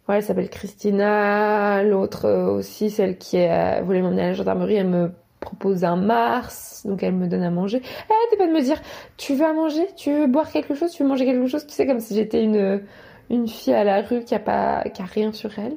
Ouais, 0.08 0.16
elle 0.16 0.22
s'appelle 0.22 0.50
Christina. 0.50 1.82
L'autre 1.82 2.28
aussi, 2.28 2.90
celle 2.90 3.18
qui 3.18 3.38
voulait 3.82 4.02
m'emmener 4.02 4.22
à 4.22 4.26
la 4.28 4.32
gendarmerie, 4.32 4.76
elle 4.76 4.88
me 4.88 5.12
propose 5.40 5.84
un 5.84 5.96
Mars, 5.96 6.86
donc 6.86 7.02
elle 7.02 7.14
me 7.14 7.26
donne 7.26 7.42
à 7.42 7.50
manger. 7.50 7.82
Elle 7.82 8.16
arrêtait 8.16 8.36
pas 8.36 8.46
de 8.46 8.52
me 8.52 8.62
dire, 8.62 8.80
tu 9.16 9.34
veux 9.34 9.44
à 9.44 9.52
manger? 9.52 9.86
Tu 9.96 10.12
veux 10.12 10.26
boire 10.28 10.50
quelque 10.50 10.74
chose? 10.74 10.92
Tu 10.92 11.02
veux 11.02 11.08
manger 11.08 11.26
quelque 11.26 11.46
chose? 11.46 11.66
Tu 11.66 11.74
sais, 11.74 11.86
comme 11.86 12.00
si 12.00 12.14
j'étais 12.14 12.42
une, 12.42 12.82
une 13.28 13.48
fille 13.48 13.74
à 13.74 13.84
la 13.84 14.02
rue 14.02 14.24
qui 14.24 14.34
a, 14.34 14.38
pas, 14.38 14.84
qui 14.84 15.02
a 15.02 15.04
rien 15.04 15.32
sur 15.32 15.58
elle. 15.58 15.76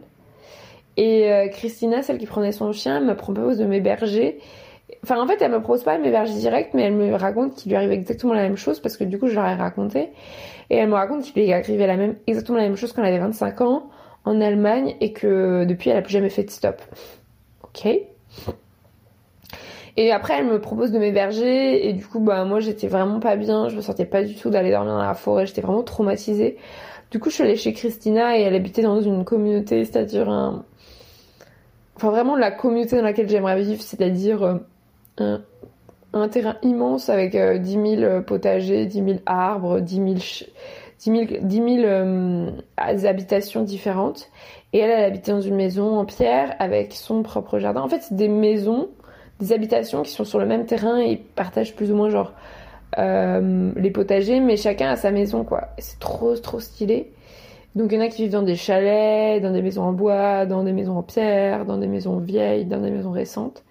Et 0.98 1.32
euh, 1.32 1.50
Christina, 1.50 2.04
celle 2.04 2.18
qui 2.18 2.26
prenait 2.26 2.52
son 2.52 2.72
chien, 2.72 3.02
me 3.02 3.16
propose 3.16 3.58
de 3.58 3.66
m'héberger. 3.66 4.40
Enfin, 5.04 5.22
en 5.22 5.28
fait, 5.28 5.42
elle 5.42 5.52
me 5.52 5.62
propose 5.62 5.84
pas 5.84 5.98
de 5.98 6.04
m'héberger 6.04 6.34
direct, 6.34 6.74
mais 6.74 6.84
elle 6.84 6.94
me 6.94 7.14
raconte 7.16 7.56
qu'il 7.56 7.72
lui 7.72 7.76
arrive 7.76 7.92
exactement 7.92 8.34
la 8.34 8.44
même 8.44 8.58
chose, 8.58 8.80
parce 8.80 8.98
que 8.98 9.04
du 9.04 9.20
coup, 9.20 9.28
je 9.28 9.36
leur 9.36 9.48
ai 9.48 9.56
raconté. 9.56 10.10
Et 10.70 10.78
elle 10.78 10.90
me 10.90 10.96
raconte 10.96 11.24
qu'il 11.24 11.44
lui 11.44 11.52
arrivait 11.52 11.88
la 11.88 11.98
même, 11.98 12.16
exactement 12.28 12.58
la 12.58 12.64
même 12.64 12.76
chose 12.76 12.94
quand 12.94 13.02
elle 13.04 13.14
avait 13.14 13.24
25 13.24 13.62
ans, 13.62 13.90
en 14.26 14.42
Allemagne, 14.42 14.96
et 15.02 15.14
que 15.14 15.66
depuis, 15.66 15.90
elle 15.90 15.98
a 15.98 16.02
plus 16.02 16.14
jamais 16.14 16.30
fait 16.30 16.44
de 16.44 16.52
stop. 16.52 16.82
Ok 17.64 17.88
et 19.98 20.12
après, 20.12 20.40
elle 20.40 20.48
me 20.48 20.60
propose 20.60 20.92
de 20.92 21.00
m'héberger. 21.00 21.88
Et 21.88 21.94
du 21.94 22.06
coup, 22.06 22.20
bah, 22.20 22.44
moi, 22.44 22.60
j'étais 22.60 22.88
vraiment 22.88 23.20
pas 23.20 23.36
bien. 23.38 23.70
Je 23.70 23.78
me 23.78 23.82
sentais 23.82 24.06
pas 24.06 24.24
du 24.24 24.36
tout 24.36 24.50
d'aller 24.50 24.72
dormir 24.72 24.94
dans 24.94 25.02
la 25.02 25.14
forêt. 25.14 25.46
J'étais 25.46 25.62
vraiment 25.62 25.84
traumatisée. 25.84 26.58
Du 27.12 27.20
coup, 27.20 27.30
je 27.30 27.36
suis 27.36 27.44
allée 27.44 27.56
chez 27.56 27.72
Christina 27.74 28.38
et 28.38 28.42
elle 28.42 28.56
habitait 28.56 28.82
dans 28.82 29.00
une 29.00 29.24
communauté, 29.24 29.86
c'est-à-dire 29.86 30.30
un... 30.30 30.66
Enfin, 31.96 32.10
vraiment 32.10 32.36
la 32.36 32.52
communauté 32.52 32.98
dans 32.98 33.04
laquelle 33.04 33.30
j'aimerais 33.30 33.62
vivre, 33.62 33.82
c'est-à-dire 33.82 34.44
euh, 34.44 34.56
un, 35.18 35.42
un, 36.14 36.28
terrain 36.28 36.58
immense 36.62 37.10
avec 37.10 37.32
10 37.32 37.38
euh, 37.38 37.96
000 37.98 38.22
potagers, 38.24 38.86
10 38.86 39.04
000 39.04 39.20
arbres, 39.26 39.80
10 39.80 39.96
000... 39.96 40.16
10 40.98 41.12
000, 41.12 41.26
10 41.42 41.82
000 41.82 42.52
habitations 42.78 43.64
différentes. 43.64 44.30
Et 44.72 44.80
elle, 44.80 44.92
elle 44.92 45.04
habitait 45.04 45.34
dans 45.34 45.42
une 45.42 45.56
maison 45.56 45.98
en 46.00 46.06
pierre 46.06 46.56
avec 46.60 46.94
son 46.94 47.22
propre 47.22 47.60
jardin. 47.60 47.82
En 47.82 47.90
fait, 47.90 48.02
c'est 48.02 48.16
des 48.16 48.30
maisons 48.30 48.90
des 49.40 49.52
habitations 49.52 50.04
qui 50.04 50.12
sont 50.12 50.24
sur 50.24 50.40
le 50.40 50.46
même 50.46 50.66
terrain 50.66 50.98
et 50.98 51.18
partagent 51.18 51.76
plus 51.76 51.92
ou 51.92 51.96
moins 51.96 52.10
genre 52.10 52.34
euh, 52.98 53.72
les 53.76 53.92
potagers, 53.92 54.40
mais 54.40 54.56
chacun 54.58 54.90
a 54.90 54.96
sa 54.96 55.12
maison 55.12 55.44
quoi. 55.44 55.70
C'est 55.78 56.00
trop 56.00 56.36
trop 56.38 56.60
stylé. 56.60 57.12
Donc 57.76 57.92
il 57.92 57.96
y 57.96 57.98
en 57.98 58.06
a 58.06 58.08
qui 58.08 58.24
vivent 58.24 58.32
dans 58.32 58.42
des 58.42 58.56
chalets, 58.56 59.42
dans 59.42 59.52
des 59.52 59.62
maisons 59.62 59.84
en 59.84 59.92
bois, 59.92 60.46
dans 60.46 60.64
des 60.64 60.72
maisons 60.72 60.98
en 60.98 61.04
pierre, 61.04 61.66
dans 61.66 61.78
des 61.78 61.88
maisons 61.88 62.20
vieilles, 62.20 62.66
dans 62.66 62.80
des 62.80 62.92
maisons 62.92 63.12
récentes. 63.12 63.64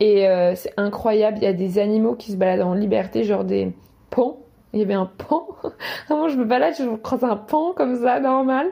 Et 0.00 0.26
euh, 0.26 0.54
c'est 0.54 0.72
incroyable, 0.78 1.38
il 1.38 1.44
y 1.44 1.46
a 1.46 1.52
des 1.52 1.78
animaux 1.78 2.14
qui 2.14 2.32
se 2.32 2.36
baladent 2.36 2.62
en 2.62 2.74
liberté, 2.74 3.22
genre 3.22 3.44
des 3.44 3.72
ponts. 4.08 4.38
Il 4.72 4.78
y 4.78 4.82
avait 4.82 4.94
un 4.94 5.06
pan. 5.06 5.48
Vraiment, 6.08 6.28
je 6.28 6.36
me 6.36 6.44
balade, 6.44 6.74
je 6.78 6.96
croise 6.96 7.24
un 7.24 7.36
pan 7.36 7.72
comme 7.72 7.96
ça, 8.02 8.18
normal, 8.18 8.68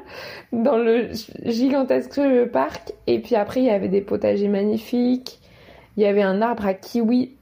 dans 0.52 0.78
le 0.78 1.10
gigantesque 1.44 2.20
parc. 2.52 2.92
Et 3.06 3.20
puis 3.20 3.34
après, 3.34 3.60
il 3.60 3.66
y 3.66 3.70
avait 3.70 3.88
des 3.88 4.00
potagers 4.00 4.48
magnifiques. 4.48 5.38
Il 5.96 6.02
y 6.02 6.06
avait 6.06 6.22
un 6.22 6.40
arbre 6.40 6.66
à 6.66 6.74
kiwi 6.74 7.36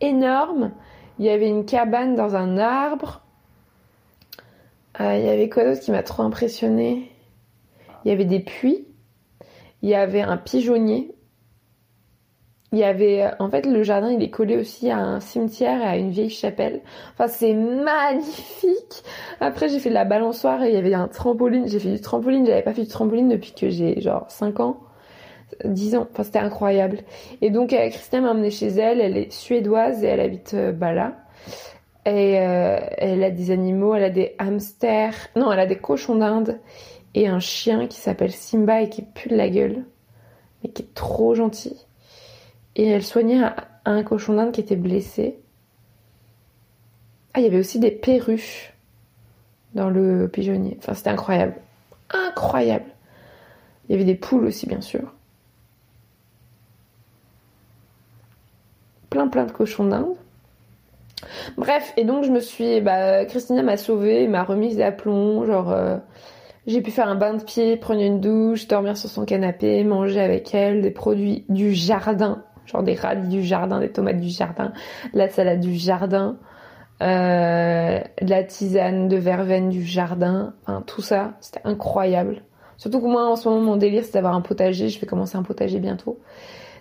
énorme. 0.00 0.72
Il 1.18 1.24
y 1.24 1.30
avait 1.30 1.48
une 1.48 1.64
cabane 1.64 2.16
dans 2.16 2.34
un 2.34 2.58
arbre. 2.58 3.22
Euh, 5.00 5.16
il 5.16 5.24
y 5.24 5.28
avait 5.28 5.48
quoi 5.48 5.64
d'autre 5.64 5.80
qui 5.80 5.92
m'a 5.92 6.02
trop 6.02 6.24
impressionné 6.24 7.10
Il 8.04 8.08
y 8.08 8.10
avait 8.10 8.24
des 8.24 8.40
puits. 8.40 8.86
Il 9.82 9.88
y 9.88 9.94
avait 9.94 10.22
un 10.22 10.36
pigeonnier. 10.36 11.14
Il 12.74 12.80
y 12.80 12.82
avait, 12.82 13.30
en 13.38 13.48
fait, 13.48 13.66
le 13.66 13.84
jardin, 13.84 14.10
il 14.10 14.20
est 14.20 14.30
collé 14.30 14.56
aussi 14.56 14.90
à 14.90 14.98
un 14.98 15.20
cimetière 15.20 15.80
et 15.80 15.86
à 15.86 15.96
une 15.96 16.10
vieille 16.10 16.28
chapelle. 16.28 16.80
Enfin, 17.12 17.28
c'est 17.28 17.54
magnifique. 17.54 19.04
Après, 19.38 19.68
j'ai 19.68 19.78
fait 19.78 19.90
de 19.90 19.94
la 19.94 20.04
balançoire 20.04 20.60
et 20.64 20.70
il 20.70 20.74
y 20.74 20.76
avait 20.76 20.92
un 20.92 21.06
trampoline. 21.06 21.68
J'ai 21.68 21.78
fait 21.78 21.92
du 21.92 22.00
trampoline. 22.00 22.44
J'avais 22.44 22.62
pas 22.62 22.74
fait 22.74 22.82
du 22.82 22.88
trampoline 22.88 23.28
depuis 23.28 23.52
que 23.52 23.70
j'ai 23.70 24.00
genre 24.00 24.24
5 24.28 24.58
ans. 24.58 24.80
10 25.64 25.94
ans. 25.94 26.08
Enfin, 26.10 26.24
c'était 26.24 26.40
incroyable. 26.40 26.98
Et 27.42 27.50
donc, 27.50 27.72
euh, 27.72 27.90
Christine 27.90 28.22
m'a 28.22 28.32
emmenée 28.32 28.50
chez 28.50 28.66
elle. 28.66 29.00
Elle 29.00 29.16
est 29.18 29.30
suédoise 29.30 30.02
et 30.02 30.08
elle 30.08 30.18
habite 30.18 30.54
euh, 30.54 30.72
bah, 30.72 30.92
là. 30.92 31.12
Et 32.06 32.40
euh, 32.40 32.80
elle 32.98 33.22
a 33.22 33.30
des 33.30 33.52
animaux. 33.52 33.94
Elle 33.94 34.02
a 34.02 34.10
des 34.10 34.34
hamsters. 34.40 35.14
Non, 35.36 35.52
elle 35.52 35.60
a 35.60 35.66
des 35.66 35.78
cochons 35.78 36.16
d'Inde. 36.16 36.58
Et 37.14 37.28
un 37.28 37.38
chien 37.38 37.86
qui 37.86 38.00
s'appelle 38.00 38.32
Simba 38.32 38.82
et 38.82 38.88
qui 38.88 39.02
pue 39.02 39.28
de 39.28 39.36
la 39.36 39.48
gueule. 39.48 39.84
Mais 40.64 40.70
qui 40.70 40.82
est 40.82 40.94
trop 40.94 41.36
gentil. 41.36 41.83
Et 42.76 42.86
elle 42.86 43.04
soignait 43.04 43.40
un, 43.84 44.02
cochon 44.02 44.34
d'Inde 44.34 44.52
qui 44.52 44.60
était 44.60 44.76
blessé. 44.76 45.38
Ah, 47.32 47.40
il 47.40 47.44
y 47.44 47.46
avait 47.46 47.58
aussi 47.58 47.78
des 47.78 47.90
perruches 47.90 48.72
dans 49.74 49.90
le 49.90 50.28
pigeonnier. 50.28 50.76
Enfin, 50.78 50.94
c'était 50.94 51.10
incroyable. 51.10 51.54
Incroyable. 52.10 52.86
Il 53.88 53.92
y 53.92 53.94
avait 53.94 54.04
des 54.04 54.14
poules 54.14 54.44
aussi, 54.46 54.66
bien 54.66 54.80
sûr. 54.80 55.12
plein 59.14 59.28
plein 59.28 59.44
de 59.44 59.52
cochons 59.52 59.84
d'Inde. 59.84 60.16
Bref, 61.56 61.92
et 61.96 62.04
donc 62.04 62.24
je 62.24 62.30
me 62.30 62.40
suis, 62.40 62.80
bah, 62.80 63.24
Christina 63.24 63.62
m'a 63.62 63.76
sauvée, 63.76 64.26
m'a 64.26 64.42
remise 64.42 64.76
d'aplomb, 64.76 65.46
genre 65.46 65.70
euh, 65.70 65.98
j'ai 66.66 66.80
pu 66.80 66.90
faire 66.90 67.08
un 67.08 67.14
bain 67.14 67.34
de 67.34 67.44
pied, 67.44 67.76
prendre 67.76 68.00
une 68.00 68.20
douche, 68.20 68.66
dormir 68.66 68.96
sur 68.96 69.08
son 69.08 69.24
canapé, 69.24 69.84
manger 69.84 70.20
avec 70.20 70.52
elle 70.52 70.82
des 70.82 70.90
produits 70.90 71.44
du 71.48 71.74
jardin, 71.74 72.42
genre 72.66 72.82
des 72.82 72.94
radis 72.94 73.28
du 73.28 73.42
jardin, 73.42 73.80
des 73.80 73.90
tomates 73.90 74.20
du 74.20 74.28
jardin, 74.28 74.72
la 75.12 75.28
salade 75.28 75.60
du 75.60 75.74
jardin, 75.74 76.36
euh, 77.02 78.00
de 78.22 78.30
la 78.30 78.44
tisane 78.44 79.08
de 79.08 79.16
verveine 79.16 79.68
du 79.68 79.84
jardin, 79.84 80.54
enfin 80.62 80.82
tout 80.86 81.02
ça, 81.02 81.34
c'était 81.40 81.60
incroyable. 81.64 82.42
Surtout 82.76 83.00
que 83.00 83.06
moi 83.06 83.26
en 83.26 83.36
ce 83.36 83.48
moment 83.48 83.62
mon 83.62 83.76
délire 83.76 84.04
c'est 84.04 84.14
d'avoir 84.14 84.34
un 84.34 84.40
potager, 84.40 84.88
je 84.88 85.00
vais 85.00 85.06
commencer 85.06 85.36
un 85.36 85.42
potager 85.42 85.78
bientôt. 85.78 86.18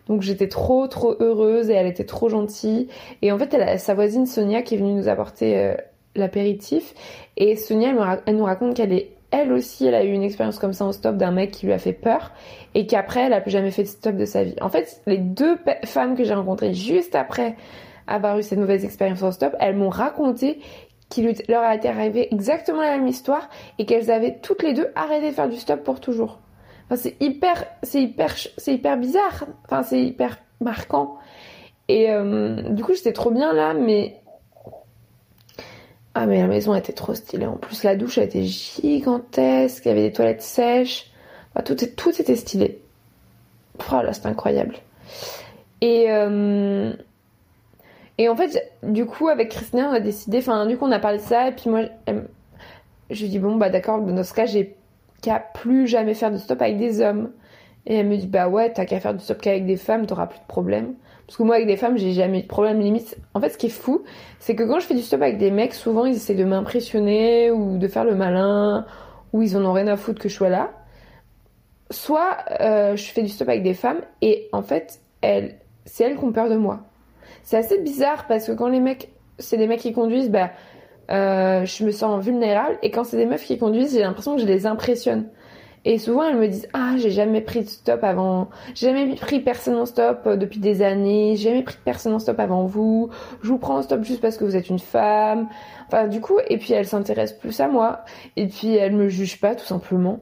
Donc 0.08 0.22
j'étais 0.22 0.48
trop 0.48 0.88
trop 0.88 1.16
heureuse 1.20 1.70
et 1.70 1.74
elle 1.74 1.88
était 1.88 2.04
trop 2.04 2.30
gentille. 2.30 2.88
Et 3.22 3.32
en 3.32 3.38
fait, 3.38 3.54
elle 3.54 3.64
a 3.64 3.78
sa 3.78 3.94
voisine 3.94 4.26
Sonia 4.26 4.62
qui 4.62 4.76
est 4.76 4.78
venue 4.78 4.94
nous 4.94 5.08
apporter 5.08 5.58
euh, 5.58 5.76
l'apéritif. 6.16 6.94
Et 7.38 7.56
Sonia, 7.56 8.22
elle, 8.26 8.36
nous 8.36 8.44
raconte 8.44 8.76
qu'elle 8.76 8.94
est 8.94 9.12
elle 9.34 9.52
aussi, 9.52 9.86
elle 9.86 9.96
a 9.96 10.06
eu 10.06 10.12
une 10.12 10.24
expérience 10.24 10.60
comme 10.60 10.72
ça 10.72 10.86
en 10.86 10.94
stop 10.94 11.18
d'un 11.18 11.32
mec 11.32 11.52
qui 11.52 11.66
lui 11.66 11.74
a 11.74 11.78
fait 11.78 11.92
peur 11.92 12.32
et 12.76 12.88
qu'après, 12.88 13.22
elle 13.22 13.34
a 13.34 13.42
plus 13.42 13.52
jamais 13.52 13.72
fait 13.72 13.84
de 13.84 13.88
stop 13.88 14.16
de 14.16 14.26
sa 14.26 14.44
vie. 14.44 14.56
En 14.62 14.70
fait, 14.70 15.02
les 15.06 15.18
deux 15.18 15.58
femmes 15.84 16.16
que 16.16 16.24
j'ai 16.24 16.34
rencontrées 16.34 16.74
juste 16.74 17.16
après 17.16 17.56
avoir 18.08 18.38
eu 18.38 18.44
cette 18.44 18.60
mauvaise 18.60 18.86
expérience 18.86 19.24
en 19.24 19.32
stop, 19.32 19.56
elles 19.60 19.76
m'ont 19.76 19.90
raconté 19.90 20.60
qu'il 21.10 21.34
leur 21.50 21.64
a 21.64 21.76
été 21.76 21.90
arrivé 21.90 22.34
exactement 22.34 22.82
la 22.82 22.98
même 22.98 23.08
histoire 23.08 23.50
et 23.80 23.86
qu'elles 23.86 24.10
avaient 24.10 24.40
toutes 24.42 24.64
les 24.64 24.74
deux 24.74 24.88
arrêté 24.96 25.30
de 25.30 25.36
faire 25.36 25.50
du 25.50 25.58
stop 25.58 25.84
pour 25.84 26.00
toujours 26.00 26.40
c'est 26.96 27.22
hyper, 27.22 27.66
c'est 27.84 28.02
hyper, 28.02 28.36
c'est 28.58 28.74
hyper 28.74 28.98
bizarre. 28.98 29.46
Enfin, 29.66 29.84
c'est 29.84 30.02
hyper 30.02 30.38
marquant. 30.62 31.18
Et 31.88 32.10
euh, 32.12 32.70
du 32.70 32.84
coup, 32.84 32.94
j'étais 32.94 33.14
trop 33.14 33.32
bien 33.32 33.54
là, 33.54 33.74
mais 33.74 34.22
ah 36.16 36.28
mais 36.28 36.40
la 36.42 36.48
maison 36.48 36.76
était 36.76 36.94
trop 36.94 37.16
stylée. 37.16 37.48
En 37.48 37.58
plus, 37.58 37.84
la 37.84 37.96
douche 37.96 38.18
était 38.20 38.44
gigantesque. 38.44 39.86
Il 39.86 39.90
y 39.90 39.92
avait 39.92 40.10
des 40.10 40.12
toilettes 40.12 40.44
sèches. 40.44 41.12
tout, 41.66 41.76
tout 41.76 42.22
était 42.22 42.36
stylé. 42.36 42.82
Oh 43.92 44.02
là, 44.02 44.14
c'est 44.14 44.28
incroyable. 44.28 44.76
Et 45.82 46.06
euh, 46.10 46.94
et 48.18 48.30
en 48.30 48.36
fait, 48.36 48.72
du 48.84 49.06
coup, 49.06 49.28
avec 49.28 49.50
Christina, 49.50 49.90
on 49.90 49.94
a 49.94 50.00
décidé. 50.00 50.38
Enfin, 50.38 50.66
du 50.68 50.78
coup, 50.78 50.86
on 50.86 50.92
a 50.92 51.00
parlé 51.00 51.18
de 51.18 51.24
ça. 51.24 51.50
Et 51.50 51.52
puis 51.52 51.70
moi, 51.70 51.82
je 53.10 53.24
lui 53.24 53.30
dis 53.30 53.40
bon 53.40 53.56
bah 53.56 53.70
d'accord. 53.70 54.00
Dans 54.02 54.24
ce 54.24 54.34
cas, 54.34 54.46
j'ai 54.46 54.76
qu'à 55.22 55.40
plus 55.40 55.88
jamais 55.88 56.14
faire 56.14 56.32
de 56.32 56.38
stop 56.38 56.62
avec 56.62 56.78
des 56.78 57.02
hommes. 57.02 57.32
Et 57.86 57.96
elle 57.96 58.08
me 58.08 58.18
dit 58.18 58.28
bah 58.28 58.48
ouais, 58.48 58.72
t'as 58.72 58.86
qu'à 58.86 59.00
faire 59.00 59.14
du 59.16 59.24
stop 59.24 59.42
qu'avec 59.42 59.66
des 59.66 59.78
femmes, 59.78 60.06
t'auras 60.06 60.28
plus 60.28 60.40
de 60.40 60.46
problème. 60.48 60.94
Parce 61.34 61.40
que 61.40 61.48
moi 61.48 61.56
avec 61.56 61.66
des 61.66 61.78
femmes, 61.78 61.98
j'ai 61.98 62.12
jamais 62.12 62.44
de 62.44 62.48
problème 62.48 62.80
limite. 62.80 63.18
En 63.34 63.42
fait, 63.42 63.50
ce 63.50 63.58
qui 63.58 63.66
est 63.66 63.70
fou, 63.70 64.04
c'est 64.38 64.54
que 64.54 64.62
quand 64.62 64.80
je 64.80 64.86
fais 64.86 64.94
du 64.94 65.02
stop 65.02 65.20
avec 65.20 65.40
des 65.40 65.50
mecs, 65.50 65.74
souvent 65.74 66.06
ils 66.06 66.14
essaient 66.14 66.36
de 66.36 66.44
m'impressionner 66.44 67.50
ou 67.50 67.80
de 67.80 67.88
faire 67.88 68.04
le 68.04 68.14
malin 68.14 68.86
ou 69.32 69.42
ils 69.42 69.58
en 69.58 69.66
ont 69.66 69.74
rien 69.74 69.88
à 69.88 69.96
foutre 69.98 70.22
que 70.22 70.30
je 70.30 70.36
sois 70.36 70.50
là. 70.50 70.70
Soit 71.90 72.38
euh, 72.62 72.96
je 72.96 73.06
fais 73.06 73.24
du 73.24 73.30
stop 73.30 73.50
avec 73.50 73.64
des 73.64 73.74
femmes 73.74 74.02
et 74.22 74.48
en 74.52 74.62
fait, 74.62 75.02
c'est 75.24 76.04
elles 76.04 76.18
qui 76.18 76.24
ont 76.24 76.32
peur 76.32 76.50
de 76.50 76.56
moi. 76.56 76.82
C'est 77.42 77.58
assez 77.58 77.80
bizarre 77.80 78.28
parce 78.28 78.46
que 78.46 78.52
quand 78.52 78.68
les 78.68 78.80
mecs, 78.80 79.10
c'est 79.40 79.58
des 79.58 79.66
mecs 79.66 79.80
qui 79.80 79.92
conduisent, 79.92 80.30
bah 80.30 80.52
euh, 81.10 81.66
je 81.66 81.84
me 81.84 81.90
sens 81.90 82.24
vulnérable 82.24 82.78
et 82.84 82.92
quand 82.92 83.06
c'est 83.06 83.18
des 83.18 83.26
meufs 83.26 83.44
qui 83.44 83.58
conduisent, 83.58 83.94
j'ai 83.94 84.02
l'impression 84.02 84.36
que 84.36 84.42
je 84.44 84.46
les 84.46 84.68
impressionne. 84.68 85.30
Et 85.86 85.98
souvent, 85.98 86.24
elles 86.24 86.38
me 86.38 86.48
disent 86.48 86.68
Ah, 86.74 86.96
j'ai 86.98 87.12
jamais 87.12 87.42
pris 87.42 87.62
de 87.62 87.70
stop 87.70 88.04
avant. 88.04 88.50
J'ai 88.74 88.88
jamais 88.88 89.16
pris 89.16 89.40
personne 89.40 89.76
en 89.76 89.86
stop 89.86 90.22
euh, 90.26 90.38
depuis 90.38 90.60
des 90.60 90.82
années. 90.82 91.36
J'ai 91.36 91.50
jamais 91.50 91.64
pris 91.64 91.78
personne 91.84 92.14
en 92.14 92.20
stop 92.20 92.40
avant 92.40 92.66
vous. 92.66 93.10
Je 93.42 93.50
vous 93.50 93.58
prends 93.58 93.78
en 93.78 93.82
stop 93.82 94.04
juste 94.04 94.22
parce 94.22 94.38
que 94.38 94.46
vous 94.46 94.56
êtes 94.56 94.70
une 94.70 94.80
femme. 94.80 95.50
Enfin, 95.88 96.08
du 96.08 96.22
coup, 96.22 96.40
et 96.48 96.58
puis 96.58 96.74
elles 96.74 96.88
s'intéressent 96.88 97.40
plus 97.40 97.60
à 97.60 97.68
moi. 97.68 98.06
Et 98.38 98.48
puis 98.48 98.76
elles 98.76 98.96
me 98.96 99.10
jugent 99.10 99.40
pas, 99.40 99.56
tout 99.56 99.66
simplement. 99.66 100.20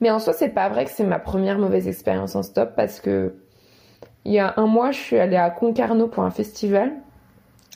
Mais 0.00 0.10
en 0.10 0.18
soi, 0.18 0.32
c'est 0.32 0.48
pas 0.48 0.68
vrai 0.68 0.84
que 0.84 0.90
c'est 0.90 1.04
ma 1.04 1.18
première 1.18 1.58
mauvaise 1.58 1.88
expérience 1.88 2.34
en 2.34 2.42
stop 2.42 2.72
parce 2.76 3.00
que 3.00 3.34
il 4.24 4.32
y 4.32 4.38
a 4.38 4.54
un 4.56 4.66
mois, 4.66 4.90
je 4.90 4.98
suis 4.98 5.18
allée 5.18 5.36
à 5.36 5.50
Concarneau 5.50 6.08
pour 6.08 6.24
un 6.24 6.30
festival. 6.30 6.92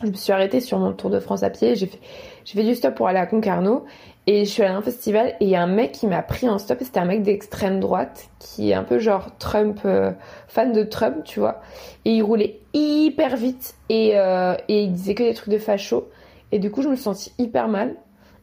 Je 0.02 0.06
me 0.06 0.12
suis 0.12 0.32
arrêtée 0.32 0.61
sur 0.61 0.78
mon 0.78 0.92
tour 0.92 1.11
de 1.11 1.18
France 1.18 1.42
à 1.42 1.50
pied. 1.50 1.74
J'ai 1.74 1.87
fait, 1.87 2.62
du 2.62 2.74
stop 2.76 2.94
pour 2.94 3.08
aller 3.08 3.18
à 3.18 3.26
Concarneau. 3.26 3.84
Et 4.28 4.44
je 4.44 4.50
suis 4.50 4.62
allée 4.62 4.74
à 4.74 4.76
un 4.76 4.82
festival 4.82 5.28
et 5.40 5.44
il 5.44 5.48
y 5.48 5.56
a 5.56 5.62
un 5.62 5.66
mec 5.66 5.92
qui 5.92 6.06
m'a 6.06 6.22
pris 6.22 6.48
en 6.48 6.58
stop. 6.58 6.78
C'était 6.82 7.00
un 7.00 7.06
mec 7.06 7.22
d'extrême 7.22 7.80
droite 7.80 8.28
qui 8.38 8.70
est 8.70 8.74
un 8.74 8.84
peu 8.84 8.98
genre 8.98 9.30
Trump, 9.38 9.80
euh, 9.87 10.12
fan 10.46 10.72
de 10.72 10.84
Trump, 10.84 11.24
tu 11.24 11.40
vois. 11.40 11.62
Et 12.04 12.12
il 12.12 12.22
roulait 12.22 12.61
hyper 12.74 13.37
vite 13.37 13.74
et, 13.88 14.12
euh, 14.18 14.54
et 14.68 14.82
il 14.82 14.92
disait 14.92 15.14
que 15.14 15.22
des 15.22 15.34
trucs 15.34 15.52
de 15.52 15.58
facho. 15.58 16.11
Et 16.52 16.58
du 16.58 16.70
coup, 16.70 16.82
je 16.82 16.88
me 16.88 16.96
sentis 16.96 17.32
hyper 17.38 17.68
mal. 17.68 17.96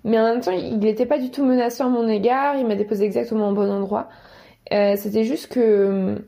Mais 0.04 0.20
en 0.20 0.24
même 0.24 0.42
temps, 0.42 0.52
il 0.52 0.80
n'était 0.80 1.06
pas 1.06 1.20
du 1.20 1.32
tout 1.32 1.46
menaçant 1.46 1.86
à 1.86 1.90
mon 1.90 2.08
égard. 2.08 2.58
Il 2.58 2.68
m'a 2.68 2.76
déposé 2.76 3.06
exactement 3.06 3.50
au 3.50 3.54
bon 3.54 3.72
endroit. 3.72 4.10
Euh, 4.74 4.96
c'était 4.98 5.24
juste 5.24 5.48
que 5.48 6.22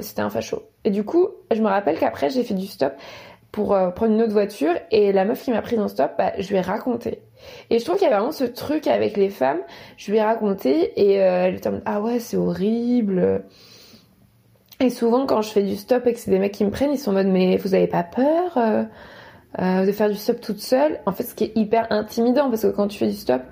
c'était 0.00 0.22
un 0.22 0.30
facho. 0.30 0.62
Et 0.84 0.90
du 0.90 1.04
coup, 1.04 1.28
je 1.50 1.60
me 1.60 1.66
rappelle 1.66 1.98
qu'après, 1.98 2.30
j'ai 2.30 2.44
fait 2.44 2.54
du 2.54 2.66
stop 2.66 2.94
pour 3.54 3.72
euh, 3.72 3.90
prendre 3.90 4.12
une 4.12 4.20
autre 4.20 4.32
voiture 4.32 4.74
et 4.90 5.12
la 5.12 5.24
meuf 5.24 5.44
qui 5.44 5.52
m'a 5.52 5.62
pris 5.62 5.78
en 5.78 5.86
stop, 5.86 6.10
bah, 6.18 6.32
je 6.40 6.48
lui 6.48 6.56
ai 6.56 6.60
raconté. 6.60 7.22
Et 7.70 7.78
je 7.78 7.84
trouve 7.84 7.98
qu'il 7.98 8.08
y 8.08 8.10
a 8.10 8.16
vraiment 8.16 8.32
ce 8.32 8.42
truc 8.42 8.88
avec 8.88 9.16
les 9.16 9.30
femmes. 9.30 9.60
Je 9.96 10.10
lui 10.10 10.18
ai 10.18 10.22
raconté 10.22 10.92
et 11.00 11.22
euh, 11.22 11.44
elle 11.46 11.54
était 11.54 11.68
en 11.68 11.80
ah 11.84 12.00
ouais 12.00 12.18
c'est 12.18 12.36
horrible. 12.36 13.44
Et 14.80 14.90
souvent 14.90 15.24
quand 15.24 15.40
je 15.40 15.50
fais 15.50 15.62
du 15.62 15.76
stop 15.76 16.04
et 16.08 16.14
que 16.14 16.18
c'est 16.18 16.32
des 16.32 16.40
mecs 16.40 16.50
qui 16.50 16.64
me 16.64 16.72
prennent, 16.72 16.90
ils 16.90 16.98
sont 16.98 17.12
en 17.12 17.14
mode 17.14 17.28
mais 17.28 17.56
vous 17.58 17.76
avez 17.76 17.86
pas 17.86 18.02
peur 18.02 18.58
euh, 18.58 19.86
de 19.86 19.92
faire 19.92 20.10
du 20.10 20.16
stop 20.16 20.40
toute 20.40 20.60
seule? 20.60 20.98
En 21.06 21.12
fait, 21.12 21.22
ce 21.22 21.36
qui 21.36 21.44
est 21.44 21.52
hyper 21.54 21.86
intimidant 21.90 22.50
parce 22.50 22.62
que 22.62 22.72
quand 22.72 22.88
tu 22.88 22.98
fais 22.98 23.06
du 23.06 23.16
stop, 23.16 23.42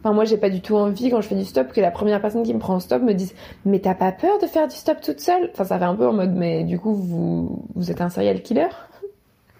Enfin, 0.00 0.12
moi, 0.12 0.26
j'ai 0.26 0.36
pas 0.36 0.50
du 0.50 0.60
tout 0.60 0.76
envie 0.76 1.08
quand 1.08 1.22
je 1.22 1.28
fais 1.28 1.34
du 1.34 1.46
stop 1.46 1.72
que 1.72 1.80
la 1.80 1.90
première 1.90 2.20
personne 2.20 2.42
qui 2.42 2.52
me 2.52 2.58
prend 2.58 2.74
en 2.74 2.80
stop 2.80 3.00
me 3.00 3.14
dise 3.14 3.34
Mais 3.64 3.78
t'as 3.78 3.94
pas 3.94 4.12
peur 4.12 4.38
de 4.38 4.46
faire 4.46 4.68
du 4.68 4.74
stop 4.76 5.00
toute 5.00 5.20
seule? 5.20 5.48
Enfin, 5.54 5.64
ça 5.64 5.78
fait 5.78 5.84
un 5.86 5.94
peu 5.94 6.06
en 6.06 6.12
mode 6.12 6.34
Mais 6.34 6.62
du 6.64 6.78
coup, 6.78 6.92
vous, 6.92 7.64
vous 7.74 7.90
êtes 7.90 8.02
un 8.02 8.10
serial 8.10 8.42
killer? 8.42 8.68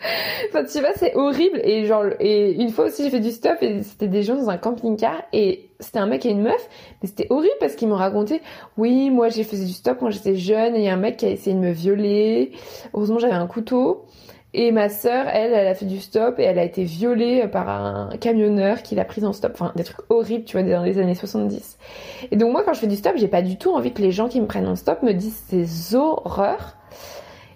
Enfin, 0.48 0.64
tu 0.64 0.80
vois, 0.80 0.92
c'est 0.96 1.14
horrible. 1.14 1.60
Et 1.64 1.86
genre, 1.86 2.04
et 2.20 2.52
une 2.52 2.70
fois 2.70 2.86
aussi, 2.86 3.04
j'ai 3.04 3.10
fait 3.10 3.20
du 3.20 3.30
stop 3.30 3.56
et 3.62 3.82
c'était 3.82 4.08
des 4.08 4.22
gens 4.22 4.36
dans 4.36 4.50
un 4.50 4.58
camping-car 4.58 5.22
et 5.32 5.70
c'était 5.80 5.98
un 5.98 6.06
mec 6.06 6.24
et 6.26 6.30
une 6.30 6.42
meuf. 6.42 6.68
Mais 7.02 7.08
c'était 7.08 7.26
horrible 7.30 7.54
parce 7.60 7.74
qu'ils 7.74 7.88
m'ont 7.88 7.96
raconté 7.96 8.40
Oui, 8.76 9.10
moi, 9.10 9.28
j'ai 9.28 9.44
fait 9.44 9.56
du 9.56 9.72
stop 9.72 9.98
quand 10.00 10.10
j'étais 10.10 10.36
jeune 10.36 10.74
et 10.74 10.80
il 10.80 10.84
y 10.84 10.88
a 10.88 10.94
un 10.94 10.98
mec 10.98 11.16
qui 11.16 11.26
a 11.26 11.30
essayé 11.30 11.54
de 11.54 11.60
me 11.60 11.72
violer. 11.72 12.52
Heureusement, 12.92 13.18
j'avais 13.18 13.34
un 13.34 13.46
couteau. 13.46 14.04
Et 14.56 14.70
ma 14.70 14.88
sœur, 14.88 15.26
elle, 15.26 15.52
elle 15.52 15.66
a 15.66 15.74
fait 15.74 15.84
du 15.84 15.98
stop 15.98 16.38
et 16.38 16.44
elle 16.44 16.60
a 16.60 16.64
été 16.64 16.84
violée 16.84 17.48
par 17.48 17.68
un 17.68 18.16
camionneur 18.18 18.82
qui 18.82 18.94
l'a 18.94 19.04
prise 19.04 19.24
en 19.24 19.32
stop. 19.32 19.50
Enfin, 19.54 19.72
des 19.74 19.82
trucs 19.82 20.08
horribles, 20.10 20.44
tu 20.44 20.56
vois, 20.56 20.62
dans 20.64 20.84
les 20.84 21.00
années 21.00 21.16
70. 21.16 21.76
Et 22.30 22.36
donc 22.36 22.52
moi, 22.52 22.62
quand 22.64 22.72
je 22.72 22.78
fais 22.78 22.86
du 22.86 22.94
stop, 22.94 23.14
j'ai 23.16 23.26
pas 23.26 23.42
du 23.42 23.58
tout 23.58 23.72
envie 23.72 23.92
que 23.92 24.00
les 24.00 24.12
gens 24.12 24.28
qui 24.28 24.40
me 24.40 24.46
prennent 24.46 24.68
en 24.68 24.76
stop 24.76 25.02
me 25.02 25.12
disent 25.12 25.42
ces 25.48 25.96
horreurs. 25.96 26.76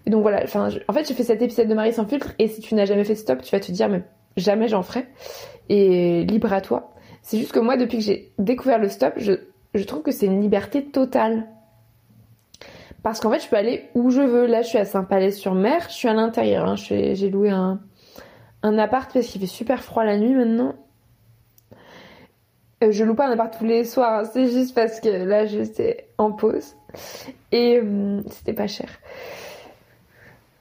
Donc 0.08 0.22
voilà, 0.22 0.44
en 0.54 0.92
fait, 0.92 1.06
j'ai 1.06 1.14
fait 1.14 1.24
cet 1.24 1.42
épisode 1.42 1.68
de 1.68 1.74
Marie 1.74 1.92
sans 1.92 2.06
filtre 2.06 2.32
et 2.38 2.48
si 2.48 2.60
tu 2.60 2.74
n'as 2.74 2.84
jamais 2.84 3.04
fait 3.04 3.14
stop, 3.14 3.42
tu 3.42 3.50
vas 3.50 3.60
te 3.60 3.70
dire, 3.72 3.88
mais 3.88 4.02
jamais 4.36 4.68
j'en 4.68 4.82
ferai. 4.82 5.06
Et 5.68 6.24
libre 6.24 6.52
à 6.52 6.60
toi. 6.60 6.92
C'est 7.22 7.38
juste 7.38 7.52
que 7.52 7.58
moi, 7.58 7.76
depuis 7.76 7.98
que 7.98 8.04
j'ai 8.04 8.32
découvert 8.38 8.78
le 8.78 8.88
stop, 8.88 9.14
je, 9.18 9.84
trouve 9.84 10.02
que 10.02 10.12
c'est 10.12 10.26
une 10.26 10.40
liberté 10.40 10.84
totale. 10.84 11.46
Parce 13.02 13.20
qu'en 13.20 13.30
fait, 13.30 13.40
je 13.40 13.48
peux 13.48 13.56
aller 13.56 13.84
où 13.94 14.10
je 14.10 14.22
veux. 14.22 14.46
Là, 14.46 14.62
je 14.62 14.68
suis 14.68 14.78
à 14.78 14.84
Saint-Palais-sur-Mer. 14.84 15.86
Je 15.88 15.94
suis 15.94 16.08
à 16.08 16.14
l'intérieur. 16.14 16.66
Hein. 16.68 16.76
J'ai 16.76 17.30
loué 17.30 17.50
un, 17.50 17.80
appart 18.62 19.12
parce 19.12 19.26
qu'il 19.26 19.40
fait 19.40 19.46
super 19.46 19.82
froid 19.82 20.04
la 20.04 20.16
nuit 20.16 20.34
maintenant. 20.34 20.74
Euh, 22.82 22.92
je 22.92 23.04
loue 23.04 23.14
pas 23.14 23.26
un 23.26 23.32
appart 23.32 23.56
tous 23.56 23.64
les 23.64 23.84
soirs. 23.84 24.20
Hein. 24.20 24.24
C'est 24.32 24.48
juste 24.48 24.74
parce 24.74 25.00
que 25.00 25.08
là, 25.08 25.46
j'étais 25.46 26.08
en 26.16 26.32
pause. 26.32 26.74
Et 27.52 27.78
euh, 27.78 28.22
c'était 28.30 28.52
pas 28.52 28.66
cher. 28.66 28.88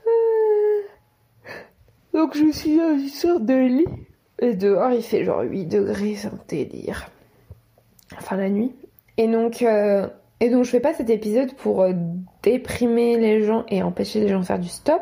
Euh, 0.06 0.82
donc, 2.18 2.36
je 2.36 2.52
suis 2.52 2.78
dans 2.78 2.98
une 2.98 3.08
sorte 3.08 3.46
de 3.46 3.54
lit. 3.54 3.86
Et 4.40 4.54
dehors, 4.54 4.92
il 4.92 5.04
fait 5.04 5.24
genre 5.24 5.42
8 5.42 5.66
degrés. 5.66 6.16
C'est 6.16 6.28
un 6.28 6.40
délire. 6.48 7.10
Enfin, 8.18 8.36
la 8.36 8.50
nuit. 8.50 8.76
Et 9.18 9.28
donc... 9.28 9.64
Et 10.40 10.50
donc 10.50 10.66
je 10.66 10.70
fais 10.70 10.80
pas 10.80 10.94
cet 10.94 11.10
épisode 11.10 11.54
pour 11.54 11.82
euh, 11.82 11.94
déprimer 12.44 13.18
les 13.18 13.42
gens 13.42 13.66
et 13.70 13.82
empêcher 13.82 14.20
les 14.20 14.28
gens 14.28 14.40
de 14.40 14.46
faire 14.46 14.60
du 14.60 14.68
stop. 14.68 15.02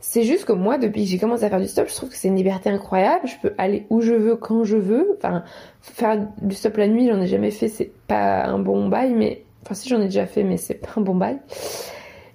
C'est 0.00 0.22
juste 0.22 0.44
que 0.44 0.52
moi, 0.52 0.78
depuis 0.78 1.04
que 1.04 1.10
j'ai 1.10 1.18
commencé 1.18 1.44
à 1.44 1.50
faire 1.50 1.60
du 1.60 1.68
stop, 1.68 1.88
je 1.88 1.94
trouve 1.94 2.10
que 2.10 2.16
c'est 2.16 2.28
une 2.28 2.36
liberté 2.36 2.70
incroyable. 2.70 3.26
Je 3.26 3.34
peux 3.40 3.54
aller 3.58 3.86
où 3.90 4.00
je 4.00 4.12
veux, 4.12 4.36
quand 4.36 4.64
je 4.64 4.76
veux. 4.76 5.16
Enfin, 5.18 5.44
faire 5.80 6.28
du 6.42 6.54
stop 6.54 6.76
la 6.76 6.88
nuit, 6.88 7.08
j'en 7.08 7.20
ai 7.20 7.26
jamais 7.26 7.50
fait, 7.50 7.68
c'est 7.68 7.92
pas 8.06 8.44
un 8.44 8.58
bon 8.58 8.88
bail, 8.88 9.14
mais 9.14 9.42
enfin 9.62 9.74
si 9.74 9.88
j'en 9.88 10.00
ai 10.00 10.06
déjà 10.06 10.26
fait, 10.26 10.42
mais 10.42 10.56
c'est 10.56 10.74
pas 10.74 10.90
un 10.96 11.00
bon 11.00 11.14
bail. 11.14 11.38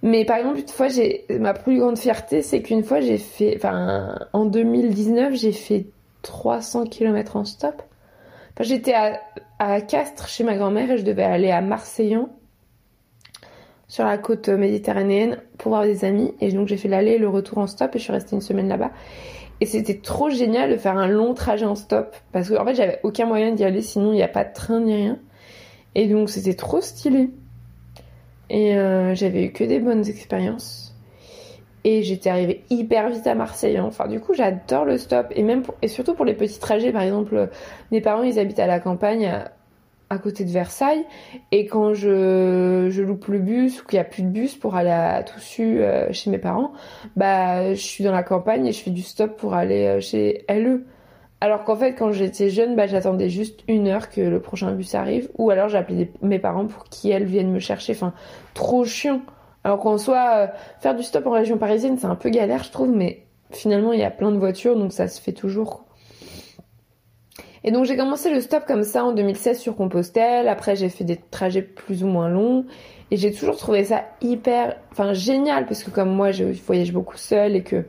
Mais 0.03 0.25
par 0.25 0.37
exemple, 0.37 0.59
une 0.59 0.67
fois, 0.67 0.87
j'ai 0.87 1.25
ma 1.29 1.53
plus 1.53 1.79
grande 1.79 1.97
fierté, 1.97 2.41
c'est 2.41 2.61
qu'une 2.61 2.83
fois 2.83 3.01
j'ai 3.01 3.17
fait, 3.17 3.53
enfin 3.55 4.17
en 4.33 4.45
2019, 4.45 5.35
j'ai 5.35 5.51
fait 5.51 5.87
300 6.23 6.85
km 6.85 7.35
en 7.35 7.45
stop. 7.45 7.81
Enfin, 8.53 8.63
j'étais 8.63 8.93
à, 8.93 9.21
à, 9.59 9.81
Castres 9.81 10.27
chez 10.27 10.43
ma 10.43 10.57
grand-mère 10.57 10.91
et 10.91 10.97
je 10.97 11.03
devais 11.03 11.23
aller 11.23 11.51
à 11.51 11.61
Marseillan 11.61 12.29
sur 13.87 14.05
la 14.05 14.17
côte 14.17 14.49
méditerranéenne 14.49 15.37
pour 15.57 15.69
voir 15.69 15.83
des 15.83 16.03
amis. 16.03 16.33
Et 16.41 16.51
donc 16.51 16.67
j'ai 16.67 16.77
fait 16.77 16.87
l'aller 16.87 17.11
et 17.11 17.17
le 17.17 17.29
retour 17.29 17.59
en 17.59 17.67
stop 17.67 17.95
et 17.95 17.99
je 17.99 18.03
suis 18.03 18.13
restée 18.13 18.35
une 18.35 18.41
semaine 18.41 18.69
là-bas. 18.69 18.91
Et 19.59 19.65
c'était 19.67 19.99
trop 19.99 20.29
génial 20.29 20.71
de 20.71 20.77
faire 20.77 20.97
un 20.97 21.07
long 21.07 21.33
trajet 21.35 21.65
en 21.65 21.75
stop 21.75 22.15
parce 22.31 22.49
qu'en 22.49 22.63
en 22.63 22.65
fait 22.65 22.75
j'avais 22.75 22.99
aucun 23.03 23.25
moyen 23.25 23.51
d'y 23.51 23.63
aller 23.63 23.81
sinon 23.81 24.11
il 24.11 24.15
n'y 24.15 24.23
a 24.23 24.27
pas 24.27 24.43
de 24.43 24.53
train 24.53 24.79
ni 24.79 24.95
rien. 24.95 25.19
Et 25.93 26.07
donc 26.07 26.29
c'était 26.29 26.55
trop 26.55 26.81
stylé. 26.81 27.29
Et 28.53 28.75
euh, 28.75 29.15
j'avais 29.15 29.45
eu 29.45 29.51
que 29.53 29.63
des 29.63 29.79
bonnes 29.79 30.05
expériences. 30.05 30.93
Et 31.85 32.03
j'étais 32.03 32.29
arrivée 32.29 32.65
hyper 32.69 33.09
vite 33.09 33.25
à 33.25 33.33
Marseille. 33.33 33.77
Hein. 33.77 33.85
Enfin, 33.87 34.09
du 34.09 34.19
coup, 34.19 34.33
j'adore 34.33 34.83
le 34.83 34.97
stop. 34.97 35.27
Et 35.31 35.41
même 35.41 35.63
et 35.81 35.87
surtout 35.87 36.13
pour 36.13 36.25
les 36.25 36.33
petits 36.33 36.59
trajets. 36.59 36.91
Par 36.91 37.01
exemple, 37.01 37.49
mes 37.91 38.01
parents, 38.01 38.23
ils 38.23 38.37
habitent 38.39 38.59
à 38.59 38.67
la 38.67 38.81
campagne, 38.81 39.31
à, 40.09 40.17
côté 40.17 40.43
de 40.43 40.49
Versailles. 40.49 41.05
Et 41.53 41.65
quand 41.65 41.93
je, 41.93 42.89
je 42.91 43.01
loupe 43.01 43.27
le 43.27 43.39
bus 43.39 43.81
ou 43.81 43.85
qu'il 43.85 43.95
n'y 43.95 44.01
a 44.01 44.03
plus 44.03 44.23
de 44.23 44.27
bus 44.27 44.55
pour 44.55 44.75
aller 44.75 44.91
à 44.91 45.23
Toussus 45.23 45.81
euh, 45.81 46.11
chez 46.11 46.29
mes 46.29 46.37
parents, 46.37 46.73
bah, 47.15 47.73
je 47.73 47.81
suis 47.81 48.03
dans 48.03 48.11
la 48.11 48.23
campagne 48.23 48.67
et 48.67 48.73
je 48.73 48.83
fais 48.83 48.91
du 48.91 49.01
stop 49.01 49.37
pour 49.37 49.53
aller 49.53 49.85
euh, 49.85 50.01
chez 50.01 50.43
LE. 50.49 50.83
Alors 51.43 51.63
qu'en 51.63 51.75
fait, 51.75 51.95
quand 51.95 52.11
j'étais 52.11 52.51
jeune, 52.51 52.75
bah, 52.75 52.85
j'attendais 52.85 53.29
juste 53.29 53.61
une 53.67 53.87
heure 53.87 54.09
que 54.09 54.21
le 54.21 54.39
prochain 54.39 54.71
bus 54.71 54.93
arrive. 54.93 55.27
Ou 55.39 55.49
alors 55.49 55.69
j'appelais 55.69 56.11
mes 56.21 56.37
parents 56.37 56.67
pour 56.67 56.83
qu'ils 56.85 57.25
viennent 57.25 57.51
me 57.51 57.59
chercher. 57.59 57.93
Enfin, 57.93 58.13
trop 58.53 58.85
chiant. 58.85 59.21
Alors 59.63 59.79
qu'en 59.79 59.97
soit 59.97 60.35
euh, 60.35 60.47
faire 60.79 60.95
du 60.95 61.01
stop 61.01 61.25
en 61.25 61.31
région 61.31 61.57
parisienne, 61.57 61.97
c'est 61.97 62.05
un 62.05 62.15
peu 62.15 62.29
galère, 62.29 62.63
je 62.63 62.71
trouve, 62.71 62.91
mais 62.91 63.25
finalement, 63.51 63.91
il 63.91 63.99
y 63.99 64.03
a 64.03 64.11
plein 64.11 64.31
de 64.31 64.37
voitures, 64.37 64.77
donc 64.77 64.93
ça 64.93 65.07
se 65.07 65.19
fait 65.19 65.33
toujours. 65.33 65.85
Et 67.63 67.71
donc 67.71 67.85
j'ai 67.85 67.95
commencé 67.95 68.33
le 68.33 68.41
stop 68.41 68.65
comme 68.65 68.83
ça 68.83 69.03
en 69.03 69.11
2016 69.11 69.59
sur 69.59 69.75
Compostelle. 69.75 70.47
Après 70.47 70.75
j'ai 70.75 70.89
fait 70.89 71.03
des 71.03 71.17
trajets 71.17 71.61
plus 71.61 72.03
ou 72.03 72.07
moins 72.07 72.27
longs 72.27 72.65
et 73.11 73.17
j'ai 73.17 73.31
toujours 73.31 73.55
trouvé 73.55 73.83
ça 73.83 74.05
hyper, 74.19 74.77
enfin 74.91 75.13
génial 75.13 75.67
parce 75.67 75.83
que 75.83 75.91
comme 75.91 76.09
moi 76.09 76.31
je 76.31 76.45
voyage 76.45 76.91
beaucoup 76.91 77.17
seule 77.17 77.55
et 77.55 77.61
que 77.61 77.85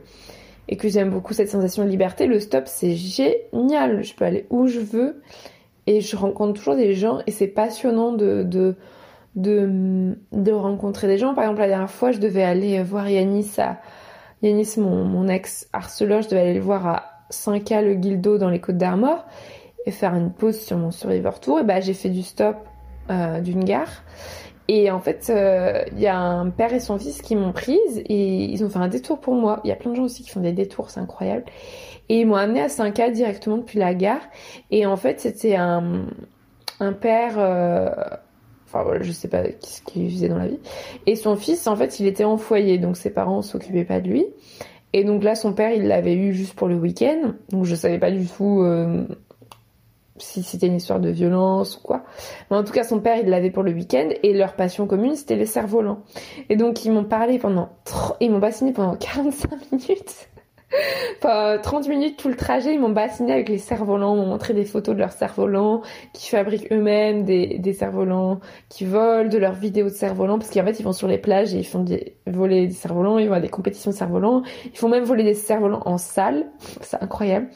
et 0.67 0.77
que 0.77 0.87
j'aime 0.87 1.09
beaucoup 1.09 1.33
cette 1.33 1.49
sensation 1.49 1.83
de 1.83 1.89
liberté, 1.89 2.25
le 2.25 2.39
stop 2.39 2.63
c'est 2.67 2.95
génial. 2.95 4.03
Je 4.03 4.13
peux 4.13 4.25
aller 4.25 4.45
où 4.49 4.67
je 4.67 4.79
veux 4.79 5.21
et 5.87 6.01
je 6.01 6.15
rencontre 6.15 6.53
toujours 6.53 6.75
des 6.75 6.93
gens 6.93 7.19
et 7.27 7.31
c'est 7.31 7.47
passionnant 7.47 8.13
de, 8.13 8.43
de 8.43 8.75
de, 9.35 10.51
rencontrer 10.51 11.07
des 11.07 11.17
gens. 11.17 11.33
Par 11.33 11.45
exemple, 11.45 11.61
la 11.61 11.67
dernière 11.67 11.89
fois, 11.89 12.11
je 12.11 12.19
devais 12.19 12.43
aller 12.43 12.81
voir 12.83 13.09
Yanis 13.09 13.55
Yanis, 14.43 14.73
mon, 14.77 15.05
mon 15.05 15.27
ex 15.27 15.67
harceleur, 15.73 16.21
je 16.21 16.29
devais 16.29 16.41
aller 16.41 16.53
le 16.53 16.59
voir 16.59 16.85
à 16.85 17.03
5K 17.31 17.83
le 17.83 17.95
Guildo 17.95 18.37
dans 18.37 18.49
les 18.49 18.59
Côtes 18.59 18.77
d'Armor 18.77 19.25
et 19.85 19.91
faire 19.91 20.13
une 20.15 20.31
pause 20.31 20.59
sur 20.59 20.77
mon 20.77 20.91
Survivor 20.91 21.39
Tour. 21.39 21.59
Et 21.59 21.63
bah, 21.63 21.79
j'ai 21.79 21.93
fait 21.93 22.09
du 22.09 22.21
stop 22.21 22.57
euh, 23.09 23.39
d'une 23.39 23.63
gare. 23.63 24.03
Et 24.67 24.89
en 24.91 24.99
fait, 24.99 25.25
il 25.27 25.35
euh, 25.35 25.83
y 25.97 26.07
a 26.07 26.17
un 26.17 26.49
père 26.49 26.73
et 26.73 26.79
son 26.79 26.97
fils 26.97 27.21
qui 27.21 27.35
m'ont 27.35 27.51
prise 27.51 28.01
et 28.05 28.45
ils 28.45 28.63
ont 28.63 28.69
fait 28.69 28.79
un 28.79 28.87
détour 28.87 29.19
pour 29.19 29.35
moi. 29.35 29.59
Il 29.63 29.67
y 29.67 29.71
a 29.71 29.75
plein 29.75 29.91
de 29.91 29.95
gens 29.95 30.03
aussi 30.03 30.23
qui 30.23 30.29
font 30.29 30.39
des 30.39 30.53
détours, 30.53 30.89
c'est 30.89 31.01
incroyable. 31.01 31.45
Et 32.09 32.21
ils 32.21 32.27
m'ont 32.27 32.35
amené 32.35 32.61
à 32.61 32.67
5K 32.67 33.11
directement 33.11 33.57
depuis 33.57 33.79
la 33.79 33.93
gare. 33.93 34.21
Et 34.71 34.85
en 34.85 34.95
fait, 34.95 35.19
c'était 35.19 35.55
un, 35.55 36.05
un 36.79 36.93
père 36.93 37.33
euh, 37.37 37.89
Enfin 38.73 38.83
voilà, 38.83 39.03
je 39.03 39.11
sais 39.11 39.27
pas 39.27 39.43
ce 39.59 39.81
qu'il 39.83 40.09
faisait 40.09 40.29
dans 40.29 40.39
la 40.39 40.47
vie. 40.47 40.59
Et 41.05 41.15
son 41.15 41.35
fils, 41.35 41.67
en 41.67 41.75
fait, 41.75 41.99
il 41.99 42.07
était 42.07 42.23
en 42.23 42.37
foyer, 42.37 42.79
donc 42.79 42.97
ses 42.97 43.11
parents 43.11 43.43
s'occupaient 43.43 43.85
pas 43.85 44.01
de 44.01 44.09
lui. 44.09 44.25
Et 44.93 45.03
donc 45.03 45.23
là, 45.23 45.35
son 45.35 45.53
père, 45.53 45.71
il 45.71 45.87
l'avait 45.87 46.15
eu 46.15 46.33
juste 46.33 46.55
pour 46.55 46.67
le 46.67 46.75
week-end, 46.75 47.33
donc 47.49 47.65
je 47.65 47.75
savais 47.75 47.99
pas 47.99 48.09
du 48.09 48.25
tout 48.25 48.61
euh, 48.61 49.05
si 50.17 50.43
c'était 50.43 50.67
une 50.67 50.75
histoire 50.75 50.99
de 50.99 51.09
violence 51.09 51.77
ou 51.77 51.81
quoi. 51.81 52.03
Mais 52.49 52.57
en 52.57 52.63
tout 52.63 52.73
cas, 52.73 52.83
son 52.83 52.99
père, 52.99 53.17
il 53.17 53.29
l'avait 53.29 53.51
pour 53.51 53.63
le 53.63 53.71
week-end 53.71 54.09
et 54.21 54.33
leur 54.33 54.53
passion 54.53 54.85
commune, 54.85 55.15
c'était 55.15 55.35
les 55.35 55.45
cerfs-volants. 55.45 56.03
Et 56.49 56.55
donc, 56.55 56.85
ils 56.85 56.91
m'ont 56.91 57.03
parlé 57.03 57.39
pendant, 57.39 57.69
ils 58.19 58.31
m'ont 58.31 58.39
bassiné 58.39 58.73
pendant 58.73 58.95
45 58.95 59.49
minutes. 59.71 60.29
enfin, 61.17 61.57
30 61.61 61.87
minutes 61.87 62.17
tout 62.17 62.29
le 62.29 62.35
trajet, 62.35 62.75
ils 62.75 62.79
m'ont 62.79 62.89
bassiné 62.89 63.33
avec 63.33 63.49
les 63.49 63.57
cerfs-volants, 63.57 64.15
m'ont 64.15 64.27
montré 64.27 64.53
des 64.53 64.65
photos 64.65 64.93
de 64.93 64.99
leurs 64.99 65.13
cerfs-volants, 65.13 65.81
qui 66.13 66.29
fabriquent 66.29 66.71
eux-mêmes 66.71 67.23
des, 67.23 67.57
des 67.57 67.73
cerfs-volants, 67.73 68.39
qui 68.69 68.85
volent, 68.85 69.29
de 69.29 69.37
leurs 69.39 69.53
vidéos 69.53 69.89
de 69.89 69.93
cerfs-volants, 69.95 70.37
parce 70.37 70.51
qu'en 70.51 70.63
fait, 70.63 70.79
ils 70.79 70.83
vont 70.83 70.93
sur 70.93 71.07
les 71.07 71.17
plages 71.17 71.55
et 71.55 71.57
ils 71.57 71.67
font 71.67 71.83
des, 71.83 72.17
voler 72.27 72.67
des 72.67 72.73
cerfs-volants, 72.73 73.17
ils 73.17 73.29
vont 73.29 73.35
à 73.35 73.41
des 73.41 73.49
compétitions 73.49 73.89
de 73.89 73.95
cerfs-volants, 73.95 74.43
ils 74.65 74.77
font 74.77 74.89
même 74.89 75.03
voler 75.03 75.23
des 75.23 75.33
cerfs-volants 75.33 75.81
en 75.85 75.97
salle. 75.97 76.45
C'est 76.81 77.01
incroyable. 77.01 77.47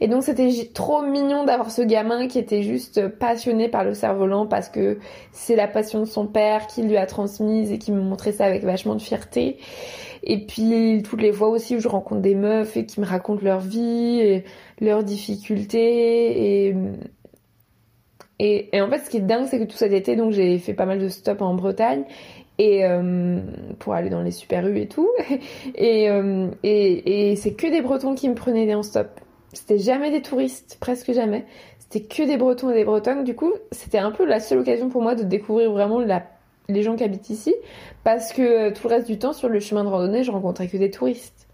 Et 0.00 0.06
donc 0.06 0.22
c'était 0.22 0.48
trop 0.72 1.02
mignon 1.02 1.44
d'avoir 1.44 1.70
ce 1.70 1.82
gamin 1.82 2.28
qui 2.28 2.38
était 2.38 2.62
juste 2.62 3.08
passionné 3.08 3.68
par 3.68 3.84
le 3.84 3.94
cerf-volant 3.94 4.46
parce 4.46 4.68
que 4.68 4.98
c'est 5.32 5.56
la 5.56 5.66
passion 5.66 6.00
de 6.00 6.04
son 6.04 6.26
père 6.26 6.66
qui 6.68 6.82
lui 6.82 6.96
a 6.96 7.06
transmise 7.06 7.72
et 7.72 7.78
qui 7.78 7.90
me 7.90 8.00
montrait 8.00 8.32
ça 8.32 8.44
avec 8.44 8.62
vachement 8.62 8.94
de 8.94 9.02
fierté. 9.02 9.58
Et 10.22 10.46
puis 10.46 11.02
toutes 11.02 11.22
les 11.22 11.32
fois 11.32 11.48
aussi 11.48 11.76
où 11.76 11.80
je 11.80 11.88
rencontre 11.88 12.20
des 12.20 12.34
meufs 12.34 12.76
et 12.76 12.86
qui 12.86 13.00
me 13.00 13.06
racontent 13.06 13.42
leur 13.42 13.60
vie 13.60 14.20
et 14.20 14.44
leurs 14.80 15.02
difficultés 15.02 16.66
et 16.68 16.76
et, 18.40 18.76
et 18.76 18.80
en 18.80 18.88
fait 18.88 19.00
ce 19.00 19.10
qui 19.10 19.16
est 19.16 19.20
dingue 19.20 19.46
c'est 19.48 19.58
que 19.58 19.64
tout 19.64 19.76
cet 19.76 19.92
été 19.92 20.14
donc 20.14 20.30
j'ai 20.30 20.58
fait 20.58 20.74
pas 20.74 20.86
mal 20.86 21.00
de 21.00 21.08
stops 21.08 21.42
en 21.42 21.54
Bretagne 21.54 22.04
et 22.58 22.84
euh, 22.84 23.40
pour 23.80 23.94
aller 23.94 24.10
dans 24.10 24.22
les 24.22 24.30
super 24.30 24.64
rues 24.64 24.80
et 24.80 24.88
tout 24.88 25.10
et, 25.74 26.08
euh, 26.08 26.48
et, 26.62 27.30
et 27.30 27.36
c'est 27.36 27.54
que 27.54 27.66
des 27.66 27.80
Bretons 27.80 28.14
qui 28.14 28.28
me 28.28 28.34
prenaient 28.34 28.72
en 28.74 28.84
stop 28.84 29.08
c'était 29.52 29.78
jamais 29.78 30.10
des 30.10 30.22
touristes, 30.22 30.76
presque 30.80 31.12
jamais. 31.12 31.46
C'était 31.78 32.02
que 32.02 32.22
des 32.22 32.36
Bretons 32.36 32.70
et 32.70 32.74
des 32.74 32.84
Bretonnes. 32.84 33.24
Du 33.24 33.34
coup, 33.34 33.52
c'était 33.72 33.98
un 33.98 34.10
peu 34.10 34.24
la 34.24 34.40
seule 34.40 34.58
occasion 34.58 34.88
pour 34.88 35.02
moi 35.02 35.14
de 35.14 35.22
découvrir 35.22 35.72
vraiment 35.72 36.00
les 36.68 36.82
gens 36.82 36.96
qui 36.96 37.04
habitent 37.04 37.30
ici. 37.30 37.54
Parce 38.04 38.32
que 38.32 38.42
euh, 38.42 38.70
tout 38.72 38.88
le 38.88 38.94
reste 38.94 39.06
du 39.06 39.18
temps, 39.18 39.32
sur 39.32 39.48
le 39.48 39.60
chemin 39.60 39.84
de 39.84 39.88
randonnée, 39.88 40.22
je 40.22 40.30
rencontrais 40.30 40.68
que 40.68 40.76
des 40.76 40.90
touristes. 40.90 41.48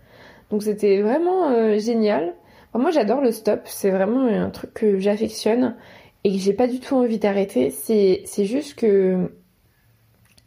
Donc 0.50 0.62
c'était 0.62 1.02
vraiment 1.02 1.50
euh, 1.50 1.78
génial. 1.78 2.34
moi, 2.74 2.90
j'adore 2.90 3.20
le 3.20 3.30
stop. 3.30 3.60
C'est 3.64 3.90
vraiment 3.90 4.26
un 4.26 4.50
truc 4.50 4.74
que 4.74 4.98
j'affectionne 4.98 5.76
et 6.24 6.32
que 6.32 6.38
j'ai 6.38 6.52
pas 6.54 6.66
du 6.66 6.80
tout 6.80 6.96
envie 6.96 7.18
d'arrêter. 7.18 7.70
C'est 7.70 8.44
juste 8.44 8.74
que 8.74 9.30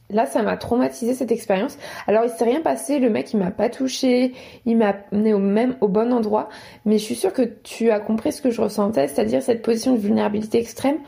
Là, 0.10 0.26
ça 0.26 0.42
m'a 0.42 0.56
traumatisé 0.56 1.14
cette 1.14 1.34
expérience. 1.34 1.78
Alors, 2.08 2.24
il 2.24 2.30
s'est 2.30 2.46
rien 2.46 2.62
passé, 2.62 3.00
le 3.00 3.10
mec, 3.10 3.34
il 3.34 3.40
m'a 3.40 3.52
pas 3.52 3.70
touché, 3.70 4.34
il 4.66 4.78
m'a 4.78 4.96
amené 5.12 5.34
au 5.34 5.40
même, 5.40 5.76
au 5.82 5.90
bon 5.90 6.14
endroit, 6.14 6.48
mais 6.86 6.98
je 6.98 7.04
suis 7.04 7.16
sûre 7.16 7.34
que 7.34 7.42
tu 7.42 7.92
as 7.92 8.00
compris 8.00 8.32
ce 8.32 8.42
que 8.42 8.50
je 8.50 8.62
ressentais, 8.62 9.10
c'est-à-dire 9.10 9.42
cette 9.42 9.62
position 9.62 9.94
de 9.94 10.00
vulnérabilité 10.00 10.60
extrême 10.60 11.00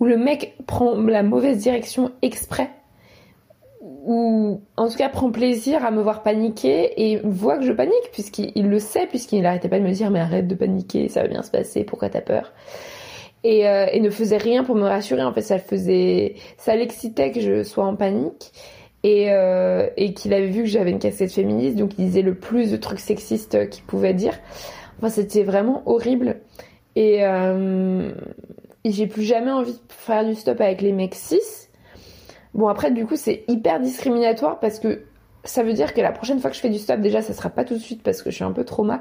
où 0.00 0.06
le 0.06 0.16
mec 0.16 0.56
prend 0.66 0.94
la 0.94 1.22
mauvaise 1.22 1.58
direction 1.58 2.10
exprès, 2.22 2.70
ou 3.80 4.62
en 4.76 4.88
tout 4.88 4.96
cas 4.96 5.08
prend 5.08 5.30
plaisir 5.30 5.84
à 5.84 5.90
me 5.90 6.02
voir 6.02 6.22
paniquer 6.22 7.10
et 7.10 7.20
voit 7.22 7.58
que 7.58 7.64
je 7.64 7.72
panique, 7.72 8.10
puisqu'il 8.12 8.68
le 8.68 8.78
sait, 8.78 9.06
puisqu'il 9.06 9.42
n'arrêtait 9.42 9.68
pas 9.68 9.78
de 9.78 9.84
me 9.84 9.92
dire 9.92 10.10
mais 10.10 10.20
arrête 10.20 10.48
de 10.48 10.54
paniquer, 10.54 11.08
ça 11.08 11.22
va 11.22 11.28
bien 11.28 11.42
se 11.42 11.50
passer, 11.50 11.84
pourquoi 11.84 12.08
t'as 12.08 12.20
peur? 12.20 12.52
Et, 13.44 13.68
euh, 13.68 13.86
et, 13.92 14.00
ne 14.00 14.10
faisait 14.10 14.36
rien 14.36 14.64
pour 14.64 14.74
me 14.74 14.86
rassurer. 14.86 15.22
En 15.22 15.32
fait, 15.32 15.42
ça 15.42 15.58
faisait, 15.58 16.34
ça 16.56 16.74
l'excitait 16.76 17.30
que 17.30 17.40
je 17.40 17.62
sois 17.62 17.84
en 17.84 17.96
panique 17.96 18.52
et, 19.02 19.30
euh, 19.30 19.88
et 19.96 20.12
qu'il 20.14 20.34
avait 20.34 20.48
vu 20.48 20.62
que 20.62 20.68
j'avais 20.68 20.90
une 20.90 20.98
cassette 20.98 21.32
féministe, 21.32 21.76
donc 21.76 21.92
il 21.98 22.06
disait 22.06 22.22
le 22.22 22.34
plus 22.34 22.70
de 22.70 22.76
trucs 22.76 23.00
sexistes 23.00 23.68
qu'il 23.70 23.84
pouvait 23.84 24.14
dire. 24.14 24.34
Enfin, 24.98 25.08
c'était 25.08 25.44
vraiment 25.44 25.82
horrible. 25.86 26.40
Et, 26.96 27.24
euh, 27.24 28.10
et 28.84 28.90
j'ai 28.90 29.06
plus 29.06 29.22
jamais 29.22 29.52
envie 29.52 29.72
de 29.72 29.78
faire 29.88 30.24
du 30.24 30.34
stop 30.34 30.60
avec 30.60 30.80
les 30.80 30.92
mecs 30.92 31.14
6. 31.14 31.70
Bon, 32.54 32.66
après, 32.66 32.90
du 32.90 33.06
coup, 33.06 33.16
c'est 33.16 33.44
hyper 33.46 33.78
discriminatoire 33.78 34.58
parce 34.58 34.80
que 34.80 35.02
ça 35.44 35.62
veut 35.62 35.72
dire 35.72 35.94
que 35.94 36.00
la 36.00 36.12
prochaine 36.12 36.40
fois 36.40 36.50
que 36.50 36.56
je 36.56 36.60
fais 36.60 36.68
du 36.68 36.78
stop, 36.78 37.00
déjà, 37.00 37.22
ça 37.22 37.32
sera 37.32 37.50
pas 37.50 37.64
tout 37.64 37.74
de 37.74 37.80
suite 37.80 38.02
parce 38.02 38.22
que 38.22 38.30
je 38.30 38.36
suis 38.36 38.44
un 38.44 38.52
peu 38.52 38.64
trauma. 38.64 39.00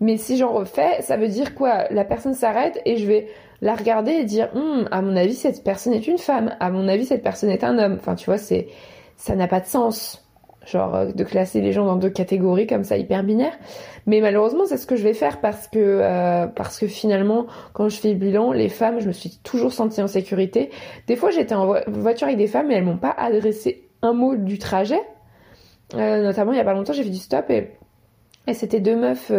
Mais 0.00 0.16
si 0.16 0.36
j'en 0.36 0.52
refais, 0.52 1.00
ça 1.02 1.16
veut 1.16 1.28
dire 1.28 1.54
quoi? 1.54 1.84
La 1.90 2.04
personne 2.04 2.34
s'arrête 2.34 2.80
et 2.84 2.96
je 2.96 3.06
vais 3.06 3.28
la 3.60 3.74
regarder 3.74 4.12
et 4.12 4.24
dire 4.24 4.50
hum, 4.54 4.88
à 4.90 5.02
mon 5.02 5.16
avis 5.16 5.34
cette 5.34 5.64
personne 5.64 5.92
est 5.92 6.06
une 6.06 6.18
femme, 6.18 6.54
à 6.60 6.70
mon 6.70 6.88
avis 6.88 7.06
cette 7.06 7.22
personne 7.22 7.50
est 7.50 7.64
un 7.64 7.78
homme. 7.78 7.96
Enfin 7.98 8.14
tu 8.14 8.26
vois 8.26 8.38
c'est 8.38 8.68
ça 9.16 9.34
n'a 9.34 9.48
pas 9.48 9.60
de 9.60 9.66
sens. 9.66 10.24
Genre 10.64 10.94
euh, 10.94 11.06
de 11.12 11.24
classer 11.24 11.60
les 11.60 11.72
gens 11.72 11.86
dans 11.86 11.96
deux 11.96 12.10
catégories 12.10 12.66
comme 12.66 12.84
ça 12.84 12.96
hyper 12.96 13.24
binaire. 13.24 13.58
Mais 14.06 14.20
malheureusement 14.20 14.64
c'est 14.66 14.76
ce 14.76 14.86
que 14.86 14.96
je 14.96 15.02
vais 15.02 15.14
faire 15.14 15.40
parce 15.40 15.66
que 15.66 15.78
euh, 15.78 16.46
parce 16.46 16.78
que 16.78 16.86
finalement 16.86 17.46
quand 17.72 17.88
je 17.88 17.98
fais 17.98 18.10
le 18.10 18.18
bilan 18.18 18.52
les 18.52 18.68
femmes 18.68 19.00
je 19.00 19.08
me 19.08 19.12
suis 19.12 19.38
toujours 19.42 19.72
sentie 19.72 20.02
en 20.02 20.08
sécurité. 20.08 20.70
Des 21.06 21.16
fois 21.16 21.30
j'étais 21.30 21.54
en 21.54 21.74
voiture 21.88 22.26
avec 22.26 22.38
des 22.38 22.46
femmes 22.46 22.70
et 22.70 22.74
elles 22.74 22.84
m'ont 22.84 22.98
pas 22.98 23.14
adressé 23.16 23.88
un 24.02 24.12
mot 24.12 24.36
du 24.36 24.58
trajet. 24.58 25.00
Euh, 25.94 26.22
notamment 26.22 26.52
il 26.52 26.58
y 26.58 26.60
a 26.60 26.64
pas 26.64 26.74
longtemps 26.74 26.92
j'ai 26.92 27.02
fait 27.02 27.08
du 27.08 27.16
stop 27.16 27.48
et 27.48 27.72
et 28.46 28.54
c'était 28.54 28.80
deux 28.80 28.96
meufs 28.96 29.30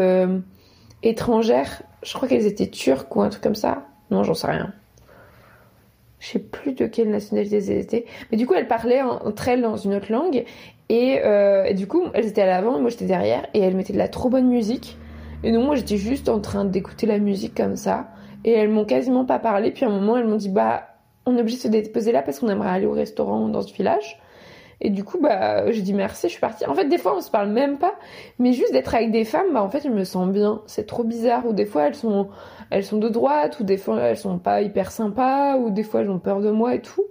étrangères. 1.03 1.83
Je 2.03 2.13
crois 2.13 2.27
qu'elles 2.27 2.45
étaient 2.45 2.69
turques 2.69 3.15
ou 3.15 3.21
un 3.21 3.29
truc 3.29 3.43
comme 3.43 3.55
ça 3.55 3.89
non, 4.11 4.23
j'en 4.23 4.33
sais 4.33 4.47
rien. 4.47 4.73
Je 6.19 6.27
sais 6.27 6.39
plus 6.39 6.73
de 6.73 6.85
quelle 6.87 7.09
nationalité 7.09 7.57
elles 7.57 7.71
étaient. 7.71 8.05
Mais 8.31 8.37
du 8.37 8.45
coup, 8.45 8.53
elles 8.53 8.67
parlaient 8.67 9.01
entre 9.01 9.47
elles 9.47 9.61
dans 9.61 9.77
une 9.77 9.93
autre 9.93 10.11
langue. 10.11 10.43
Euh, 10.91 11.63
et, 11.65 11.73
du 11.75 11.87
coup, 11.87 12.03
elles 12.13 12.25
étaient 12.25 12.41
à 12.41 12.47
l'avant, 12.47 12.79
moi 12.79 12.89
j'étais 12.89 13.05
derrière. 13.05 13.45
Et 13.53 13.59
elles 13.59 13.75
mettaient 13.75 13.93
de 13.93 13.99
la 13.99 14.07
trop 14.07 14.29
bonne 14.29 14.47
musique. 14.47 14.97
Et 15.43 15.51
donc, 15.51 15.65
moi 15.65 15.75
j'étais 15.75 15.97
juste 15.97 16.27
en 16.27 16.39
train 16.39 16.65
d'écouter 16.65 17.05
la 17.05 17.19
musique 17.19 17.55
comme 17.55 17.75
ça. 17.75 18.09
Et 18.43 18.51
elles 18.51 18.69
m'ont 18.69 18.85
quasiment 18.85 19.25
pas 19.25 19.39
parlé. 19.39 19.71
Puis 19.71 19.85
à 19.85 19.89
un 19.89 19.91
moment, 19.91 20.17
elles 20.17 20.27
m'ont 20.27 20.35
dit 20.35 20.49
Bah, 20.49 20.87
on 21.25 21.37
est 21.37 21.41
obligé 21.41 21.57
de 21.57 21.61
se 21.61 21.67
déposer 21.67 22.11
là 22.11 22.21
parce 22.21 22.39
qu'on 22.39 22.49
aimerait 22.49 22.69
aller 22.69 22.85
au 22.85 22.91
restaurant 22.91 23.47
dans 23.47 23.61
ce 23.61 23.73
village. 23.73 24.19
Et 24.81 24.89
du 24.89 25.03
coup, 25.03 25.19
bah, 25.21 25.69
j'ai 25.71 25.81
dit 25.81 25.93
merci, 25.93 26.27
je 26.27 26.33
suis 26.33 26.41
partie. 26.41 26.65
En 26.65 26.73
fait, 26.73 26.85
des 26.85 26.97
fois, 26.97 27.15
on 27.17 27.21
se 27.21 27.29
parle 27.29 27.49
même 27.49 27.77
pas, 27.77 27.95
mais 28.37 28.53
juste 28.53 28.71
d'être 28.71 28.95
avec 28.95 29.11
des 29.11 29.25
femmes, 29.25 29.53
bah, 29.53 29.61
en 29.61 29.69
fait, 29.69 29.83
je 29.83 29.89
me 29.89 30.03
sens 30.03 30.29
bien. 30.29 30.61
C'est 30.67 30.85
trop 30.85 31.03
bizarre. 31.03 31.45
Ou 31.45 31.53
des 31.53 31.65
fois, 31.65 31.87
elles 31.87 31.95
sont, 31.95 32.29
elles 32.69 32.85
sont 32.85 32.97
de 32.97 33.09
droite, 33.09 33.59
ou 33.59 33.63
des 33.63 33.77
fois, 33.77 33.99
elles 33.99 34.17
sont 34.17 34.39
pas 34.39 34.61
hyper 34.61 34.91
sympas, 34.91 35.57
ou 35.57 35.69
des 35.69 35.83
fois, 35.83 36.01
elles 36.01 36.09
ont 36.09 36.19
peur 36.19 36.39
de 36.39 36.49
moi 36.49 36.75
et 36.75 36.81
tout. 36.81 37.05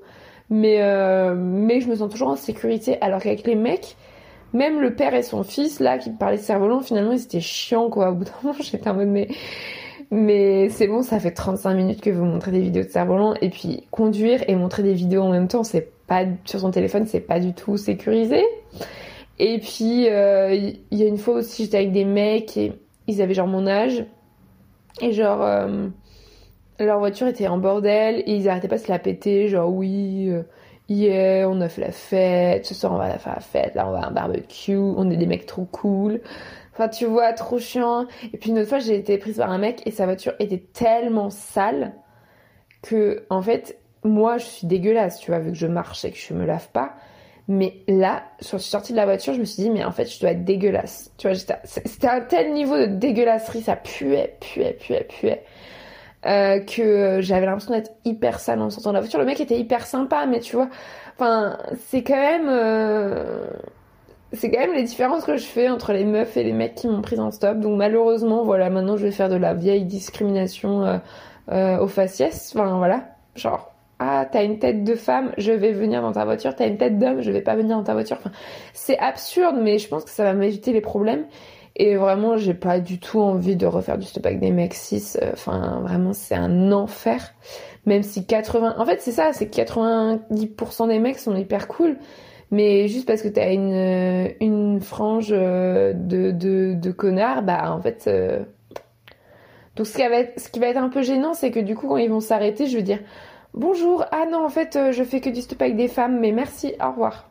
Mais, 0.51 0.79
euh, 0.81 1.35
mais 1.37 1.81
je 1.81 1.89
me 1.89 1.97
sens 1.97 2.11
toujours 2.11 2.29
en 2.29 2.37
sécurité. 2.37 2.97
Alors 3.03 3.21
qu'avec 3.21 3.47
les 3.47 3.55
mecs, 3.55 3.97
même 4.55 4.81
le 4.81 4.95
père 4.95 5.15
et 5.15 5.23
son 5.23 5.43
fils, 5.43 5.79
là, 5.79 5.99
qui 5.99 6.11
parlaient 6.11 6.39
de 6.39 6.43
cerf-volant, 6.43 6.81
finalement, 6.81 7.13
ils 7.13 7.23
étaient 7.23 7.41
chiants, 7.41 7.91
quoi. 7.91 8.11
Au 8.13 8.15
bout 8.15 8.25
d'un 8.25 8.33
moment, 8.43 8.57
j'étais 8.59 8.89
en 8.89 8.95
mode, 8.95 9.09
mais, 9.09 9.29
mais 10.11 10.71
c'est 10.71 10.89
bon, 10.89 11.03
ça 11.03 11.21
fait 11.21 11.33
35 11.33 11.75
minutes 11.75 12.01
que 12.01 12.09
vous 12.09 12.25
montrez 12.25 12.51
des 12.51 12.61
vidéos 12.61 12.85
de 12.85 12.89
cerf-volant, 12.89 13.35
et 13.43 13.51
puis 13.51 13.87
conduire 13.91 14.43
et 14.49 14.55
montrer 14.57 14.83
des 14.83 14.95
vidéos 14.95 15.23
en 15.23 15.31
même 15.31 15.49
temps, 15.49 15.65
c'est 15.65 15.91
pas 16.09 16.25
sur 16.45 16.61
son 16.61 16.71
téléphone, 16.71 17.07
c'est 17.07 17.21
pas 17.21 17.39
du 17.39 17.55
tout 17.55 17.77
sécurisé. 17.77 18.43
Et 19.39 19.59
puis 19.59 20.05
il 20.05 20.09
euh, 20.09 20.73
y 20.91 21.03
a 21.03 21.07
une 21.07 21.19
fois 21.19 21.35
aussi, 21.35 21.65
j'étais 21.65 21.77
avec 21.77 21.93
des 21.93 22.05
mecs 22.05 22.57
et 22.57 22.73
ils 23.07 23.23
avaient 23.23 23.35
genre 23.35 23.47
mon 23.47 23.67
âge 23.69 24.05
et 25.01 25.13
genre 25.13 25.43
euh, 25.43 25.87
leur 26.81 26.99
voiture 26.99 27.29
était 27.29 27.47
en 27.47 27.59
bordel 27.59 28.23
et 28.27 28.35
ils 28.35 28.49
arrêtaient 28.49 28.69
pas 28.69 28.79
de 28.79 28.83
se 28.83 28.89
la 28.91 28.99
péter, 28.99 29.49
genre 29.49 29.73
oui. 29.73 30.29
Euh, 30.31 30.43
hier, 30.89 31.49
on 31.51 31.61
a 31.61 31.69
fait 31.69 31.83
la 31.83 31.93
fête, 31.93 32.67
ce 32.67 32.75
soir 32.75 32.95
on 32.95 32.97
va 32.97 33.19
faire 33.19 33.35
la 33.35 33.41
fête, 33.41 33.75
là 33.75 33.87
on 33.87 33.93
va 33.93 34.01
à 34.01 34.09
un 34.09 34.11
barbecue, 34.11 34.75
on 34.75 35.09
est 35.11 35.17
des 35.17 35.27
mecs 35.27 35.47
trop 35.47 35.67
cool. 35.67 36.21
Enfin, 36.73 36.89
tu 36.89 37.07
vois, 37.07 37.33
trop 37.33 37.59
chiant. 37.59 38.07
Et 38.33 38.39
puis 38.39 38.51
une 38.51 38.61
autre 38.61 38.69
fois, 38.69 38.79
j'ai 38.79 38.95
été 38.95 39.19
prise 39.19 39.39
par 39.39 39.51
un 39.51 39.59
mec 39.59 39.83
et 39.85 39.91
sa 39.91 40.05
voiture 40.05 40.35
était 40.39 40.63
tellement 40.73 41.29
sale 41.29 41.93
que, 42.83 43.27
en 43.31 43.43
fait, 43.43 43.81
moi, 44.05 44.39
je 44.39 44.45
suis 44.45 44.67
dégueulasse, 44.67 45.21
tu 45.21 45.31
vois, 45.31 45.41
vu 45.41 45.53
que 45.53 45.59
je 45.59 45.67
marche 45.67 46.05
et 46.05 46.11
que 46.11 46.19
je 46.19 46.35
me 46.35 46.45
lave 46.47 46.69
pas. 46.71 46.95
Mais 47.49 47.83
là, 47.89 48.25
je 48.41 48.47
suis 48.47 48.59
sortie 48.61 48.93
de 48.93 48.99
la 48.99 49.07
voiture, 49.07 49.33
je 49.33 49.41
me 49.41 49.45
suis 49.45 49.63
dit, 49.63 49.71
mais 49.71 49.85
en 49.85 49.91
fait, 49.91 50.05
je 50.05 50.21
dois 50.21 50.31
être 50.31 50.45
dégueulasse. 50.45 51.13
Tu 51.17 51.29
vois, 51.29 51.37
c'était 51.65 52.09
un 52.09 52.21
tel 52.21 52.53
niveau 52.53 52.77
de 52.77 52.87
dégueulasserie, 52.87 53.63
ça 53.63 53.77
puait, 53.77 54.37
puait, 54.41 54.75
puait, 54.79 55.07
puait. 55.09 55.45
Euh, 56.27 56.61
que 56.61 57.21
j'avais 57.21 57.47
l'impression 57.47 57.73
d'être 57.73 57.93
hyper 58.05 58.41
sale 58.41 58.61
en 58.61 58.71
sortant 58.71 58.91
de 58.91 58.95
la 58.95 59.01
voiture. 59.01 59.21
Le 59.21 59.25
mec 59.25 59.41
était 59.41 59.59
hyper 59.59 59.87
sympa, 59.87 60.27
mais 60.27 60.41
tu 60.41 60.57
vois, 60.57 60.69
enfin, 61.15 61.59
c'est 61.87 62.03
quand 62.03 62.17
même, 62.17 62.49
euh, 62.49 63.47
c'est 64.33 64.51
quand 64.51 64.59
même 64.59 64.75
les 64.75 64.83
différences 64.83 65.25
que 65.25 65.37
je 65.37 65.45
fais 65.45 65.69
entre 65.69 65.93
les 65.93 66.05
meufs 66.05 66.37
et 66.37 66.45
les 66.45 66.53
mecs 66.53 66.75
qui 66.75 66.89
m'ont 66.89 67.03
prise 67.03 67.21
en 67.21 67.31
stop. 67.31 67.61
Donc 67.61 67.79
malheureusement, 67.79 68.45
voilà, 68.45 68.69
maintenant 68.69 68.97
je 68.97 69.05
vais 69.05 69.13
faire 69.13 69.29
de 69.29 69.37
la 69.37 69.55
vieille 69.55 69.85
discrimination 69.85 70.85
euh, 70.85 70.99
euh, 71.51 71.79
aux 71.79 71.89
faciès. 71.89 72.53
Enfin 72.55 72.77
voilà, 72.77 73.05
genre 73.37 73.73
ah 73.99 74.27
t'as 74.31 74.45
une 74.45 74.59
tête 74.59 74.85
de 74.85 74.95
femme, 74.95 75.33
je 75.39 75.53
vais 75.53 75.73
venir 75.73 76.03
dans 76.03 76.13
ta 76.13 76.25
voiture, 76.25 76.55
t'as 76.55 76.69
une 76.69 76.79
tête 76.79 76.99
d'homme, 76.99 77.21
je 77.21 77.31
vais 77.31 77.41
pas 77.41 77.57
venir 77.57 77.77
dans 77.77 77.85
ta 77.85 77.95
voiture. 77.95 78.19
C'est 78.73 78.99
absurde, 78.99 79.57
mais 79.61 79.79
je 79.79 79.89
pense 79.89 80.05
que 80.05 80.11
ça 80.11 80.25
va 80.25 80.35
m'éviter 80.35 80.73
les 80.73 80.81
problèmes. 80.81 81.27
Et 81.77 81.97
vraiment, 81.97 82.37
j'ai 82.37 82.55
pas 82.55 82.81
du 82.81 82.99
tout 82.99 83.21
envie 83.21 83.55
de 83.57 83.67
refaire 83.67 83.99
du 83.99 84.07
stop 84.07 84.27
avec 84.27 84.41
des 84.41 84.51
mecs 84.51 84.75
6. 84.75 85.19
Enfin, 85.33 85.81
vraiment, 85.83 86.13
c'est 86.13 86.35
un 86.35 86.73
enfer. 86.73 87.35
Même 87.87 88.03
si 88.03 88.27
80... 88.27 88.75
En 88.79 88.85
fait, 88.85 89.01
c'est 89.01 89.13
ça, 89.13 89.33
c'est 89.33 89.49
que 89.49 89.57
90% 89.57 90.89
des 90.89 90.99
mecs 90.99 91.19
sont 91.19 91.37
hyper 91.37 91.69
cool. 91.69 91.97
Mais 92.51 92.89
juste 92.89 93.07
parce 93.07 93.23
que 93.23 93.29
t'as 93.29 93.53
une, 93.53 94.33
une 94.41 94.81
frange 94.81 95.29
de, 95.29 95.93
de, 95.95 96.75
de 96.75 96.91
connards, 96.91 97.43
bah 97.43 97.73
en 97.73 97.81
fait... 97.81 98.05
Euh, 98.09 98.41
Donc 99.77 99.87
ce 99.87 99.95
qui 99.95 100.59
va 100.59 100.67
être, 100.69 100.79
un 100.79 100.89
peu 100.89 101.03
gênant, 101.03 101.35
c'est 101.35 101.51
que 101.53 101.61
du 101.61 101.77
coup, 101.77 101.87
quand 101.89 101.99
ils 101.99 102.11
vont 102.11 102.21
s'arrêter, 102.21 102.67
je 102.67 102.77
vais 102.77 102.83
dire 102.83 102.99
bonjour, 103.59 104.05
ah 104.13 104.25
non, 104.31 104.45
en 104.45 104.49
fait, 104.49 104.77
euh, 104.77 104.93
je 104.93 105.05
fais 105.05 105.21
que 105.21 105.29
du 105.29 105.43
stop 105.43 105.61
avec 105.61 105.77
des 105.77 105.89
femmes, 105.89 106.19
mais 106.21 106.33
merci, 106.33 106.75
au 106.83 106.91
revoir. 106.91 107.29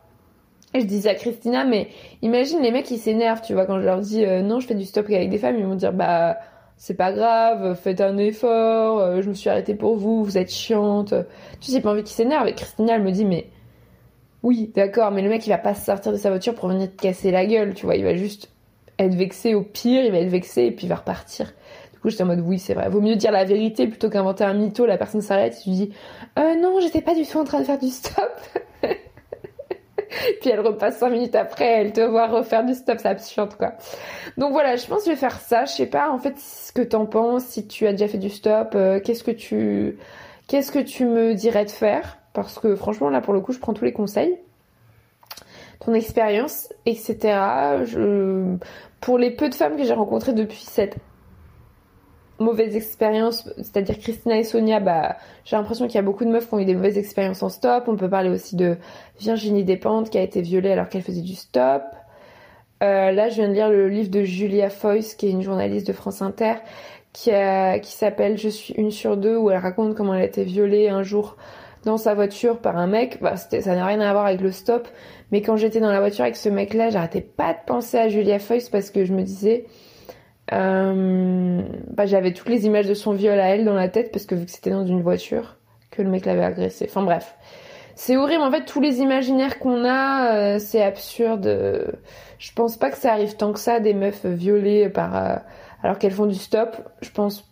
Et 0.74 0.80
je 0.80 0.86
disais 0.86 1.08
à 1.08 1.14
Christina, 1.14 1.64
mais 1.64 1.88
imagine 2.22 2.60
les 2.60 2.70
mecs 2.70 2.84
qui 2.84 2.98
s'énervent, 2.98 3.40
tu 3.40 3.54
vois, 3.54 3.64
quand 3.64 3.80
je 3.80 3.86
leur 3.86 4.00
dis 4.00 4.24
euh, 4.24 4.42
non, 4.42 4.60
je 4.60 4.66
fais 4.66 4.74
du 4.74 4.84
stop 4.84 5.06
avec 5.06 5.30
des 5.30 5.38
femmes, 5.38 5.56
ils 5.58 5.64
vont 5.64 5.74
dire 5.74 5.94
bah 5.94 6.36
c'est 6.76 6.94
pas 6.94 7.10
grave, 7.12 7.74
faites 7.74 8.00
un 8.00 8.18
effort, 8.18 9.00
euh, 9.00 9.22
je 9.22 9.28
me 9.30 9.34
suis 9.34 9.48
arrêtée 9.50 9.74
pour 9.74 9.96
vous, 9.96 10.22
vous 10.22 10.38
êtes 10.38 10.52
chiante. 10.52 11.14
Tu 11.60 11.66
sais, 11.66 11.72
j'ai 11.72 11.80
pas 11.80 11.90
envie 11.90 12.04
qu'ils 12.04 12.14
s'énervent. 12.14 12.46
Et 12.46 12.54
Christina, 12.54 12.94
elle 12.94 13.02
me 13.02 13.10
dit, 13.10 13.24
mais 13.24 13.48
oui, 14.44 14.70
d'accord, 14.76 15.10
mais 15.10 15.22
le 15.22 15.28
mec, 15.28 15.44
il 15.46 15.50
va 15.50 15.58
pas 15.58 15.74
sortir 15.74 16.12
de 16.12 16.18
sa 16.18 16.28
voiture 16.28 16.54
pour 16.54 16.68
venir 16.68 16.88
te 16.88 17.02
casser 17.02 17.32
la 17.32 17.46
gueule, 17.46 17.74
tu 17.74 17.86
vois, 17.86 17.96
il 17.96 18.04
va 18.04 18.14
juste 18.14 18.50
être 18.98 19.14
vexé 19.14 19.54
au 19.54 19.62
pire, 19.62 20.04
il 20.04 20.12
va 20.12 20.18
être 20.18 20.28
vexé 20.28 20.66
et 20.66 20.70
puis 20.70 20.86
il 20.86 20.88
va 20.88 20.96
repartir. 20.96 21.52
Coup, 22.08 22.12
j'étais 22.12 22.22
en 22.22 22.26
mode 22.26 22.40
oui, 22.40 22.58
c'est 22.58 22.72
vrai. 22.72 22.88
Vaut 22.88 23.02
mieux 23.02 23.16
dire 23.16 23.30
la 23.32 23.44
vérité 23.44 23.86
plutôt 23.86 24.08
qu'inventer 24.08 24.42
un 24.42 24.54
mytho. 24.54 24.86
La 24.86 24.96
personne 24.96 25.20
s'arrête, 25.20 25.60
tu 25.62 25.68
dis 25.68 25.92
euh, 26.38 26.54
non, 26.54 26.80
j'étais 26.80 27.02
pas 27.02 27.14
du 27.14 27.26
tout 27.26 27.36
en 27.36 27.44
train 27.44 27.60
de 27.60 27.64
faire 27.64 27.78
du 27.78 27.88
stop. 27.88 28.32
puis 30.40 30.48
elle 30.50 30.60
repasse 30.60 30.96
5 30.96 31.10
minutes 31.10 31.34
après, 31.34 31.66
elle 31.66 31.92
te 31.92 32.00
voit 32.00 32.26
refaire 32.28 32.64
du 32.64 32.72
stop, 32.72 32.96
c'est 32.98 33.08
absurde 33.08 33.54
quoi. 33.58 33.74
Donc 34.38 34.52
voilà, 34.52 34.76
je 34.76 34.86
pense 34.86 35.00
que 35.00 35.04
je 35.04 35.10
vais 35.10 35.16
faire 35.16 35.38
ça. 35.38 35.66
Je 35.66 35.72
sais 35.72 35.86
pas 35.86 36.10
en 36.10 36.16
fait 36.16 36.38
ce 36.38 36.72
que 36.72 36.80
t'en 36.80 37.04
penses, 37.04 37.44
si 37.44 37.66
tu 37.66 37.86
as 37.86 37.92
déjà 37.92 38.08
fait 38.08 38.16
du 38.16 38.30
stop, 38.30 38.72
euh, 38.74 39.00
qu'est-ce 39.00 39.22
que 39.22 39.30
tu 39.30 39.98
qu'est-ce 40.46 40.72
que 40.72 40.78
tu 40.78 41.04
me 41.04 41.34
dirais 41.34 41.66
de 41.66 41.70
faire? 41.70 42.16
Parce 42.32 42.58
que 42.58 42.74
franchement 42.74 43.10
là 43.10 43.20
pour 43.20 43.34
le 43.34 43.40
coup, 43.40 43.52
je 43.52 43.58
prends 43.58 43.74
tous 43.74 43.84
les 43.84 43.92
conseils. 43.92 44.38
Ton 45.84 45.92
expérience, 45.92 46.72
etc. 46.86 47.38
Pour 49.02 49.18
les 49.18 49.30
peu 49.30 49.50
de 49.50 49.54
femmes 49.54 49.76
que 49.76 49.84
j'ai 49.84 49.92
rencontrées 49.92 50.32
depuis 50.32 50.64
cette 50.66 50.96
mauvaise 52.38 52.76
expérience, 52.76 53.48
c'est-à-dire 53.56 53.98
Christina 53.98 54.38
et 54.38 54.44
Sonia, 54.44 54.80
bah, 54.80 55.16
j'ai 55.44 55.56
l'impression 55.56 55.86
qu'il 55.86 55.96
y 55.96 55.98
a 55.98 56.02
beaucoup 56.02 56.24
de 56.24 56.30
meufs 56.30 56.48
qui 56.48 56.54
ont 56.54 56.58
eu 56.58 56.64
des 56.64 56.74
mauvaises 56.74 56.98
expériences 56.98 57.42
en 57.42 57.48
stop. 57.48 57.84
On 57.86 57.96
peut 57.96 58.08
parler 58.08 58.30
aussi 58.30 58.56
de 58.56 58.76
Virginie 59.18 59.64
Despentes 59.64 60.10
qui 60.10 60.18
a 60.18 60.22
été 60.22 60.40
violée 60.40 60.70
alors 60.70 60.88
qu'elle 60.88 61.02
faisait 61.02 61.22
du 61.22 61.34
stop. 61.34 61.82
Euh, 62.82 63.10
là, 63.10 63.28
je 63.28 63.36
viens 63.36 63.48
de 63.48 63.54
lire 63.54 63.68
le 63.68 63.88
livre 63.88 64.10
de 64.10 64.22
Julia 64.22 64.70
Foyce, 64.70 65.14
qui 65.14 65.26
est 65.26 65.30
une 65.30 65.42
journaliste 65.42 65.86
de 65.86 65.92
France 65.92 66.22
Inter, 66.22 66.54
qui 67.12 67.30
s'appelle 67.82 68.38
Je 68.38 68.48
suis 68.48 68.74
une 68.74 68.90
sur 68.90 69.16
deux, 69.16 69.36
où 69.36 69.50
elle 69.50 69.58
raconte 69.58 69.94
comment 69.94 70.14
elle 70.14 70.22
a 70.22 70.26
été 70.26 70.44
violée 70.44 70.88
un 70.88 71.02
jour 71.02 71.36
dans 71.84 71.96
sa 71.96 72.14
voiture 72.14 72.58
par 72.58 72.76
un 72.76 72.86
mec. 72.86 73.20
Bah, 73.20 73.36
ça 73.36 73.74
n'a 73.74 73.86
rien 73.86 74.00
à 74.00 74.12
voir 74.12 74.26
avec 74.26 74.40
le 74.40 74.52
stop, 74.52 74.86
mais 75.32 75.42
quand 75.42 75.56
j'étais 75.56 75.80
dans 75.80 75.90
la 75.90 76.00
voiture 76.00 76.22
avec 76.22 76.36
ce 76.36 76.48
mec-là, 76.48 76.90
j'arrêtais 76.90 77.20
pas 77.20 77.52
de 77.52 77.58
penser 77.66 77.98
à 77.98 78.08
Julia 78.08 78.38
Foyce 78.38 78.68
parce 78.68 78.90
que 78.90 79.04
je 79.04 79.12
me 79.12 79.22
disais, 79.22 79.66
euh, 80.52 81.62
bah, 81.90 82.06
j'avais 82.06 82.32
toutes 82.32 82.48
les 82.48 82.66
images 82.66 82.86
de 82.86 82.94
son 82.94 83.12
viol 83.12 83.38
à 83.38 83.48
elle 83.48 83.64
dans 83.64 83.74
la 83.74 83.88
tête 83.88 84.12
parce 84.12 84.26
que 84.26 84.34
vu 84.34 84.46
que 84.46 84.50
c'était 84.50 84.70
dans 84.70 84.86
une 84.86 85.02
voiture 85.02 85.56
que 85.90 86.02
le 86.02 86.08
mec 86.08 86.24
l'avait 86.26 86.44
agressé. 86.44 86.86
Enfin 86.88 87.02
bref, 87.02 87.36
c'est 87.94 88.16
horrible. 88.16 88.42
En 88.42 88.50
fait, 88.50 88.64
tous 88.64 88.80
les 88.80 89.00
imaginaires 89.00 89.58
qu'on 89.58 89.84
a, 89.84 90.34
euh, 90.34 90.58
c'est 90.58 90.82
absurde. 90.82 91.92
Je 92.38 92.52
pense 92.52 92.76
pas 92.76 92.90
que 92.90 92.96
ça 92.96 93.12
arrive 93.12 93.36
tant 93.36 93.52
que 93.52 93.58
ça 93.58 93.80
des 93.80 93.94
meufs 93.94 94.24
violées 94.24 94.88
par 94.88 95.16
euh, 95.16 95.36
alors 95.82 95.98
qu'elles 95.98 96.12
font 96.12 96.26
du 96.26 96.36
stop. 96.36 96.76
Je 97.02 97.10
pense 97.10 97.48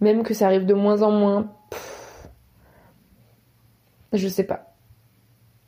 même 0.00 0.22
que 0.22 0.34
ça 0.34 0.46
arrive 0.46 0.66
de 0.66 0.74
moins 0.74 1.02
en 1.02 1.10
moins. 1.10 1.52
je 4.12 4.28
sais 4.28 4.44
pas. 4.44 4.74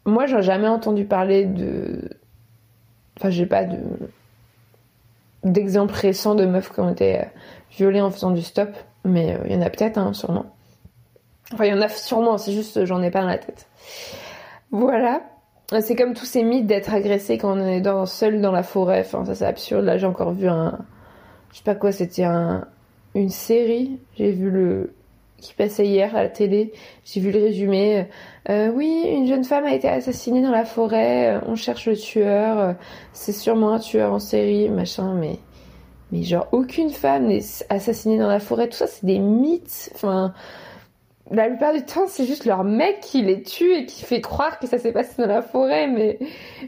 Moi, 0.05 0.27
j'ai 0.27 0.43
jamais 0.43 0.69
entendu 0.69 1.05
parler 1.05 1.47
de. 1.47 2.09
Enfin, 3.19 3.31
j'ai 3.31 3.47
pas 3.47 3.65
de 3.65 3.79
d'exemples 5.47 5.95
récents 5.95 6.35
de 6.35 6.45
meufs 6.45 6.73
qui 6.73 6.81
ont 6.81 6.91
été 6.91 7.21
euh, 7.21 7.25
violées 7.71 8.01
en 8.01 8.11
faisant 8.11 8.31
du 8.31 8.43
stop, 8.43 8.71
mais 9.05 9.35
euh, 9.35 9.45
il 9.47 9.53
y 9.53 9.57
en 9.57 9.63
a 9.63 9.71
peut-être, 9.71 9.99
hein, 9.99 10.13
sûrement. 10.13 10.47
Enfin, 11.53 11.65
il 11.65 11.71
y 11.71 11.75
en 11.75 11.81
a 11.81 11.89
sûrement, 11.89 12.39
c'est 12.39 12.53
juste 12.53 12.85
j'en 12.85 13.03
ai 13.03 13.11
pas 13.11 13.21
dans 13.21 13.29
la 13.29 13.39
tête. 13.39 13.69
Voilà. 14.73 15.23
C'est 15.81 15.97
comme 15.97 16.15
tous 16.15 16.27
ces 16.27 16.43
mythes 16.43 16.67
d'être 16.67 16.93
agressé 16.93 17.39
quand 17.39 17.59
on 17.59 17.67
est 17.67 18.07
seul 18.07 18.41
dans 18.41 18.53
la 18.53 18.63
forêt. 18.63 19.01
Enfin, 19.01 19.25
ça 19.25 19.35
c'est 19.35 19.47
absurde. 19.47 19.85
Là, 19.85 19.97
j'ai 19.97 20.07
encore 20.07 20.33
vu 20.33 20.49
un. 20.49 20.79
Je 21.53 21.59
sais 21.59 21.65
pas 21.65 21.75
quoi, 21.75 21.93
c'était 21.93 22.25
un, 22.25 22.67
une 23.15 23.31
série. 23.31 23.99
J'ai 24.17 24.31
vu 24.31 24.51
le, 24.51 24.95
qui 25.41 25.55
passait 25.55 25.87
hier 25.87 26.15
à 26.17 26.23
la 26.23 26.29
télé. 26.29 26.73
J'ai 27.05 27.21
vu 27.21 27.31
le 27.31 27.39
résumé. 27.39 28.07
Euh, 28.49 28.69
oui, 28.69 29.03
une 29.07 29.27
jeune 29.27 29.45
femme 29.45 29.65
a 29.65 29.75
été 29.75 29.89
assassinée 29.89 30.43
dans 30.43 30.51
la 30.51 30.65
forêt. 30.65 31.37
Euh, 31.37 31.41
on 31.47 31.57
cherche 31.57 31.87
le 31.87 31.97
tueur. 31.97 32.59
Euh, 32.59 32.73
c'est 33.13 33.33
sûrement 33.33 33.73
un 33.73 33.79
tueur 33.79 34.13
en 34.13 34.19
série, 34.19 34.69
machin. 34.69 35.15
Mais, 35.15 35.39
mais 36.13 36.23
genre 36.23 36.49
aucune 36.53 36.91
femme 36.91 37.27
n'est 37.27 37.43
assassinée 37.69 38.19
dans 38.19 38.29
la 38.29 38.41
forêt. 38.41 38.69
Tout 38.69 38.77
ça, 38.77 38.87
c'est 38.87 39.05
des 39.05 39.19
mythes. 39.19 39.91
Enfin, 39.95 40.33
la 41.31 41.49
plupart 41.49 41.75
du 41.75 41.85
temps, 41.85 42.07
c'est 42.07 42.25
juste 42.25 42.45
leur 42.45 42.65
mec 42.65 43.01
qui 43.01 43.23
les 43.23 43.43
tue 43.43 43.75
et 43.75 43.87
qui 43.87 44.05
fait 44.05 44.21
croire 44.21 44.59
que 44.59 44.67
ça 44.67 44.79
s'est 44.79 44.93
passé 44.93 45.23
dans 45.23 45.29
la 45.29 45.43
forêt. 45.43 45.87
Mais, 45.87 46.19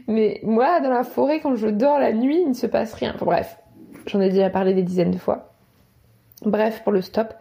mais 0.07 0.41
moi, 0.43 0.79
dans 0.79 0.91
la 0.91 1.03
forêt, 1.03 1.39
quand 1.39 1.55
je 1.55 1.67
dors 1.67 1.97
la 1.97 2.13
nuit, 2.13 2.41
il 2.41 2.49
ne 2.49 2.53
se 2.53 2.67
passe 2.67 2.93
rien. 2.93 3.13
Enfin, 3.15 3.25
bref, 3.25 3.57
j'en 4.05 4.21
ai 4.21 4.29
déjà 4.29 4.49
parlé 4.49 4.73
des 4.73 4.83
dizaines 4.83 5.11
de 5.11 5.17
fois. 5.17 5.53
Bref, 6.43 6.83
pour 6.83 6.91
le 6.91 7.01
stop. 7.01 7.33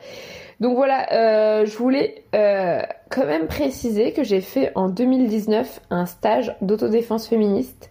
Donc 0.61 0.75
voilà, 0.75 1.13
euh, 1.13 1.67
je 1.67 1.77
voulais 1.77 2.25
euh, 2.35 2.83
quand 3.11 3.27
même 3.27 3.47
préciser 3.47 4.13
que 4.13 4.25
j'ai 4.25 4.41
fait 4.41 4.73
en 4.75 4.89
2019 4.89 5.81
un 5.91 6.07
stage 6.07 6.57
d'autodéfense 6.63 7.29
féministe 7.29 7.91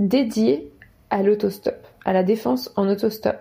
dédié 0.00 0.72
à 1.10 1.22
l'autostop, 1.22 1.86
à 2.04 2.12
la 2.12 2.24
défense 2.24 2.72
en 2.76 2.88
autostop. 2.88 3.36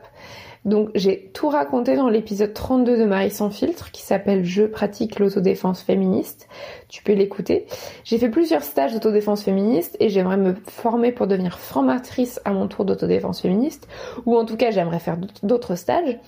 Donc 0.65 0.89
j'ai 0.95 1.31
tout 1.33 1.47
raconté 1.47 1.95
dans 1.95 2.09
l'épisode 2.09 2.53
32 2.53 2.97
de 2.97 3.05
Marie 3.05 3.31
sans 3.31 3.49
filtre 3.49 3.89
qui 3.91 4.01
s'appelle 4.01 4.43
Je 4.43 4.63
pratique 4.63 5.17
l'autodéfense 5.17 5.81
féministe. 5.81 6.49
Tu 6.89 7.01
peux 7.01 7.13
l'écouter. 7.13 7.65
J'ai 8.03 8.17
fait 8.17 8.29
plusieurs 8.29 8.63
stages 8.63 8.93
d'autodéfense 8.93 9.43
féministe 9.43 9.95
et 9.99 10.09
j'aimerais 10.09 10.37
me 10.37 10.55
former 10.67 11.13
pour 11.13 11.25
devenir 11.25 11.57
formatrice 11.57 12.41
à 12.43 12.51
mon 12.51 12.67
tour 12.67 12.83
d'autodéfense 12.83 13.41
féministe 13.41 13.87
ou 14.25 14.35
en 14.35 14.45
tout 14.45 14.57
cas 14.57 14.71
j'aimerais 14.71 14.99
faire 14.99 15.17
d'autres 15.41 15.75
stages. 15.75 16.19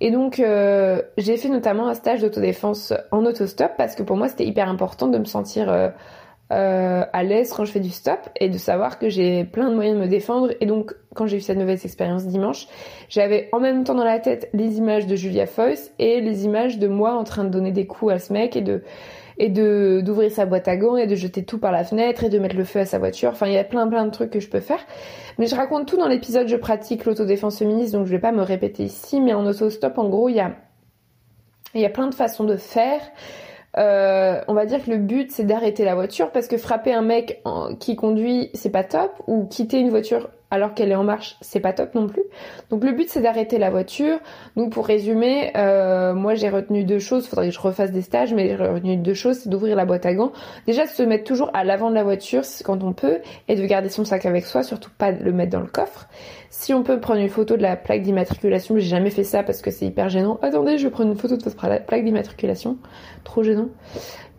Et 0.00 0.10
donc 0.10 0.40
euh, 0.40 1.02
j'ai 1.18 1.36
fait 1.36 1.48
notamment 1.48 1.88
un 1.88 1.94
stage 1.94 2.22
d'autodéfense 2.22 2.92
en 3.10 3.24
autostop 3.26 3.72
parce 3.76 3.94
que 3.94 4.02
pour 4.02 4.16
moi 4.16 4.28
c'était 4.28 4.46
hyper 4.46 4.68
important 4.68 5.08
de 5.08 5.18
me 5.18 5.24
sentir 5.24 5.70
euh, 5.70 5.88
euh, 6.52 7.04
à 7.12 7.22
l'aise 7.22 7.52
quand 7.52 7.64
je 7.64 7.70
fais 7.70 7.80
du 7.80 7.90
stop 7.90 8.18
et 8.40 8.48
de 8.48 8.56
savoir 8.56 8.98
que 8.98 9.08
j'ai 9.10 9.44
plein 9.44 9.68
de 9.68 9.74
moyens 9.74 9.98
de 9.98 10.02
me 10.02 10.08
défendre. 10.08 10.50
Et 10.60 10.66
donc 10.66 10.94
quand 11.14 11.26
j'ai 11.26 11.36
eu 11.36 11.40
cette 11.40 11.58
mauvaise 11.58 11.84
expérience 11.84 12.26
dimanche, 12.26 12.66
j'avais 13.10 13.50
en 13.52 13.60
même 13.60 13.84
temps 13.84 13.94
dans 13.94 14.04
la 14.04 14.18
tête 14.18 14.48
les 14.54 14.78
images 14.78 15.06
de 15.06 15.16
Julia 15.16 15.46
Foyce 15.46 15.92
et 15.98 16.20
les 16.22 16.46
images 16.46 16.78
de 16.78 16.88
moi 16.88 17.12
en 17.12 17.24
train 17.24 17.44
de 17.44 17.50
donner 17.50 17.70
des 17.70 17.86
coups 17.86 18.12
à 18.14 18.18
ce 18.18 18.32
mec 18.32 18.56
et 18.56 18.62
de 18.62 18.82
et 19.40 19.48
de 19.48 20.02
d'ouvrir 20.04 20.30
sa 20.30 20.44
boîte 20.44 20.68
à 20.68 20.76
gants 20.76 20.96
et 20.96 21.06
de 21.06 21.14
jeter 21.14 21.44
tout 21.44 21.58
par 21.58 21.72
la 21.72 21.82
fenêtre 21.82 22.24
et 22.24 22.28
de 22.28 22.38
mettre 22.38 22.56
le 22.56 22.64
feu 22.64 22.80
à 22.80 22.84
sa 22.84 22.98
voiture. 22.98 23.30
Enfin, 23.30 23.46
il 23.46 23.54
y 23.54 23.58
a 23.58 23.64
plein 23.64 23.88
plein 23.88 24.04
de 24.04 24.10
trucs 24.10 24.30
que 24.30 24.38
je 24.38 24.48
peux 24.48 24.60
faire. 24.60 24.80
Mais 25.38 25.46
je 25.46 25.56
raconte 25.56 25.88
tout 25.88 25.96
dans 25.96 26.08
l'épisode 26.08 26.46
Je 26.46 26.56
pratique 26.56 27.06
l'autodéfense 27.06 27.58
féministe, 27.58 27.94
donc 27.94 28.06
je 28.06 28.10
vais 28.10 28.18
pas 28.18 28.32
me 28.32 28.42
répéter 28.42 28.84
ici. 28.84 29.20
Mais 29.20 29.32
en 29.32 29.46
autostop, 29.46 29.96
en 29.98 30.08
gros, 30.08 30.28
il 30.28 30.36
y 30.36 30.40
a 30.40 30.52
il 31.74 31.80
y 31.80 31.86
a 31.86 31.90
plein 31.90 32.08
de 32.08 32.14
façons 32.14 32.44
de 32.44 32.56
faire. 32.56 33.00
Euh, 33.78 34.40
on 34.48 34.54
va 34.54 34.66
dire 34.66 34.84
que 34.84 34.90
le 34.90 34.98
but 34.98 35.30
c'est 35.30 35.44
d'arrêter 35.44 35.84
la 35.84 35.94
voiture 35.94 36.32
parce 36.32 36.48
que 36.48 36.56
frapper 36.56 36.92
un 36.92 37.02
mec 37.02 37.40
qui 37.78 37.94
conduit 37.94 38.50
c'est 38.52 38.70
pas 38.70 38.82
top 38.82 39.12
ou 39.28 39.46
quitter 39.46 39.78
une 39.78 39.90
voiture 39.90 40.28
alors 40.50 40.74
qu'elle 40.74 40.90
est 40.90 40.96
en 40.96 41.04
marche, 41.04 41.36
c'est 41.40 41.60
pas 41.60 41.72
top 41.72 41.94
non 41.94 42.06
plus. 42.06 42.22
Donc 42.70 42.84
le 42.84 42.92
but 42.92 43.08
c'est 43.08 43.20
d'arrêter 43.20 43.58
la 43.58 43.70
voiture. 43.70 44.18
Donc 44.56 44.72
pour 44.72 44.86
résumer, 44.86 45.52
euh, 45.56 46.14
moi 46.14 46.34
j'ai 46.34 46.48
retenu 46.48 46.84
deux 46.84 46.98
choses, 46.98 47.26
faudrait 47.28 47.48
que 47.48 47.54
je 47.54 47.60
refasse 47.60 47.92
des 47.92 48.02
stages, 48.02 48.34
mais 48.34 48.48
j'ai 48.48 48.56
retenu 48.56 48.96
deux 48.96 49.14
choses, 49.14 49.38
c'est 49.38 49.48
d'ouvrir 49.48 49.76
la 49.76 49.84
boîte 49.84 50.06
à 50.06 50.14
gants. 50.14 50.32
Déjà 50.66 50.86
se 50.86 51.02
mettre 51.02 51.24
toujours 51.24 51.50
à 51.54 51.64
l'avant 51.64 51.90
de 51.90 51.94
la 51.94 52.04
voiture 52.04 52.42
quand 52.64 52.82
on 52.82 52.92
peut, 52.92 53.18
et 53.48 53.54
de 53.54 53.64
garder 53.64 53.88
son 53.88 54.04
sac 54.04 54.26
avec 54.26 54.44
soi, 54.44 54.62
surtout 54.62 54.90
pas 54.96 55.12
le 55.12 55.32
mettre 55.32 55.52
dans 55.52 55.60
le 55.60 55.66
coffre. 55.66 56.08
Si 56.50 56.74
on 56.74 56.82
peut 56.82 56.98
prendre 57.00 57.20
une 57.20 57.28
photo 57.28 57.56
de 57.56 57.62
la 57.62 57.76
plaque 57.76 58.02
d'immatriculation, 58.02 58.74
j'ai 58.76 58.88
jamais 58.88 59.10
fait 59.10 59.24
ça 59.24 59.42
parce 59.42 59.62
que 59.62 59.70
c'est 59.70 59.86
hyper 59.86 60.08
gênant. 60.08 60.38
Attendez, 60.42 60.78
je 60.78 60.84
vais 60.84 60.90
prendre 60.90 61.10
une 61.10 61.16
photo 61.16 61.36
de 61.36 61.44
votre 61.44 61.84
plaque 61.84 62.04
d'immatriculation, 62.04 62.76
trop 63.24 63.42
gênant, 63.42 63.68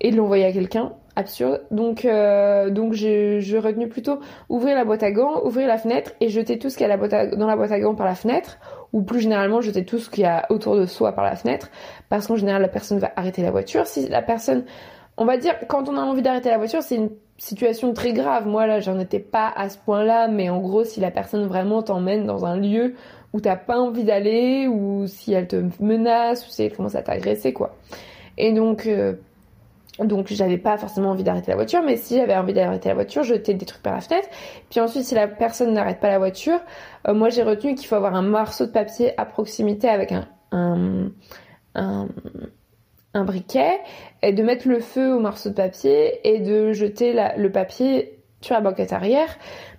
et 0.02 0.12
de 0.12 0.18
l'envoyer 0.18 0.46
à 0.46 0.52
quelqu'un 0.52 0.94
absurde. 1.22 1.62
Donc, 1.72 2.06
euh, 2.06 2.70
donc 2.70 2.94
j'ai 2.94 3.40
retenu 3.60 3.88
plutôt 3.88 4.20
ouvrir 4.50 4.76
la 4.76 4.84
boîte 4.84 5.04
à 5.04 5.12
gants, 5.12 5.42
ouvrir 5.46 5.68
la 5.68 5.78
fenêtre 5.78 6.12
et 6.20 6.30
jeter 6.30 6.60
tout 6.60 6.70
ce 6.70 6.78
qu'il 6.78 6.88
y 6.88 6.92
a 6.92 6.98
dans 7.36 7.48
la 7.48 7.56
boîte 7.56 7.72
à 7.72 7.80
gants 7.80 7.96
par 7.96 8.06
la 8.06 8.16
fenêtre, 8.16 8.58
ou 8.94 9.02
plus 9.02 9.22
généralement 9.22 9.62
jeter 9.62 9.86
tout 9.86 10.00
ce 10.00 10.10
qu'il 10.10 10.24
y 10.24 10.28
a 10.28 10.46
autour 10.50 10.76
de 10.76 10.86
soi 10.86 11.14
par 11.14 11.24
la 11.24 11.36
fenêtre, 11.36 11.70
parce 12.10 12.28
qu'en 12.28 12.36
général 12.36 12.62
la 12.62 12.68
personne 12.68 13.00
va 13.00 13.12
arrêter 13.16 13.42
la 13.42 13.52
voiture. 13.52 13.88
Si 13.88 14.08
la 14.10 14.22
personne, 14.22 14.66
on 15.18 15.26
va 15.26 15.38
dire, 15.38 15.56
quand 15.68 15.88
on 15.88 15.98
a 15.98 16.02
envie 16.02 16.22
d'arrêter 16.22 16.50
la 16.50 16.58
voiture, 16.58 16.84
c'est 16.84 16.96
une 16.96 17.12
situation 17.38 17.94
très 17.94 18.14
grave. 18.14 18.48
Moi 18.48 18.68
là, 18.68 18.80
j'en 18.82 19.00
étais 19.00 19.20
pas 19.20 19.52
à 19.56 19.70
ce 19.70 19.78
point-là, 19.78 20.28
mais 20.28 20.50
en 20.50 20.60
gros, 20.60 20.84
si 20.84 21.00
la 21.00 21.12
personne 21.12 21.46
vraiment 21.46 21.82
t'emmène 21.82 22.26
dans 22.26 22.46
un 22.46 22.58
lieu 22.58 22.96
où 23.34 23.40
t'as 23.40 23.56
pas 23.56 23.80
envie 23.80 24.04
d'aller, 24.04 24.68
ou 24.68 25.08
si 25.08 25.34
elle 25.34 25.48
te 25.48 25.64
menace, 25.80 26.46
ou 26.46 26.52
si 26.52 26.64
elle 26.64 26.76
commence 26.76 26.96
à 26.96 27.02
t'agresser, 27.02 27.54
quoi. 27.54 27.76
Et 28.38 28.52
donc, 28.52 28.88
euh, 28.88 29.14
donc 30.06 30.28
j'avais 30.28 30.58
pas 30.58 30.78
forcément 30.78 31.12
envie 31.12 31.24
d'arrêter 31.24 31.52
la 31.52 31.56
voiture, 31.56 31.82
mais 31.84 31.98
si 31.98 32.18
j'avais 32.18 32.36
envie 32.36 32.54
d'arrêter 32.54 32.90
la 32.90 32.96
voiture, 32.96 33.24
je 33.24 33.36
jetais 33.36 33.54
des 33.54 33.66
trucs 33.66 33.82
par 33.82 33.94
la 33.94 34.02
fenêtre. 34.02 34.28
Puis 34.70 34.80
ensuite, 34.80 35.04
si 35.04 35.16
la 35.16 35.28
personne 35.28 35.74
n'arrête 35.74 36.00
pas 36.00 36.10
la 36.10 36.20
voiture, 36.20 36.60
euh, 37.08 37.14
moi 37.14 37.30
j'ai 37.30 37.44
retenu 37.44 37.76
qu'il 37.76 37.88
faut 37.88 37.96
avoir 37.96 38.16
un 38.16 38.22
morceau 38.22 38.66
de 38.66 38.72
papier 38.72 39.14
à 39.20 39.26
proximité 39.26 39.90
avec 39.90 40.14
un 43.14 43.24
briquet 43.24 43.80
et 44.22 44.34
de 44.34 44.44
mettre 44.44 44.68
le 44.68 44.80
feu 44.80 45.14
au 45.14 45.20
morceau 45.20 45.50
de 45.50 45.56
papier 45.56 46.28
et 46.28 46.40
de 46.40 46.74
jeter 46.74 47.14
le 47.38 47.52
papier 47.52 48.22
sur 48.42 48.56
la 48.56 48.62
banquette 48.62 48.94
arrière. 48.94 49.30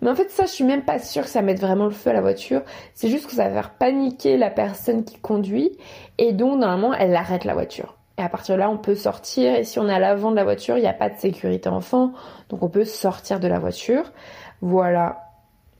Mais 0.01 0.11
en 0.11 0.15
fait, 0.15 0.31
ça, 0.31 0.47
je 0.47 0.51
suis 0.51 0.65
même 0.65 0.85
pas 0.85 0.99
sûre 0.99 1.25
que 1.25 1.29
ça 1.29 1.43
mette 1.43 1.61
vraiment 1.61 1.85
le 1.85 1.91
feu 1.91 2.11
à 2.11 2.13
la 2.13 2.21
voiture. 2.21 2.63
C'est 2.95 3.09
juste 3.09 3.27
que 3.27 3.33
ça 3.33 3.49
va 3.49 3.55
faire 3.55 3.71
paniquer 3.75 4.37
la 4.37 4.51
personne 4.51 5.05
qui 5.05 5.19
conduit. 5.19 5.77
Et 6.19 6.33
donc, 6.33 6.59
normalement, 6.59 6.95
elle 6.95 7.15
arrête 7.15 7.45
la 7.45 7.55
voiture. 7.55 7.99
Et 8.23 8.25
à 8.25 8.29
partir 8.29 8.55
de 8.55 8.61
là, 8.61 8.71
on 8.71 8.79
peut 8.79 8.95
sortir. 8.95 9.57
Et 9.57 9.65
si 9.65 9.81
on 9.81 9.89
est 9.89 9.93
à 9.93 9.99
l'avant 9.99 10.31
de 10.31 10.37
la 10.37 10.45
voiture, 10.45 10.79
il 10.79 10.81
n'y 10.81 10.87
a 10.87 10.93
pas 10.93 11.11
de 11.11 11.19
sécurité 11.19 11.69
enfant. 11.69 12.13
Donc, 12.51 12.63
on 12.63 12.69
peut 12.69 12.85
sortir 12.85 13.41
de 13.41 13.49
la 13.49 13.59
voiture. 13.59 14.13
Voilà. 14.61 15.25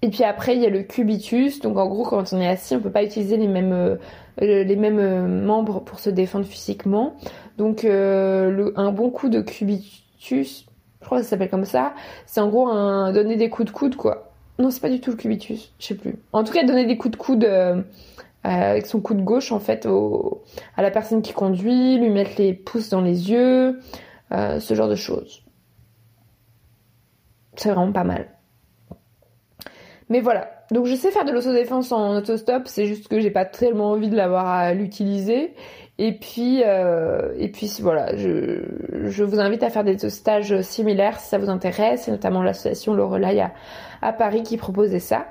Et 0.03 0.09
puis 0.09 0.25
après, 0.25 0.57
il 0.57 0.63
y 0.63 0.67
a 0.67 0.71
le 0.71 0.83
cubitus. 0.83 1.61
Donc, 1.61 1.79
en 1.79 1.87
gros, 1.87 2.03
quand 2.03 2.33
on 2.33 2.41
est 2.41 2.49
assis, 2.49 2.75
on 2.75 2.81
peut 2.81 2.91
pas 2.91 3.05
utiliser 3.05 3.37
les 3.37 3.47
mêmes, 3.47 3.73
euh, 3.73 3.97
les 4.41 4.75
mêmes 4.75 4.99
euh, 4.99 5.29
membres 5.29 5.79
pour 5.85 6.01
se 6.01 6.11
défendre 6.11 6.45
physiquement. 6.45 7.15
Donc, 7.59 7.85
euh, 7.85 8.73
un 8.75 8.91
bon 8.91 9.11
coup 9.11 9.29
de 9.29 9.41
cubitus, 9.41 10.67
je 11.01 11.07
crois 11.07 11.19
que 11.19 11.25
ça 11.25 11.31
s'appelle 11.31 11.51
comme 11.51 11.65
ça, 11.65 11.95
c'est 12.27 12.41
en 12.41 12.49
gros 12.49 12.67
un 12.67 13.13
donner 13.13 13.37
des 13.37 13.51
coups 13.51 13.71
de 13.71 13.73
coude 13.73 13.95
quoi. 13.95 14.33
Non, 14.59 14.71
c'est 14.71 14.81
pas 14.81 14.89
du 14.89 15.01
tout 15.01 15.11
le 15.11 15.17
cubitus, 15.17 15.73
je 15.79 15.87
sais 15.87 15.95
plus. 15.95 16.17
En 16.33 16.43
tout 16.43 16.53
cas, 16.53 16.65
donner 16.65 16.87
des 16.87 16.97
coups 16.97 17.13
de 17.13 17.17
coude 17.17 17.49
avec 18.45 18.87
son 18.87 19.01
coude 19.01 19.23
gauche 19.23 19.53
en 19.53 19.61
fait 19.61 19.87
à 20.77 20.83
la 20.83 20.91
personne 20.91 21.23
qui 21.23 21.33
conduit, 21.33 21.99
lui 21.99 22.11
mettre 22.11 22.33
les 22.39 22.55
pouces 22.55 22.89
dans 22.91 23.01
les 23.01 23.31
yeux, 23.31 23.81
euh, 24.33 24.61
ce 24.61 24.75
genre 24.75 24.89
de 24.89 24.97
choses. 24.97 25.45
C'est 27.57 27.71
vraiment 27.71 27.93
pas 27.93 28.05
mal. 28.05 28.29
Mais 30.09 30.21
voilà. 30.21 30.51
Donc 30.71 30.87
je 30.87 30.95
sais 30.95 31.11
faire 31.11 31.25
de 31.25 31.33
l'autodéfense 31.33 31.93
en 31.93 32.17
autostop, 32.17 32.63
c'est 32.67 32.87
juste 32.87 33.09
que 33.09 33.21
j'ai 33.21 33.31
pas 33.31 33.45
tellement 33.45 33.91
envie 33.91 34.09
de 34.09 34.17
l'avoir 34.17 34.47
à 34.47 34.75
l'utiliser. 34.75 35.55
Et 35.99 36.13
puis, 36.19 36.63
euh, 36.65 37.35
et 37.39 37.49
puis 37.49 37.71
voilà, 37.81 38.17
je, 38.17 39.23
vous 39.23 39.39
invite 39.39 39.63
à 39.63 39.71
faire 39.71 39.85
des 39.85 39.99
stages 40.09 40.61
similaires 40.63 41.21
si 41.21 41.29
ça 41.29 41.39
vous 41.39 41.51
intéresse, 41.51 42.09
et 42.09 42.11
notamment 42.11 42.43
l'association 42.43 42.95
Le 42.95 43.05
Relais 43.05 43.41
à, 43.41 43.53
à, 44.01 44.13
Paris 44.13 44.43
qui 44.43 44.57
proposait 44.57 44.99
ça. 44.99 45.27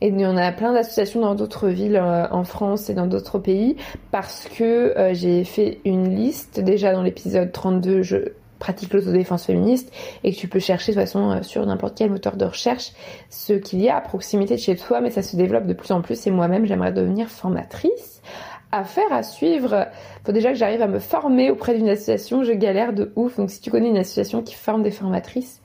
Et 0.00 0.08
il 0.08 0.20
y 0.20 0.26
en 0.26 0.36
a 0.36 0.52
plein 0.52 0.72
d'associations 0.72 1.20
dans 1.20 1.34
d'autres 1.34 1.68
villes 1.68 1.96
euh, 1.96 2.28
en 2.30 2.44
France 2.44 2.88
et 2.88 2.94
dans 2.94 3.06
d'autres 3.06 3.38
pays 3.38 3.76
parce 4.12 4.48
que 4.48 4.96
euh, 4.96 5.12
j'ai 5.12 5.42
fait 5.44 5.80
une 5.84 6.14
liste 6.14 6.60
déjà 6.60 6.92
dans 6.92 7.02
l'épisode 7.02 7.50
32, 7.50 8.02
je 8.02 8.16
pratique 8.60 8.92
l'autodéfense 8.92 9.46
féministe 9.46 9.92
et 10.22 10.32
que 10.32 10.38
tu 10.38 10.46
peux 10.46 10.60
chercher 10.60 10.92
de 10.92 10.96
toute 10.98 11.04
façon 11.04 11.30
euh, 11.30 11.42
sur 11.42 11.66
n'importe 11.66 11.96
quel 11.96 12.10
moteur 12.10 12.36
de 12.36 12.44
recherche 12.44 12.92
ce 13.28 13.54
qu'il 13.54 13.80
y 13.80 13.88
a 13.88 13.96
à 13.96 14.00
proximité 14.00 14.54
de 14.54 14.60
chez 14.60 14.76
toi, 14.76 15.00
mais 15.00 15.10
ça 15.10 15.22
se 15.22 15.34
développe 15.34 15.66
de 15.66 15.74
plus 15.74 15.90
en 15.90 16.00
plus 16.00 16.26
et 16.28 16.30
moi-même 16.30 16.64
j'aimerais 16.64 16.92
devenir 16.92 17.28
formatrice 17.28 18.22
à 18.70 18.84
faire, 18.84 19.10
à 19.12 19.22
suivre. 19.24 19.86
Faut 20.24 20.32
déjà 20.32 20.50
que 20.50 20.58
j'arrive 20.58 20.82
à 20.82 20.88
me 20.88 20.98
former 20.98 21.50
auprès 21.50 21.74
d'une 21.74 21.88
association. 21.88 22.44
Je 22.44 22.52
galère 22.52 22.92
de 22.92 23.10
ouf. 23.16 23.38
Donc 23.38 23.50
si 23.50 23.62
tu 23.62 23.70
connais 23.70 23.88
une 23.88 23.96
association 23.96 24.42
qui 24.42 24.54
forme 24.54 24.82
des 24.82 24.90
formatrices, 24.90 25.62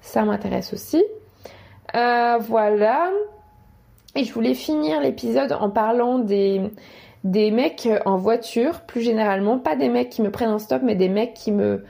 ça 0.00 0.24
m'intéresse 0.24 0.72
aussi. 0.72 1.02
Voilà. 1.92 3.10
Et 4.16 4.24
je 4.24 4.32
voulais 4.32 4.54
finir 4.54 5.00
l'épisode 5.00 5.52
en 5.52 5.70
parlant 5.70 6.18
des, 6.18 6.60
des 7.24 7.50
mecs 7.50 7.88
en 8.04 8.16
voiture, 8.16 8.82
plus 8.82 9.00
généralement. 9.00 9.58
Pas 9.58 9.76
des 9.76 9.88
mecs 9.88 10.10
qui 10.10 10.22
me 10.22 10.30
prennent 10.30 10.50
en 10.50 10.58
stop, 10.58 10.82
mais 10.84 10.94
des 10.94 11.08
mecs 11.08 11.34
qui 11.34 11.52
me 11.52 11.84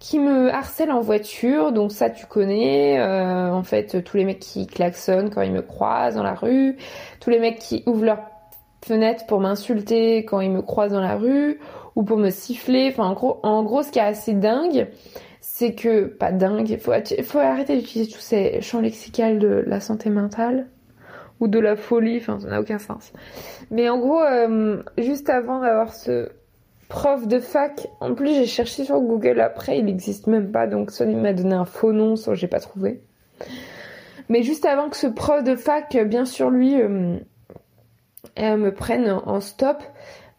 qui 0.00 0.18
me 0.18 0.52
harcèlent 0.52 0.92
en 0.92 1.00
voiture, 1.00 1.72
donc 1.72 1.90
ça 1.90 2.10
tu 2.10 2.26
connais, 2.26 2.98
euh, 3.00 3.50
en 3.50 3.62
fait 3.62 4.02
tous 4.04 4.18
les 4.18 4.26
mecs 4.26 4.40
qui 4.40 4.66
klaxonnent 4.66 5.30
quand 5.30 5.40
ils 5.40 5.52
me 5.52 5.62
croisent 5.62 6.16
dans 6.16 6.22
la 6.22 6.34
rue, 6.34 6.76
tous 7.20 7.30
les 7.30 7.38
mecs 7.38 7.58
qui 7.58 7.82
ouvrent 7.86 8.04
leur 8.04 8.18
fenêtre 8.84 9.24
pour 9.26 9.40
m'insulter 9.40 10.18
quand 10.26 10.40
ils 10.40 10.50
me 10.50 10.60
croisent 10.60 10.92
dans 10.92 11.00
la 11.00 11.16
rue 11.16 11.58
ou 11.96 12.02
pour 12.02 12.18
me 12.18 12.30
siffler. 12.30 12.88
Enfin, 12.92 13.04
en 13.04 13.14
gros, 13.14 13.40
en 13.42 13.62
gros, 13.62 13.82
ce 13.82 13.90
qui 13.90 13.98
est 13.98 14.02
assez 14.02 14.34
dingue, 14.34 14.88
c'est 15.40 15.74
que 15.74 16.04
pas 16.04 16.32
dingue. 16.32 16.68
Il 16.68 16.78
faut, 16.78 16.92
faut 17.22 17.38
arrêter 17.38 17.76
d'utiliser 17.76 18.10
tous 18.10 18.20
ces 18.20 18.60
champs 18.60 18.80
lexicaux 18.80 19.38
de 19.38 19.64
la 19.66 19.80
santé 19.80 20.10
mentale 20.10 20.66
de 21.48 21.58
la 21.58 21.76
folie. 21.76 22.18
Enfin, 22.18 22.40
ça 22.40 22.48
n'a 22.48 22.60
aucun 22.60 22.78
sens. 22.78 23.12
Mais 23.70 23.88
en 23.88 23.98
gros, 23.98 24.22
euh, 24.22 24.82
juste 24.98 25.30
avant 25.30 25.60
d'avoir 25.60 25.92
ce 25.92 26.28
prof 26.88 27.26
de 27.26 27.40
fac, 27.40 27.86
en 28.00 28.14
plus 28.14 28.34
j'ai 28.34 28.46
cherché 28.46 28.84
sur 28.84 29.00
Google 29.00 29.40
après, 29.40 29.78
il 29.78 29.86
n'existe 29.86 30.26
même 30.26 30.52
pas, 30.52 30.66
donc 30.66 30.90
soit 30.90 31.06
il 31.06 31.16
m'a 31.16 31.32
donné 31.32 31.54
un 31.54 31.64
faux 31.64 31.92
nom, 31.92 32.14
soit 32.14 32.34
j'ai 32.34 32.46
pas 32.46 32.60
trouvé. 32.60 33.00
Mais 34.28 34.42
juste 34.42 34.64
avant 34.64 34.88
que 34.90 34.96
ce 34.96 35.06
prof 35.06 35.42
de 35.42 35.56
fac, 35.56 35.96
bien 36.06 36.24
sûr 36.24 36.50
lui. 36.50 36.80
Euh, 36.80 37.16
me 38.38 38.70
prennent 38.70 39.10
en 39.10 39.40
stop. 39.40 39.82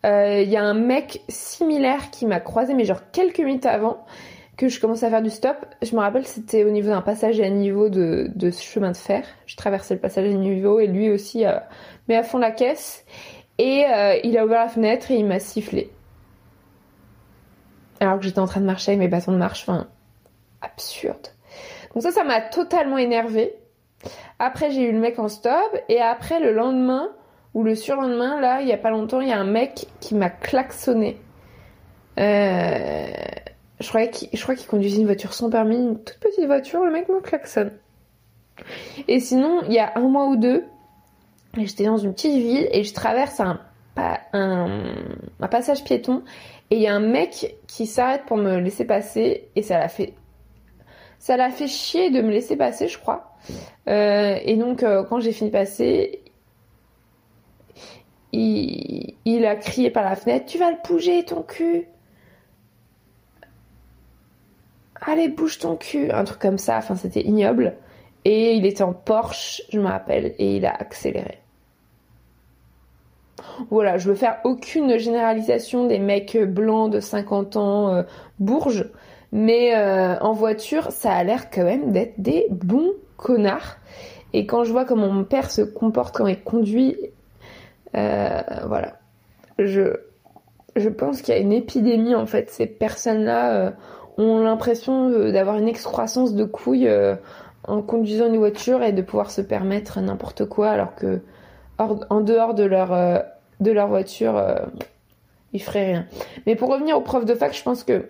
Il 0.04 0.10
euh, 0.10 0.42
y 0.42 0.56
a 0.56 0.64
un 0.64 0.74
mec 0.74 1.22
similaire 1.30 2.12
qui 2.12 2.26
m'a 2.26 2.40
croisé, 2.40 2.74
mais 2.74 2.86
genre 2.86 3.02
quelques 3.12 3.40
minutes 3.40 3.66
avant 3.66 4.06
que 4.58 4.68
je 4.70 4.80
commence 4.80 5.04
à 5.04 5.10
faire 5.10 5.22
du 5.22 5.30
stop. 5.30 5.58
Je 5.82 5.96
me 5.96 6.02
rappelle, 6.02 6.26
c'était 6.26 6.64
au 6.64 6.70
niveau 6.70 6.90
d'un 6.90 7.02
passage 7.02 7.40
à 7.42 7.50
niveau 7.50 7.90
de, 7.90 8.32
de 8.36 8.52
chemin 8.52 8.92
de 8.92 8.98
fer. 8.98 9.26
Je 9.46 9.56
traversais 9.56 9.94
le 9.94 10.00
passage 10.00 10.26
à 10.26 10.34
niveau 10.34 10.80
et 10.80 10.88
lui 10.88 11.10
aussi 11.10 11.46
euh, 11.46 11.58
met 12.08 12.16
à 12.16 12.24
fond 12.24 12.38
la 12.38 12.52
caisse. 12.52 13.06
Et 13.58 13.86
euh, 13.86 14.18
il 14.24 14.38
a 14.38 14.46
ouvert 14.46 14.60
la 14.60 14.70
fenêtre 14.70 15.12
et 15.12 15.16
il 15.16 15.26
m'a 15.26 15.40
sifflé. 15.40 15.92
Alors 18.00 18.20
que 18.20 18.26
j'étais 18.26 18.40
en 18.40 18.48
train 18.48 18.62
de 18.62 18.66
marcher 18.66 18.92
avec 18.92 19.00
mes 19.00 19.08
bâtons 19.08 19.32
de 19.32 19.38
marche. 19.38 19.64
Enfin, 19.68 19.88
absurde. 20.62 21.28
Donc 21.94 22.04
ça, 22.04 22.12
ça 22.12 22.24
m'a 22.24 22.42
totalement 22.42 22.98
énervé. 22.98 23.56
Après, 24.40 24.72
j'ai 24.72 24.82
eu 24.82 24.92
le 24.92 25.00
mec 25.00 25.20
en 25.20 25.28
stop. 25.28 25.78
Et 25.90 26.02
après, 26.02 26.40
le 26.40 26.54
lendemain, 26.54 27.10
ou 27.54 27.64
le 27.64 27.76
surlendemain, 27.76 28.40
là, 28.40 28.62
il 28.62 28.68
y 28.68 28.74
a 28.74 28.78
pas 28.78 28.90
longtemps, 28.90 29.22
il 29.22 29.30
y 29.30 29.32
a 29.32 29.40
un 29.40 29.46
mec 29.46 29.88
qui 30.02 30.14
m'a 30.14 30.30
klaxonné. 30.30 31.18
Euh, 32.20 33.08
je, 33.80 33.88
crois 33.90 34.56
qu'il 34.56 34.68
conduisait 34.68 35.00
une 35.00 35.06
voiture 35.06 35.34
sans 35.34 35.50
permis, 35.50 35.78
une 35.78 35.98
toute 36.02 36.20
petite 36.20 36.46
voiture, 36.46 36.84
le 36.84 36.92
mec 36.92 37.10
me 37.10 37.20
klaxonne. 37.20 37.72
Et 39.08 39.20
sinon, 39.20 39.62
il 39.68 39.74
y 39.74 39.80
a 39.80 39.92
un 39.96 40.08
mois 40.08 40.28
ou 40.28 40.38
deux, 40.38 40.64
j'étais 41.58 41.86
dans 41.86 41.98
une 41.98 42.14
petite 42.14 42.38
ville 42.38 42.68
et 42.72 42.84
je 42.84 42.94
traverse 42.94 43.40
un, 43.40 43.60
passage 45.50 45.84
piéton 45.84 46.24
et 46.70 46.78
il 46.78 46.82
y 46.82 46.88
a 46.88 46.96
un 46.96 47.00
mec 47.00 47.56
qui 47.68 47.86
s'arrête 47.86 48.24
pour 48.26 48.36
me 48.36 48.58
laisser 48.60 48.84
passer 48.84 49.48
et 49.56 49.62
ça 49.62 49.80
l'a 49.80 49.88
fait 49.88 50.14
ça 51.18 51.38
l'a 51.38 51.50
fait 51.50 51.68
chier 51.68 52.10
de 52.10 52.22
me 52.22 52.30
laisser 52.30 52.58
passer 52.58 52.90
je 52.90 53.00
crois 53.00 53.36
euh, 53.88 54.38
et 54.44 54.58
donc 54.58 54.84
euh, 54.84 55.04
quand 55.04 55.22
j'ai 55.22 55.32
fini 55.32 55.50
de 55.50 55.54
passer 55.54 56.24
il, 58.34 59.46
a 59.46 59.56
crié 59.56 59.90
par 59.90 60.04
la 60.04 60.16
fenêtre 60.16 60.46
Tu 60.46 60.58
vas 60.58 60.72
le 60.72 60.78
bouger 60.86 61.24
ton 61.24 61.42
cul 61.42 61.88
Allez, 65.08 65.28
bouge 65.30 65.60
ton 65.60 65.76
cul 65.76 66.10
Un 66.12 66.24
truc 66.24 66.40
comme 66.40 66.58
ça, 66.58 66.78
enfin 66.78 66.96
c'était 66.96 67.22
ignoble. 67.22 67.76
Et 68.26 68.54
il 68.54 68.66
était 68.66 68.84
en 68.84 68.94
Porsche, 68.94 69.62
je 69.72 69.80
me 69.80 69.88
rappelle, 69.88 70.34
et 70.40 70.58
il 70.58 70.66
a 70.66 70.74
accéléré. 70.74 71.40
Voilà, 73.70 73.98
je 73.98 74.10
veux 74.10 74.16
faire 74.16 74.40
aucune 74.44 74.98
généralisation 74.98 75.86
des 75.86 76.00
mecs 76.00 76.36
blancs 76.38 76.92
de 76.92 77.00
50 77.00 77.56
ans, 77.56 77.94
euh, 77.94 78.04
bourges, 78.40 78.90
mais 79.32 79.76
euh, 79.76 80.18
en 80.20 80.34
voiture, 80.34 80.92
ça 80.92 81.14
a 81.14 81.24
l'air 81.24 81.52
quand 81.52 81.64
même 81.64 81.92
d'être 81.92 82.16
des 82.18 82.48
bons 82.50 82.94
connards. 83.18 83.78
Et 84.34 84.46
quand 84.46 84.64
je 84.64 84.72
vois 84.72 84.86
comment 84.86 85.08
mon 85.08 85.24
père 85.24 85.52
se 85.52 85.62
comporte 85.62 86.16
quand 86.16 86.28
il 86.28 86.42
conduit, 86.42 86.98
euh, 87.96 88.42
voilà. 88.68 89.00
Je, 89.60 89.98
je 90.76 90.90
pense 90.90 91.22
qu'il 91.22 91.34
y 91.34 91.38
a 91.38 91.40
une 91.40 91.54
épidémie 91.54 92.16
en 92.16 92.26
fait. 92.26 92.50
Ces 92.50 92.66
personnes-là 92.66 93.54
euh, 93.54 93.72
ont 94.18 94.40
l'impression 94.40 95.10
d'avoir 95.32 95.58
une 95.58 95.68
excroissance 95.68 96.34
de 96.34 96.46
couilles 96.46 96.88
euh, 96.88 97.16
en 97.68 97.82
conduisant 97.82 98.28
une 98.28 98.38
voiture 98.38 98.84
et 98.84 98.92
de 98.92 99.02
pouvoir 99.02 99.32
se 99.32 99.42
permettre 99.42 100.00
n'importe 100.00 100.46
quoi 100.46 100.70
alors 100.70 100.96
que 100.96 101.22
en 101.78 102.22
dehors 102.22 102.54
de 102.54 102.64
leur, 102.64 102.94
leur 103.60 103.88
voiture, 103.90 104.42
ils 105.52 105.62
feraient 105.62 105.86
rien. 105.88 106.06
Mais 106.46 106.56
pour 106.56 106.70
revenir 106.70 106.96
au 106.96 107.02
prof 107.02 107.26
de 107.26 107.36
fac, 107.36 107.54
je 107.54 107.64
pense 107.64 107.84
que 107.84 108.08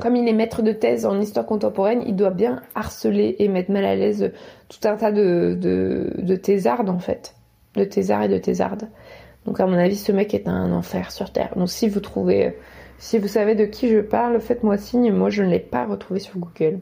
comme 0.00 0.16
il 0.16 0.26
est 0.26 0.32
maître 0.32 0.62
de 0.62 0.72
thèse 0.72 1.04
en 1.04 1.20
histoire 1.20 1.46
contemporaine, 1.46 2.02
il 2.06 2.16
doit 2.16 2.30
bien 2.30 2.62
harceler 2.74 3.36
et 3.38 3.48
mettre 3.48 3.70
mal 3.70 3.84
à 3.84 3.94
l'aise 3.94 4.32
tout 4.68 4.88
un 4.88 4.96
tas 4.96 5.12
de, 5.12 5.56
de, 5.60 6.12
de 6.18 6.90
en 6.90 6.98
fait. 6.98 7.34
De 7.74 7.84
thésards 7.84 8.24
et 8.24 8.28
de 8.28 8.38
thésardes. 8.38 8.88
Donc 9.46 9.60
à 9.60 9.66
mon 9.66 9.76
avis, 9.76 9.96
ce 9.96 10.12
mec 10.12 10.34
est 10.34 10.48
un 10.48 10.72
enfer 10.72 11.10
sur 11.10 11.30
Terre. 11.30 11.52
Donc 11.56 11.70
si 11.70 11.88
vous 11.88 12.00
trouvez, 12.00 12.56
si 13.02 13.18
vous 13.18 13.26
savez 13.26 13.56
de 13.56 13.64
qui 13.64 13.88
je 13.88 13.98
parle, 13.98 14.40
faites-moi 14.40 14.78
signe. 14.78 15.10
Moi, 15.10 15.28
je 15.28 15.42
ne 15.42 15.50
l'ai 15.50 15.58
pas 15.58 15.86
retrouvé 15.86 16.20
sur 16.20 16.38
Google. 16.38 16.78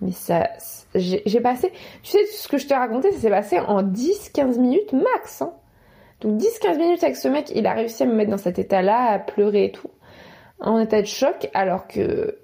Mais 0.00 0.12
ça, 0.12 0.48
j'ai 0.94 1.40
passé, 1.40 1.72
tu 2.04 2.12
sais, 2.12 2.24
ce 2.26 2.46
que 2.46 2.58
je 2.58 2.68
te 2.68 2.74
racontais, 2.74 3.10
ça 3.10 3.18
s'est 3.18 3.28
passé 3.28 3.58
en 3.58 3.82
10-15 3.82 4.60
minutes 4.60 4.92
max. 4.92 5.42
Hein. 5.42 5.52
Donc 6.20 6.40
10-15 6.40 6.78
minutes 6.78 7.02
avec 7.02 7.16
ce 7.16 7.26
mec, 7.26 7.50
il 7.56 7.66
a 7.66 7.72
réussi 7.72 8.04
à 8.04 8.06
me 8.06 8.14
mettre 8.14 8.30
dans 8.30 8.38
cet 8.38 8.60
état-là, 8.60 9.10
à 9.10 9.18
pleurer 9.18 9.64
et 9.64 9.72
tout, 9.72 9.90
en 10.60 10.78
état 10.78 11.02
de 11.02 11.08
choc, 11.08 11.50
alors 11.54 11.88
que, 11.88 12.38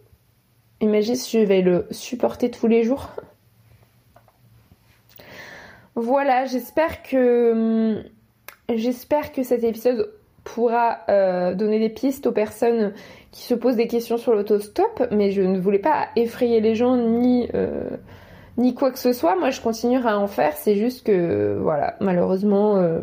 imagine 0.80 1.14
si 1.14 1.38
je 1.38 1.44
vais 1.44 1.62
le 1.62 1.86
supporter 1.92 2.50
tous 2.50 2.66
les 2.66 2.82
jours. 2.82 3.10
Voilà, 5.94 6.46
j'espère 6.46 7.04
que 7.04 8.02
J'espère 8.72 9.32
que 9.32 9.42
cet 9.42 9.62
épisode 9.62 10.10
pourra 10.44 10.98
euh, 11.08 11.54
donner 11.54 11.80
des 11.80 11.88
pistes 11.88 12.26
aux 12.26 12.32
personnes 12.32 12.92
qui 13.32 13.42
se 13.42 13.54
posent 13.54 13.76
des 13.76 13.88
questions 13.88 14.18
sur 14.18 14.34
l'autostop, 14.34 15.08
mais 15.10 15.32
je 15.32 15.42
ne 15.42 15.58
voulais 15.58 15.78
pas 15.78 16.08
effrayer 16.16 16.60
les 16.60 16.74
gens 16.74 16.96
ni 16.96 17.48
euh, 17.54 17.90
ni 18.56 18.74
quoi 18.74 18.92
que 18.92 18.98
ce 18.98 19.12
soit. 19.12 19.34
Moi, 19.36 19.50
je 19.50 19.60
continuerai 19.60 20.10
à 20.10 20.18
en 20.18 20.28
faire. 20.28 20.52
C'est 20.56 20.76
juste 20.76 21.04
que 21.04 21.58
voilà, 21.60 21.96
malheureusement, 22.00 22.76
euh, 22.76 23.00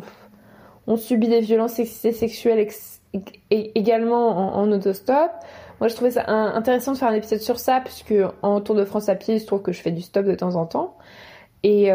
on 0.87 0.95
subit 0.95 1.27
des 1.27 1.41
violences 1.41 1.73
sexuelles 1.73 2.67
également 3.49 4.55
en, 4.55 4.71
autostop. 4.71 5.31
Moi, 5.81 5.89
je 5.89 5.95
trouvais 5.95 6.11
ça 6.11 6.29
intéressant 6.29 6.93
de 6.93 6.97
faire 6.97 7.09
un 7.09 7.15
épisode 7.15 7.39
sur 7.39 7.59
ça, 7.59 7.81
puisque 7.83 8.13
en 8.43 8.61
Tour 8.61 8.75
de 8.75 8.85
France 8.85 9.09
à 9.09 9.15
pied, 9.15 9.35
il 9.35 9.39
se 9.41 9.47
trouve 9.47 9.61
que 9.61 9.73
je 9.73 9.81
fais 9.81 9.91
du 9.91 10.01
stop 10.01 10.25
de 10.25 10.35
temps 10.35 10.55
en 10.55 10.65
temps. 10.65 10.95
Et, 11.63 11.91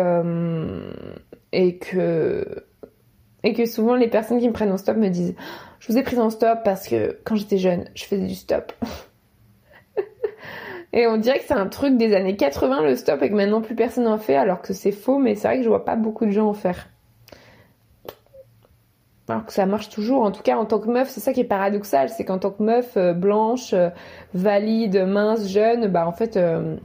et 1.53 1.79
que 1.79 2.66
et 3.43 3.53
que 3.53 3.67
souvent 3.67 3.95
les 3.95 4.09
personnes 4.09 4.39
qui 4.39 4.49
me 4.49 4.53
prennent 4.53 4.73
en 4.73 4.77
stop 4.77 4.97
me 4.97 5.09
disent 5.09 5.35
je 5.79 5.93
vous 5.93 5.99
ai 5.99 6.03
pris 6.03 6.19
en 6.19 6.31
stop 6.31 6.61
parce 6.65 6.89
que 6.89 7.19
quand 7.25 7.37
j'étais 7.37 7.59
jeune 7.59 7.85
je 7.95 8.05
faisais 8.05 8.27
du 8.27 8.35
stop 8.35 8.73
et 10.93 11.07
on 11.07 11.17
dirait 11.17 11.39
que 11.39 11.45
c'est 11.47 11.55
un 11.55 11.69
truc 11.69 11.97
des 11.97 12.15
années 12.15 12.37
80 12.37 12.83
le 12.83 12.97
stop 12.97 13.23
et 13.23 13.31
que 13.31 13.35
maintenant 13.35 13.61
plus 13.61 13.75
personne 13.75 14.05
n'en 14.05 14.19
fait 14.19 14.37
alors 14.37 14.63
que 14.63 14.73
c'est 14.73 14.93
faux 14.93 15.19
mais 15.19 15.35
c'est 15.35 15.49
vrai 15.49 15.59
que 15.59 15.65
je 15.65 15.69
vois 15.69 15.85
pas 15.85 15.97
beaucoup 15.97 16.27
de 16.27 16.31
gens 16.31 16.49
en 16.49 16.55
faire 16.55 16.89
alors 19.29 19.45
que 19.45 19.53
ça 19.53 19.67
marche 19.67 19.89
toujours. 19.89 20.23
En 20.23 20.31
tout 20.31 20.43
cas, 20.43 20.57
en 20.57 20.65
tant 20.65 20.79
que 20.79 20.89
meuf, 20.89 21.09
c'est 21.09 21.21
ça 21.21 21.33
qui 21.33 21.41
est 21.41 21.45
paradoxal, 21.45 22.09
c'est 22.11 22.25
qu'en 22.25 22.39
tant 22.39 22.51
que 22.51 22.63
meuf 22.63 22.97
euh, 22.97 23.13
blanche, 23.13 23.73
euh, 23.73 23.91
valide, 24.35 25.05
mince, 25.07 25.49
jeune, 25.49 25.89
bah 25.89 26.07
en 26.07 26.13
fait, 26.13 26.37
euh, 26.37 26.77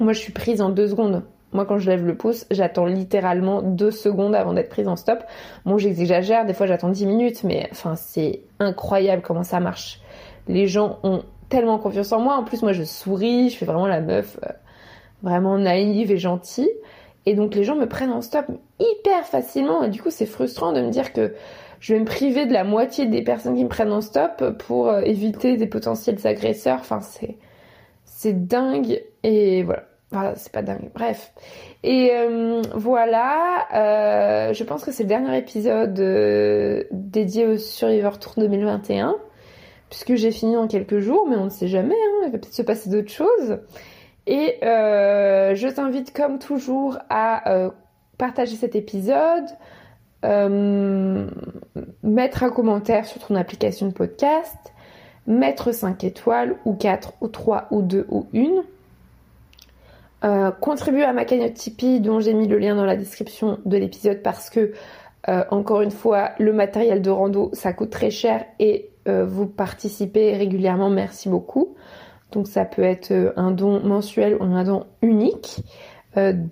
moi 0.00 0.12
je 0.12 0.18
suis 0.18 0.32
prise 0.32 0.60
en 0.60 0.70
deux 0.70 0.88
secondes. 0.88 1.22
Moi, 1.56 1.64
quand 1.64 1.78
je 1.78 1.90
lève 1.90 2.06
le 2.06 2.14
pouce, 2.14 2.44
j'attends 2.50 2.84
littéralement 2.84 3.62
deux 3.62 3.90
secondes 3.90 4.34
avant 4.34 4.52
d'être 4.52 4.68
prise 4.68 4.88
en 4.88 4.96
stop. 4.96 5.24
Bon, 5.64 5.78
j'exagère, 5.78 6.44
des 6.44 6.52
fois 6.52 6.66
j'attends 6.66 6.90
dix 6.90 7.06
minutes, 7.06 7.44
mais 7.44 7.66
enfin, 7.72 7.96
c'est 7.96 8.42
incroyable 8.60 9.22
comment 9.22 9.42
ça 9.42 9.58
marche. 9.58 10.02
Les 10.48 10.66
gens 10.66 10.98
ont 11.02 11.22
tellement 11.48 11.78
confiance 11.78 12.12
en 12.12 12.20
moi. 12.20 12.36
En 12.36 12.44
plus, 12.44 12.60
moi, 12.62 12.72
je 12.72 12.82
souris, 12.82 13.48
je 13.48 13.56
fais 13.56 13.64
vraiment 13.64 13.86
la 13.86 14.02
meuf 14.02 14.38
euh, 14.44 14.52
vraiment 15.22 15.56
naïve 15.58 16.12
et 16.12 16.18
gentille. 16.18 16.70
Et 17.24 17.34
donc, 17.34 17.54
les 17.54 17.64
gens 17.64 17.74
me 17.74 17.86
prennent 17.86 18.12
en 18.12 18.20
stop 18.20 18.44
hyper 18.78 19.24
facilement. 19.24 19.82
Et 19.82 19.88
du 19.88 20.02
coup, 20.02 20.10
c'est 20.10 20.26
frustrant 20.26 20.72
de 20.72 20.82
me 20.82 20.90
dire 20.90 21.14
que 21.14 21.34
je 21.80 21.94
vais 21.94 22.00
me 22.00 22.04
priver 22.04 22.44
de 22.44 22.52
la 22.52 22.64
moitié 22.64 23.06
des 23.06 23.22
personnes 23.22 23.56
qui 23.56 23.64
me 23.64 23.70
prennent 23.70 23.92
en 23.92 24.02
stop 24.02 24.58
pour 24.58 24.88
euh, 24.88 25.00
éviter 25.00 25.56
des 25.56 25.66
potentiels 25.66 26.18
agresseurs. 26.24 26.80
Enfin, 26.80 27.00
c'est 28.04 28.46
dingue. 28.46 29.02
Et 29.22 29.62
voilà. 29.62 29.84
Voilà, 30.12 30.36
c'est 30.36 30.52
pas 30.52 30.62
dingue. 30.62 30.90
Bref. 30.94 31.32
Et 31.82 32.10
euh, 32.12 32.62
voilà, 32.74 33.66
euh, 33.74 34.54
je 34.54 34.62
pense 34.62 34.84
que 34.84 34.92
c'est 34.92 35.02
le 35.02 35.08
dernier 35.08 35.36
épisode 35.36 35.98
euh, 35.98 36.84
dédié 36.92 37.46
au 37.46 37.58
Survivor 37.58 38.20
Tour 38.20 38.34
2021, 38.36 39.16
puisque 39.90 40.14
j'ai 40.14 40.30
fini 40.30 40.54
dans 40.54 40.68
quelques 40.68 41.00
jours, 41.00 41.26
mais 41.28 41.36
on 41.36 41.46
ne 41.46 41.50
sait 41.50 41.66
jamais, 41.66 41.94
hein, 41.94 42.26
il 42.26 42.32
va 42.32 42.38
peut-être 42.38 42.54
se 42.54 42.62
passer 42.62 42.88
d'autres 42.88 43.10
choses. 43.10 43.58
Et 44.28 44.58
je 44.62 45.68
t'invite 45.68 46.12
comme 46.12 46.38
toujours 46.38 46.98
à 47.08 47.70
partager 48.18 48.56
cet 48.56 48.74
épisode, 48.74 49.46
mettre 52.02 52.42
un 52.42 52.50
commentaire 52.50 53.06
sur 53.06 53.24
ton 53.24 53.36
application 53.36 53.86
de 53.86 53.92
podcast, 53.92 54.72
mettre 55.28 55.72
5 55.72 56.02
étoiles, 56.02 56.56
ou 56.64 56.74
4, 56.74 57.14
ou 57.20 57.28
3, 57.28 57.68
ou 57.70 57.82
2, 57.82 58.06
ou 58.10 58.26
1 58.34 58.64
euh, 60.24 60.50
contribuer 60.50 61.04
à 61.04 61.12
ma 61.12 61.26
cagnotte 61.26 61.54
Tipeee 61.54 62.00
dont 62.00 62.20
j'ai 62.20 62.32
mis 62.32 62.48
le 62.48 62.58
lien 62.58 62.74
dans 62.74 62.86
la 62.86 62.96
description 62.96 63.58
de 63.66 63.76
l'épisode 63.76 64.22
parce 64.22 64.48
que 64.48 64.72
euh, 65.28 65.44
encore 65.50 65.82
une 65.82 65.90
fois 65.90 66.30
le 66.38 66.54
matériel 66.54 67.02
de 67.02 67.10
rando 67.10 67.50
ça 67.52 67.74
coûte 67.74 67.90
très 67.90 68.10
cher 68.10 68.46
et 68.58 68.88
euh, 69.08 69.26
vous 69.26 69.46
participez 69.46 70.34
régulièrement 70.34 70.88
merci 70.88 71.28
beaucoup. 71.28 71.74
Donc 72.32 72.48
ça 72.48 72.64
peut 72.64 72.82
être 72.82 73.34
un 73.36 73.50
don 73.50 73.80
mensuel 73.80 74.36
ou 74.36 74.42
un 74.42 74.64
don 74.64 74.86
unique 75.02 75.60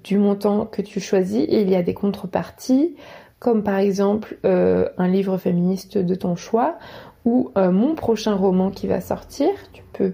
du 0.05 0.19
montant 0.19 0.67
que 0.67 0.83
tu 0.83 1.01
choisis. 1.01 1.47
Et 1.49 1.63
il 1.63 1.71
y 1.71 1.75
a 1.75 1.83
des 1.83 1.95
contreparties 1.95 2.97
comme 3.39 3.65
par 3.65 3.79
exemple 3.79 4.39
un 4.45 5.09
livre 5.09 5.37
féministe 5.37 5.99
de 5.99 6.15
ton 6.15 6.37
choix 6.37 6.79
ou 7.25 7.51
mon 7.57 7.97
prochain 7.97 8.37
roman 8.37 8.71
qui 8.71 8.87
va 8.87 9.01
sortir. 9.01 9.49
Tu 9.73 9.83
peux 9.93 10.13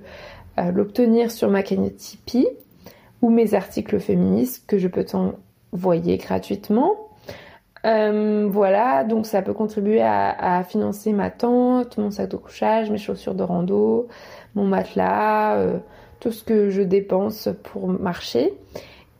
l'obtenir 0.72 1.30
sur 1.30 1.51
ma 1.51 1.62
cagnotte 1.62 1.96
Tipeee 1.96 2.48
ou 3.22 3.30
mes 3.30 3.54
articles 3.54 4.00
féministes 4.00 4.64
que 4.66 4.78
je 4.78 4.88
peux 4.88 5.04
t'envoyer 5.04 6.16
gratuitement. 6.16 7.10
Euh, 7.86 8.46
voilà, 8.50 9.04
donc 9.04 9.26
ça 9.26 9.40
peut 9.40 9.54
contribuer 9.54 10.02
à, 10.02 10.62
financer 10.68 11.12
ma 11.12 11.30
tente, 11.30 11.96
mon 11.96 12.10
sac 12.10 12.28
de 12.30 12.36
couchage, 12.36 12.90
mes 12.90 12.98
chaussures 12.98 13.34
de 13.34 13.42
rando, 13.42 14.08
mon 14.54 14.64
matelas, 14.64 15.56
euh, 15.56 15.78
tout 16.20 16.30
ce 16.30 16.44
que 16.44 16.68
je 16.70 16.82
dépense 16.82 17.48
pour 17.62 17.88
marcher. 17.88 18.52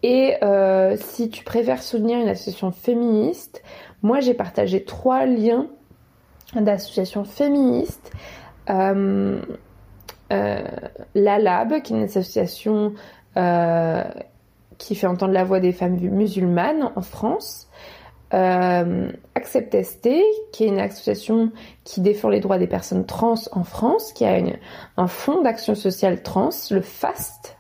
Et 0.03 0.35
euh, 0.43 0.97
si 0.99 1.31
tu 1.31 1.45
préfères 1.45 1.83
soutenir 1.83 2.19
une 2.19 2.29
association 2.29 2.71
féministe, 2.71 3.63
moi 4.03 4.21
j'ai 4.21 4.35
partagé 4.35 4.85
trois 4.85 5.25
liens 5.27 5.67
d'associations 6.55 7.25
féministes. 7.25 8.13
la 8.69 9.39
Lab, 11.39 11.83
qui 11.83 11.93
est 11.93 11.97
une 11.97 12.03
association 12.05 12.93
qui 13.35 14.95
fait 14.95 15.07
entendre 15.07 15.33
la 15.33 15.45
voix 15.45 15.61
des 15.61 15.73
femmes 15.73 15.99
musulmanes 15.99 16.91
en 16.97 17.03
France. 17.03 17.69
Euh, 18.33 19.11
Accept 19.35 19.83
ST, 19.83 20.09
qui 20.53 20.65
est 20.65 20.69
une 20.69 20.79
association 20.79 21.51
qui 21.85 22.01
défend 22.01 22.29
les 22.29 22.41
droits 22.41 22.59
des 22.59 22.67
personnes 22.67 23.05
trans 23.05 23.35
en 23.53 23.65
France, 23.65 24.13
qui 24.13 24.25
a 24.25 24.41
un 24.97 25.07
fonds 25.09 25.43
d'action 25.43 25.75
sociale 25.75 26.23
trans, 26.23 26.51
le 26.71 26.81
FAST, 26.81 27.57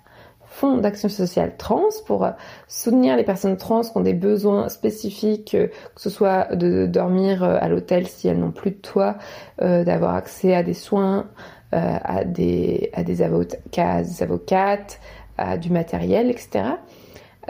Fonds 0.61 0.77
d'action 0.77 1.09
sociale 1.09 1.55
trans, 1.57 1.89
pour 2.07 2.23
euh, 2.23 2.33
soutenir 2.69 3.17
les 3.17 3.25
personnes 3.25 3.57
trans 3.57 3.81
qui 3.81 3.93
ont 3.95 4.03
des 4.03 4.13
besoins 4.13 4.69
spécifiques, 4.69 5.55
euh, 5.55 5.69
que 5.95 6.03
ce 6.03 6.11
soit 6.11 6.55
de 6.55 6.85
dormir 6.85 7.43
à 7.43 7.67
l'hôtel 7.69 8.07
si 8.07 8.29
elles 8.29 8.39
n'ont 8.39 8.51
plus 8.51 8.73
de 8.73 8.77
toit, 8.77 9.17
euh, 9.63 9.85
d'avoir 9.85 10.15
accès 10.15 10.55
à 10.55 10.63
des 10.63 10.75
soins, 10.75 11.29
à 11.73 12.25
des, 12.25 12.91
à 12.95 13.01
avocats, 13.25 14.03
des 14.03 14.23
avocates, 14.23 15.01
du 15.61 15.71
matériel, 15.71 16.31
etc. 16.31 16.65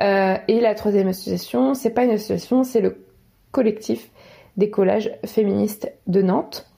Euh, 0.01 0.37
et 0.49 0.61
la 0.61 0.75
troisième 0.75 1.09
association, 1.09 1.75
c'est 1.75 1.91
pas 1.91 2.05
une 2.05 2.11
association, 2.11 2.65
c'est 2.65 2.81
le 2.81 3.05
collectif 3.51 4.11
des 4.57 4.71
collages 4.71 5.11
féministes 5.25 5.93
de 6.07 6.23
Nantes, 6.23 6.71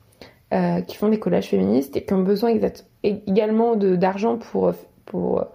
euh, 0.53 0.81
qui 0.81 0.97
font 0.97 1.09
des 1.09 1.19
collages 1.19 1.49
féministes 1.49 1.97
et 1.97 2.05
qui 2.05 2.13
ont 2.15 2.23
besoin 2.23 2.55
également 3.03 3.77
d'argent 3.77 4.37
pour, 4.39 4.73
pour, 5.07 5.47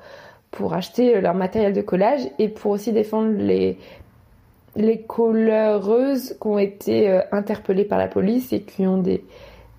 pour 0.52 0.74
acheter 0.74 1.20
leur 1.22 1.34
matériel 1.34 1.74
de 1.74 1.82
collage 1.82 2.22
et 2.40 2.48
pour 2.48 2.72
aussi 2.72 2.94
défendre 2.94 3.32
les, 3.32 3.78
les 4.76 5.00
qui 5.00 6.48
ont 6.48 6.60
été 6.60 7.10
euh, 7.10 7.22
interpellées 7.32 7.86
par 7.86 7.98
la 7.98 8.08
police 8.08 8.54
et 8.54 8.62
qui 8.62 8.88
ont 8.88 8.98
des, 8.98 9.24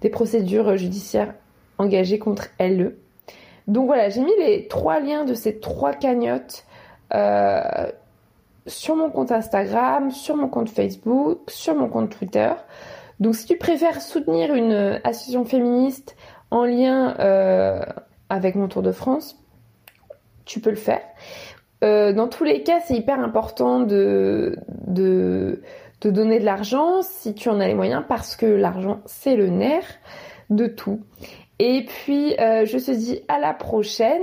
des 0.03 0.11
procédures 0.11 0.76
judiciaires 0.76 1.35
engagées 1.79 2.18
contre 2.18 2.49
elles. 2.59 2.95
Donc 3.69 3.87
voilà, 3.87 4.09
j'ai 4.09 4.23
mis 4.23 4.37
les 4.39 4.66
trois 4.66 4.99
liens 4.99 5.25
de 5.25 5.35
ces 5.35 5.61
trois 5.61 5.93
cagnottes 5.93 6.64
euh, 7.14 7.87
sur 8.66 8.97
mon 8.97 9.11
compte 9.11 9.31
Instagram, 9.31 10.11
sur 10.11 10.37
mon 10.37 10.49
compte 10.49 10.71
Facebook, 10.71 11.51
sur 11.51 11.75
mon 11.75 11.89
compte 11.89 12.11
Twitter. 12.11 12.51
Donc 13.21 13.37
si 13.37 13.47
tu 13.47 13.57
préfères 13.59 14.01
soutenir 14.01 14.55
une 14.55 15.01
association 15.05 15.45
féministe 15.45 16.16
en 16.51 16.64
lien 16.64 17.14
euh, 17.19 17.85
avec 18.31 18.55
mon 18.55 18.69
Tour 18.69 18.83
de 18.83 18.93
France, 18.93 19.37
tu 20.47 20.61
peux 20.61 20.71
le 20.71 20.77
faire. 20.77 21.03
Euh, 21.85 22.14
dans 22.14 22.27
tous 22.27 22.45
les 22.45 22.62
cas, 22.62 22.81
c'est 22.81 22.95
hyper 22.95 23.21
important 23.21 23.81
de, 23.81 24.57
de, 24.87 25.62
de 26.01 26.11
donner 26.11 26.41
de 26.41 26.45
l'argent 26.45 27.03
si 27.03 27.35
tu 27.35 27.51
en 27.51 27.61
as 27.61 27.69
les 27.69 27.75
moyens 27.75 28.03
parce 28.09 28.35
que 28.35 28.47
l'argent 28.47 29.01
c'est 29.05 29.37
le 29.37 29.49
nerf 29.49 29.85
de 30.49 30.66
tout. 30.66 31.01
Et 31.59 31.85
puis, 31.85 32.39
euh, 32.39 32.65
je 32.67 32.79
te 32.79 32.91
dis 32.91 33.21
à 33.29 33.39
la 33.39 33.53
prochaine. 33.53 34.23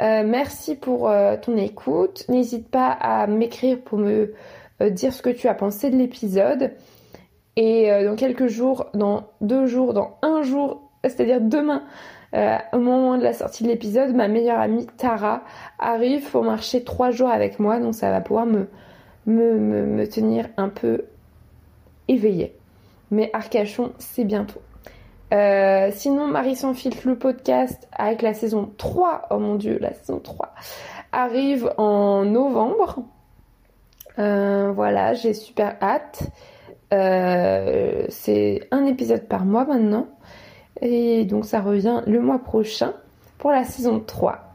Euh, 0.00 0.24
merci 0.26 0.74
pour 0.74 1.08
euh, 1.08 1.36
ton 1.40 1.56
écoute. 1.56 2.24
N'hésite 2.28 2.68
pas 2.68 2.88
à 2.88 3.26
m'écrire 3.26 3.80
pour 3.80 3.98
me 3.98 4.34
dire 4.80 5.12
ce 5.12 5.22
que 5.22 5.30
tu 5.30 5.48
as 5.48 5.54
pensé 5.54 5.90
de 5.90 5.96
l'épisode. 5.96 6.72
Et 7.58 7.88
dans 8.04 8.16
quelques 8.16 8.48
jours, 8.48 8.90
dans 8.92 9.28
deux 9.40 9.64
jours, 9.64 9.94
dans 9.94 10.18
un 10.20 10.42
jour, 10.42 10.90
c'est-à-dire 11.02 11.40
demain, 11.40 11.84
au 12.74 12.78
moment 12.78 13.16
de 13.16 13.22
la 13.22 13.32
sortie 13.32 13.64
de 13.64 13.68
l'épisode, 13.68 14.14
ma 14.14 14.28
meilleure 14.28 14.60
amie 14.60 14.86
Tara 14.98 15.42
arrive 15.78 16.30
pour 16.30 16.44
marcher 16.44 16.84
trois 16.84 17.10
jours 17.10 17.30
avec 17.30 17.58
moi. 17.58 17.80
Donc 17.80 17.94
ça 17.94 18.10
va 18.10 18.20
pouvoir 18.20 18.44
me, 18.44 18.68
me, 19.26 20.06
tenir 20.06 20.48
un 20.58 20.68
peu 20.68 21.06
éveillée. 22.08 22.54
Mais 23.10 23.30
Arcachon, 23.32 23.92
c'est 23.98 24.24
bientôt. 24.24 24.60
Euh, 25.32 25.90
sinon, 25.92 26.26
Marie 26.28 26.56
sans 26.56 26.72
le 27.04 27.16
podcast 27.16 27.88
avec 27.92 28.22
la 28.22 28.34
saison 28.34 28.70
3, 28.76 29.26
oh 29.30 29.38
mon 29.38 29.56
dieu, 29.56 29.78
la 29.80 29.92
saison 29.92 30.20
3, 30.20 30.54
arrive 31.12 31.72
en 31.78 32.24
novembre. 32.24 33.04
Euh, 34.18 34.70
voilà, 34.72 35.14
j'ai 35.14 35.34
super 35.34 35.76
hâte. 35.82 36.22
c'est 36.90 38.68
un 38.70 38.84
épisode 38.86 39.26
par 39.26 39.44
mois 39.44 39.64
maintenant. 39.64 40.08
Et 40.80 41.24
donc 41.24 41.46
ça 41.46 41.60
revient 41.60 42.02
le 42.06 42.20
mois 42.20 42.38
prochain 42.38 42.92
pour 43.38 43.50
la 43.50 43.64
saison 43.64 44.00
3. 44.00 44.46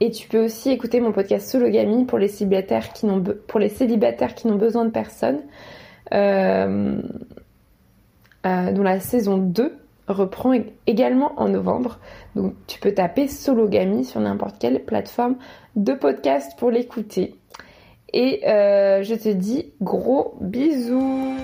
Et 0.00 0.10
tu 0.10 0.28
peux 0.28 0.44
aussi 0.44 0.70
écouter 0.70 1.00
mon 1.00 1.12
podcast 1.12 1.48
Sologamy 1.48 2.04
pour 2.04 2.18
les 2.18 2.28
célibataires 2.28 2.92
qui 2.92 3.06
n'ont 3.06 3.22
pour 3.22 3.60
les 3.60 3.70
célibataires 3.70 4.34
qui 4.34 4.46
n'ont 4.46 4.56
besoin 4.56 4.84
de 4.84 4.90
personne, 4.90 5.40
euh, 6.12 7.00
euh, 8.44 8.72
dont 8.72 8.82
la 8.82 9.00
saison 9.00 9.38
2 9.38 9.74
reprend 10.08 10.52
également 10.86 11.32
en 11.36 11.48
novembre. 11.48 11.98
Donc 12.34 12.54
tu 12.66 12.80
peux 12.80 12.92
taper 12.92 13.28
Sologamy 13.28 14.04
sur 14.04 14.20
n'importe 14.20 14.58
quelle 14.58 14.84
plateforme 14.84 15.36
de 15.74 15.92
podcast 15.92 16.52
pour 16.58 16.70
l'écouter. 16.70 17.36
Et 18.12 18.48
euh, 18.48 19.02
je 19.02 19.14
te 19.14 19.28
dis 19.28 19.72
gros 19.80 20.36
bisous 20.40 21.34